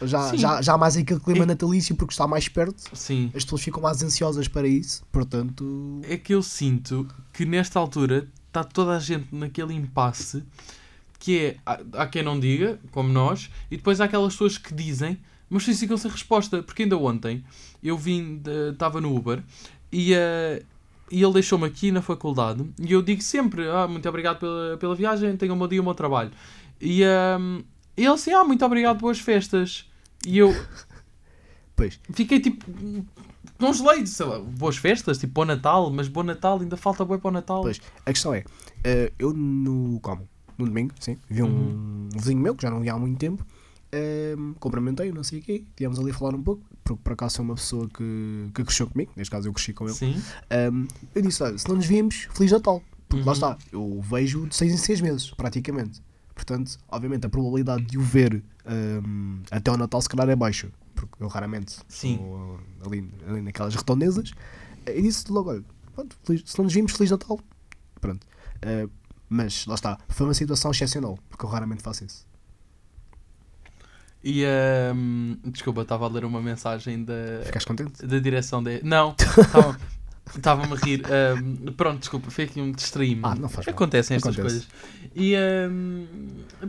Já, 0.02 0.30
Sim. 0.30 0.36
já, 0.38 0.61
já 0.62 0.74
há 0.74 0.78
mais 0.78 0.96
aquele 0.96 1.18
clima 1.20 1.44
É- 1.44 1.46
natalício 1.46 1.94
porque 1.96 2.12
está 2.12 2.26
mais 2.26 2.46
perto. 2.48 2.82
Sim. 2.94 3.32
As 3.34 3.42
pessoas 3.44 3.62
ficam 3.62 3.80
mais 3.82 4.02
ansiosas 4.02 4.46
para 4.46 4.68
isso, 4.68 5.04
portanto. 5.11 6.00
É 6.04 6.16
que 6.16 6.34
eu 6.34 6.42
sinto 6.42 7.06
que 7.32 7.44
nesta 7.46 7.78
altura 7.80 8.28
está 8.48 8.62
toda 8.62 8.96
a 8.96 8.98
gente 9.00 9.34
naquele 9.34 9.74
impasse 9.74 10.44
que 11.18 11.38
é, 11.38 11.56
há, 11.66 11.80
há 11.94 12.06
quem 12.06 12.22
não 12.22 12.38
diga, 12.38 12.78
como 12.90 13.08
nós, 13.08 13.50
e 13.70 13.76
depois 13.76 14.00
há 14.00 14.04
aquelas 14.04 14.34
pessoas 14.34 14.58
que 14.58 14.72
dizem, 14.72 15.18
mas 15.50 15.62
depois 15.62 15.80
ficam 15.80 15.96
sem 15.96 16.10
resposta. 16.10 16.62
Porque 16.62 16.82
ainda 16.82 16.96
ontem 16.96 17.44
eu 17.82 17.96
vim, 17.96 18.42
estava 18.72 19.00
no 19.00 19.14
Uber 19.14 19.42
e, 19.90 20.14
eh, 20.14 20.62
e 21.10 21.22
ele 21.22 21.32
deixou-me 21.32 21.64
aqui 21.64 21.90
na 21.90 22.02
faculdade 22.02 22.68
e 22.78 22.92
eu 22.92 23.00
digo 23.02 23.22
sempre, 23.22 23.68
ah, 23.68 23.88
muito 23.88 24.08
obrigado 24.08 24.38
pela, 24.38 24.76
pela 24.76 24.94
viagem, 24.94 25.36
tenha 25.36 25.52
um 25.52 25.58
bom 25.58 25.68
dia, 25.68 25.80
um 25.80 25.84
bom 25.84 25.94
trabalho. 25.94 26.30
E, 26.80 27.02
e 27.02 28.04
ele 28.04 28.08
assim, 28.08 28.32
ah, 28.32 28.44
muito 28.44 28.64
obrigado, 28.64 28.98
boas 28.98 29.18
festas. 29.18 29.86
E 30.26 30.38
eu 30.38 30.54
Pois, 31.78 32.00
fiquei 32.12 32.40
tipo. 32.40 32.66
Congelei, 33.56 34.04
sei 34.04 34.26
lá, 34.26 34.40
boas 34.40 34.76
festas, 34.76 35.16
tipo 35.16 35.32
bom 35.32 35.44
Natal, 35.44 35.90
mas 35.90 36.08
bom 36.08 36.24
Natal, 36.24 36.60
ainda 36.60 36.76
falta 36.76 37.04
boi 37.04 37.18
para 37.18 37.28
o 37.28 37.30
Natal. 37.30 37.62
Pois. 37.62 37.80
a 38.04 38.12
questão 38.12 38.34
é: 38.34 38.44
eh, 38.82 39.12
eu 39.16 39.32
no. 39.32 40.00
Como? 40.00 40.28
No 40.59 40.66
domingo, 40.66 40.92
sim, 41.00 41.16
vi 41.30 41.42
um, 41.42 41.46
Uhum. 41.46 42.09
um 42.14 42.18
vizinho 42.18 42.40
meu 42.40 42.54
que 42.54 42.62
já 42.62 42.70
não 42.70 42.80
via 42.80 42.92
há 42.92 42.98
muito 42.98 43.18
tempo. 43.18 43.46
eh, 43.90 44.34
cumprimentei, 44.61 45.11
não 45.12 45.24
sei 45.24 45.38
o 45.38 45.42
quê, 45.42 45.64
estivemos 45.70 45.98
ali 45.98 46.11
a 46.11 46.14
falar 46.14 46.34
um 46.34 46.42
pouco, 46.42 46.62
porque 46.84 47.00
por 47.02 47.12
acaso 47.14 47.40
é 47.40 47.42
uma 47.42 47.54
pessoa 47.54 47.88
que, 47.88 48.50
que 48.54 48.62
cresceu 48.64 48.86
comigo, 48.86 49.12
neste 49.16 49.30
caso 49.30 49.48
eu 49.48 49.52
cresci 49.54 49.72
com 49.72 49.84
ele. 49.86 49.94
Sim. 49.94 50.22
Um, 50.72 50.86
eu 51.14 51.22
disse: 51.22 51.42
olha, 51.42 51.56
se 51.56 51.66
não 51.68 51.76
nos 51.76 51.86
vimos, 51.86 52.28
Feliz 52.34 52.52
Natal. 52.52 52.82
Porque 53.09 53.24
lá 53.24 53.28
Uhum. 53.28 53.32
está, 53.32 53.59
eu 53.72 54.00
vejo 54.02 54.46
de 54.46 54.54
6 54.54 54.74
em 54.74 54.76
6 54.76 55.00
meses, 55.00 55.30
praticamente. 55.30 56.02
Portanto, 56.34 56.78
obviamente, 56.88 57.24
a 57.26 57.30
probabilidade 57.30 57.82
de 57.86 57.96
o 57.96 58.02
ver 58.02 58.42
um, 58.66 59.40
até 59.50 59.70
ao 59.70 59.78
Natal, 59.78 60.02
se 60.02 60.09
calhar, 60.11 60.28
é 60.28 60.36
baixa. 60.36 60.68
Porque 60.94 61.22
eu 61.22 61.26
raramente 61.28 61.78
Sim. 61.88 62.14
estou 62.16 62.61
ali, 62.84 63.09
ali 63.26 63.40
naquelas 63.40 63.74
redondezas. 63.74 64.32
E 64.86 65.00
disse 65.00 65.32
logo: 65.32 65.48
olha, 65.50 65.64
pronto, 65.94 66.14
feliz- 66.24 66.42
se 66.44 66.59
não 66.59 66.64
nos 66.64 66.74
vimos, 66.74 66.92
Feliz 66.92 67.11
Natal. 67.11 67.40
Pronto. 68.02 68.26
Uh, 68.56 68.90
mas 69.29 69.66
lá 69.66 69.74
está, 69.74 69.99
foi 70.09 70.26
uma 70.26 70.35
situação 70.35 70.70
excepcional, 70.70 71.18
porque 71.29 71.45
eu 71.45 71.49
raramente 71.49 71.83
faço 71.83 72.05
isso. 72.05 72.26
E 74.22 74.43
ehm, 74.45 75.37
desculpa, 75.45 75.83
estava 75.83 76.05
a 76.05 76.09
ler 76.09 76.24
uma 76.24 76.41
mensagem 76.43 77.05
da, 77.05 77.14
Ficaste 77.45 77.66
contente? 77.66 78.05
da 78.05 78.18
direção 78.18 78.62
de. 78.62 78.83
Não, 78.83 79.14
estava- 79.39 79.79
estava-me 80.37 80.72
a 80.72 80.76
rir. 80.76 81.03
Ehm, 81.09 81.72
pronto, 81.76 82.01
desculpa, 82.01 82.29
foi 82.31 82.45
aqui 82.45 82.61
um 82.61 82.72
distraí-me. 82.72 83.20
Ah, 83.22 83.37
não 83.37 83.49
faz 83.49 83.66
mal. 83.66 83.74
Acontecem 83.74 84.16
estas 84.16 84.35
Acontece. 84.37 84.66
coisas. 84.66 85.12
E 85.14 85.35
ehm, 85.35 86.05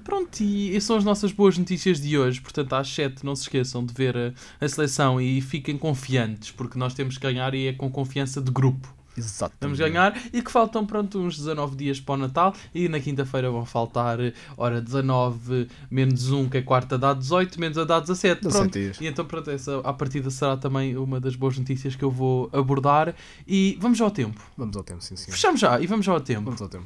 pronto, 0.03 0.39
e, 0.41 0.76
e 0.76 0.80
são 0.80 0.95
as 0.95 1.03
nossas 1.03 1.32
boas 1.32 1.57
notícias 1.57 1.99
de 1.99 2.18
hoje. 2.20 2.39
Portanto, 2.39 2.74
às 2.74 2.88
7 2.93 3.26
não 3.26 3.36
se 3.36 3.43
esqueçam 3.43 3.84
de 3.84 3.93
ver 3.95 4.16
a, 4.16 4.32
a 4.64 4.70
seleção 4.70 5.20
e 5.20 5.41
fiquem 5.41 5.76
confiantes, 5.76 6.51
porque 6.51 6.78
nós 6.78 6.93
temos 6.93 7.18
que 7.18 7.22
ganhar 7.24 7.55
e 7.55 7.68
é 7.68 7.74
com 7.74 7.89
confiança 7.89 8.39
de 8.39 8.51
grupo. 8.51 8.93
Exato. 9.18 9.53
Vamos 9.60 9.78
ganhar 9.78 10.16
e 10.32 10.41
que 10.41 10.51
faltam 10.51 10.86
pronto 10.86 11.20
uns 11.20 11.38
19 11.38 11.76
dias 11.76 11.99
para 11.99 12.14
o 12.16 12.18
Natal 12.18 12.53
e 12.74 12.88
na 12.88 12.99
quinta-feira 12.99 13.49
vão 13.51 13.66
faltar 13.66 14.18
hora 14.55 14.82
19 14.82 15.68
menos 15.91 16.32
1 16.32 16.47
que 16.49 16.57
é 16.57 16.62
quarta 16.62 16.97
dá 16.97 17.14
18 17.14 17.60
menos 17.60 17.78
a 17.78 17.84
dá 17.84 17.99
17 17.99 18.43
17 18.43 18.51
pronto. 18.62 18.74
dias. 18.74 18.97
e 19.01 19.07
então 19.07 19.26
pronto 19.26 19.49
essa 19.51 19.80
à 19.80 19.91
partida 19.91 20.30
será 20.30 20.55
também 20.55 20.95
uma 20.95 21.20
das 21.20 21.36
boas 21.36 21.57
notícias 21.57 21.95
que 21.95 22.03
eu 22.03 22.12
vou 22.12 22.49
abordar 22.53 23.14
e 23.47 23.78
vamos 23.82 23.97
já 23.97 24.05
ao 24.05 24.12
tempo 24.12 24.39
Vamos 24.57 24.78
ao 24.78 24.84
tempo, 24.84 25.03
sim, 25.03 25.16
sim. 25.16 25.32
fechamos 25.32 25.60
já 25.60 25.80
e 25.82 25.88
vamos 25.88 26.05
já 26.05 26.14
ao 26.14 26.22
tempo 26.22 26.45
Vamos 26.45 26.62
ao 26.62 26.70
tempo. 26.70 26.86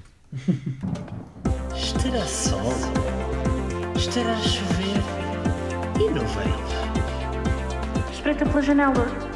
Estará 1.76 2.26
sol? 2.26 2.72
Estará 3.96 4.34
a 4.34 4.42
chover? 4.42 4.98
E 6.00 6.10
nuvens? 6.10 8.14
Espreita 8.14 8.46
pela 8.46 8.62
janela. 8.62 9.33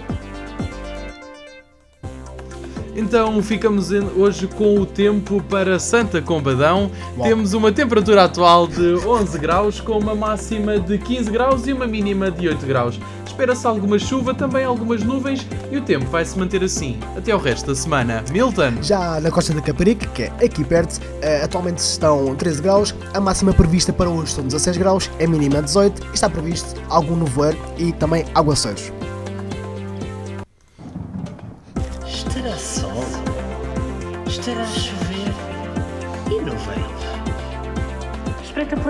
Então 2.97 3.43
ficamos 3.43 3.91
hoje 3.91 4.47
com 4.47 4.79
o 4.79 4.83
tempo 4.83 5.39
para 5.43 5.77
Santa 5.77 6.19
Combadão. 6.19 6.89
Uau. 7.15 7.27
Temos 7.27 7.53
uma 7.53 7.71
temperatura 7.71 8.23
atual 8.23 8.65
de 8.65 8.95
11 9.05 9.37
graus, 9.37 9.79
com 9.79 9.99
uma 9.99 10.15
máxima 10.15 10.79
de 10.79 10.97
15 10.97 11.29
graus 11.29 11.67
e 11.67 11.73
uma 11.73 11.85
mínima 11.85 12.31
de 12.31 12.47
8 12.47 12.65
graus. 12.65 12.99
Espera-se 13.23 13.67
alguma 13.67 13.99
chuva, 13.99 14.33
também 14.33 14.65
algumas 14.65 15.03
nuvens 15.03 15.45
e 15.71 15.77
o 15.77 15.81
tempo 15.81 16.07
vai 16.07 16.25
se 16.25 16.39
manter 16.39 16.63
assim 16.63 16.97
até 17.15 17.35
o 17.35 17.37
resto 17.37 17.67
da 17.67 17.75
semana. 17.75 18.23
Milton! 18.31 18.81
Já 18.81 19.21
na 19.21 19.29
costa 19.29 19.53
da 19.53 19.61
Caparica, 19.61 20.07
que 20.07 20.23
é 20.23 20.31
aqui 20.43 20.63
perto, 20.63 20.99
eh, 21.21 21.43
atualmente 21.43 21.77
estão 21.77 22.35
13 22.35 22.63
graus, 22.63 22.95
a 23.13 23.21
máxima 23.21 23.53
prevista 23.53 23.93
para 23.93 24.09
hoje 24.09 24.31
são 24.31 24.43
16 24.43 24.77
graus, 24.77 25.11
a 25.23 25.27
mínima 25.27 25.61
18 25.61 26.01
e 26.01 26.15
está 26.15 26.27
previsto 26.27 26.81
algum 26.89 27.15
nevoeiro 27.15 27.59
e 27.77 27.91
também 27.93 28.25
aguaceiros. 28.33 28.91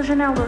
Janela. 0.08 0.47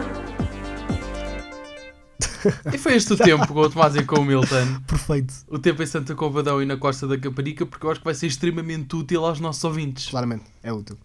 E 2.72 2.78
foi 2.78 2.94
este 2.94 3.12
o 3.12 3.16
tempo 3.18 3.46
com 3.48 3.60
o 3.60 3.68
Tomás 3.70 3.94
e 3.96 4.02
com 4.02 4.20
o 4.20 4.24
Milton. 4.24 4.80
Perfeito, 4.88 5.34
O 5.46 5.58
tempo 5.58 5.82
em 5.82 5.86
Santa 5.86 6.14
Combadão 6.14 6.62
e 6.62 6.64
na 6.66 6.76
costa 6.78 7.06
da 7.06 7.18
Caparica, 7.18 7.66
porque 7.66 7.84
eu 7.84 7.90
acho 7.90 8.00
que 8.00 8.04
vai 8.04 8.14
ser 8.14 8.28
extremamente 8.28 8.96
útil 8.96 9.24
aos 9.26 9.38
nossos 9.40 9.62
ouvintes. 9.62 10.08
claramente, 10.08 10.44
é 10.62 10.72
útil. 10.72 10.96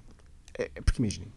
É, 0.57 0.71
é 0.73 0.81
porque 0.81 1.01
imaginem, 1.01 1.27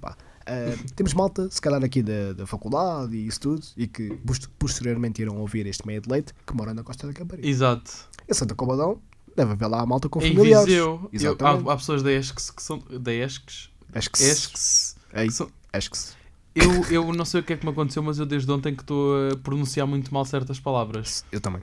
pá, 0.00 0.16
Ah, 0.46 0.76
temos 0.94 1.14
malta, 1.14 1.50
se 1.50 1.60
calhar 1.60 1.82
aqui 1.82 2.00
da, 2.00 2.32
da 2.34 2.46
faculdade 2.46 3.16
e 3.16 3.26
isso 3.26 3.40
tudo, 3.40 3.66
e 3.76 3.88
que 3.88 4.10
pos- 4.24 4.48
posteriormente 4.56 5.20
irão 5.20 5.36
ouvir 5.38 5.66
este 5.66 5.84
meio 5.84 6.00
de 6.00 6.08
leite, 6.08 6.32
que 6.46 6.54
mora 6.54 6.72
na 6.72 6.84
Costa 6.84 7.08
da 7.08 7.12
Caparica. 7.12 7.48
Exato. 7.48 7.90
Em 8.28 8.32
Santa 8.34 8.54
Combadão, 8.54 9.00
deve 9.36 9.50
haver 9.50 9.66
lá 9.66 9.80
a 9.80 9.86
malta 9.86 10.08
com 10.08 10.22
Em 10.22 10.28
familiares. 10.32 10.66
Viseu, 10.68 11.00
eu, 11.02 11.10
Exatamente. 11.12 11.68
há, 11.68 11.72
há 11.72 11.76
pessoas 11.76 12.04
da 12.04 12.12
ESCS 12.12 12.52
que 12.52 12.62
são. 12.62 12.78
Da 12.78 13.12
ESCS? 13.12 13.68
Acho 13.92 14.10
que 14.10 14.22
ESCS. 14.22 16.16
Eu, 16.62 16.84
eu 17.06 17.12
não 17.12 17.24
sei 17.24 17.40
o 17.40 17.42
que 17.42 17.52
é 17.52 17.56
que 17.56 17.64
me 17.64 17.72
aconteceu, 17.72 18.02
mas 18.02 18.18
eu 18.18 18.26
desde 18.26 18.50
ontem 18.50 18.74
que 18.74 18.82
estou 18.82 19.30
a 19.30 19.36
pronunciar 19.36 19.86
muito 19.86 20.12
mal 20.12 20.24
certas 20.24 20.58
palavras. 20.60 21.24
Eu 21.32 21.40
também. 21.40 21.62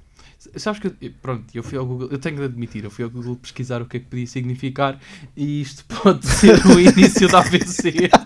Sabes 0.56 0.80
que, 0.80 0.88
eu- 1.02 1.12
pronto, 1.22 1.45
eu 1.54 1.64
fui 1.64 1.78
ao 1.78 1.86
Google, 1.86 2.08
eu 2.12 2.18
tenho 2.20 2.38
de 2.38 2.43
admitir, 2.43 2.84
eu 2.84 2.91
fui 2.91 3.04
ao 3.04 3.10
Google 3.10 3.36
pesquisar 3.36 3.82
o 3.82 3.86
que 3.86 3.98
é 3.98 4.00
que 4.00 4.06
podia 4.06 4.28
significar 4.28 5.00
e 5.36 5.62
isto 5.62 5.84
pode 6.02 6.26
ser 6.28 6.64
o 6.68 6.80
início 6.80 7.28
da 7.28 7.39
AVC. 7.39 8.10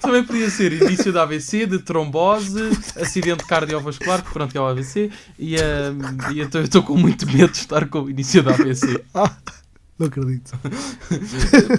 Também 0.00 0.22
podia 0.24 0.50
ser 0.50 0.72
início 0.72 1.12
da 1.12 1.22
AVC, 1.22 1.66
de 1.66 1.78
trombose, 1.78 2.60
acidente 3.00 3.44
cardiovascular, 3.46 4.22
que 4.22 4.30
pronto 4.32 4.54
é 4.54 4.60
o 4.60 4.66
AVC, 4.66 5.10
e, 5.38 5.56
hum, 5.56 6.32
e 6.34 6.40
então 6.42 6.60
eu 6.60 6.66
estou 6.66 6.82
com 6.82 6.94
muito 6.96 7.26
medo 7.26 7.50
de 7.50 7.56
estar 7.58 7.88
com 7.88 8.02
o 8.02 8.10
início 8.10 8.42
da 8.42 8.52
AVC. 8.52 9.02
Não 9.98 10.06
acredito. 10.08 10.52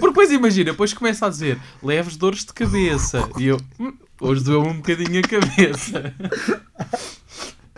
Porque 0.00 0.06
depois 0.06 0.30
imagina, 0.30 0.70
depois 0.70 0.92
começa 0.94 1.26
a 1.26 1.28
dizer 1.28 1.58
leves 1.82 2.16
dores 2.16 2.44
de 2.44 2.52
cabeça. 2.52 3.28
E 3.38 3.46
eu, 3.46 3.60
"Hum, 3.78 3.92
hoje 4.20 4.42
doeu-me 4.44 4.70
um 4.70 4.76
bocadinho 4.76 5.20
a 5.20 5.22
cabeça. 5.22 6.14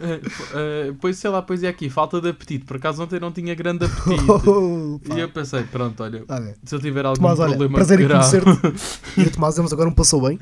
Eh, 0.01 0.21
eh, 0.55 0.93
Pois 1.01 1.19
sei 1.19 1.29
lá, 1.29 1.43
pois 1.43 1.61
é 1.65 1.67
aqui, 1.69 1.91
falta 1.91 2.21
de 2.21 2.29
apetite. 2.29 2.65
Por 2.65 2.77
acaso 2.77 3.03
ontem 3.03 3.19
não 3.19 3.33
tinha 3.33 3.53
grande 3.57 3.85
apetite. 3.85 4.23
Oh. 4.47 5.01
E 5.13 5.19
eu 5.19 5.29
pensei, 5.29 5.65
pronto, 5.65 6.01
olha, 6.05 6.23
Olha, 6.29 6.55
se 6.65 6.73
eu 6.73 6.79
tiver 6.79 7.05
algum 7.05 7.17
Tomás, 7.21 7.41
olha, 7.41 7.49
problema 7.49 7.75
prazer 7.75 7.99
em 8.01 8.07
grave. 8.07 8.41
conhecer-te. 8.41 9.01
E 9.17 9.23
o 9.25 9.31
Tomás 9.33 9.57
Lemos 9.57 9.73
agora 9.73 9.89
um 9.89 9.93
passou 9.93 10.23
bem. 10.23 10.39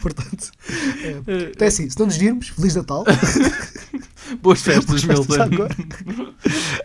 Portanto, 0.00 0.50
eh, 1.26 1.50
até 1.54 1.66
assim, 1.66 1.90
se 1.90 1.98
não 1.98 2.06
nos 2.06 2.16
virmos, 2.16 2.48
Feliz 2.48 2.74
Natal. 2.76 3.04
Boas 4.42 4.62
festas, 4.62 5.04
Boas 5.04 5.24
festas 5.24 5.48
Milton. 5.50 5.68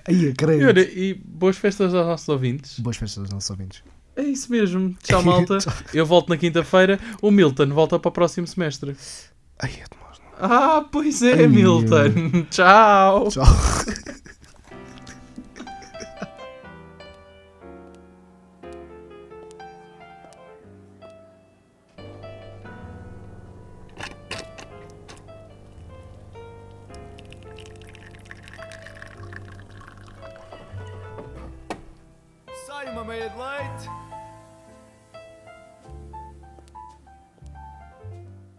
Aí, 0.08 0.26
E, 0.26 0.34
creio. 0.34 0.68
olha, 0.68 0.82
e 0.82 1.14
boas 1.14 1.58
festas 1.58 1.94
aos 1.94 2.06
nossos 2.08 2.30
ouvintes. 2.30 2.80
Boas 2.80 2.98
festas 2.98 3.24
aos 3.24 3.30
nossos 3.34 3.50
ouvintes. 3.50 3.84
É 4.16 4.24
isso 4.24 4.52
mesmo. 4.52 4.96
Tchau, 5.04 5.24
malta. 5.24 5.58
Eu 5.94 6.06
volto 6.06 6.30
na 6.30 6.38
quinta-feira. 6.38 7.00
O 7.22 7.32
Milton 7.32 7.68
volta 7.70 7.98
para 7.98 8.10
o 8.10 8.12
próximo 8.12 8.46
semestre. 8.48 8.96
Ai, 9.58 9.72
é 9.82 9.86
Tomás. 9.88 10.20
Ah, 10.42 10.86
pois 10.92 11.22
é, 11.22 11.34
Ai, 11.34 11.48
Milton. 11.48 12.46
Tchau. 12.50 13.30
Tchau. 13.30 13.46
Sai 33.36 33.70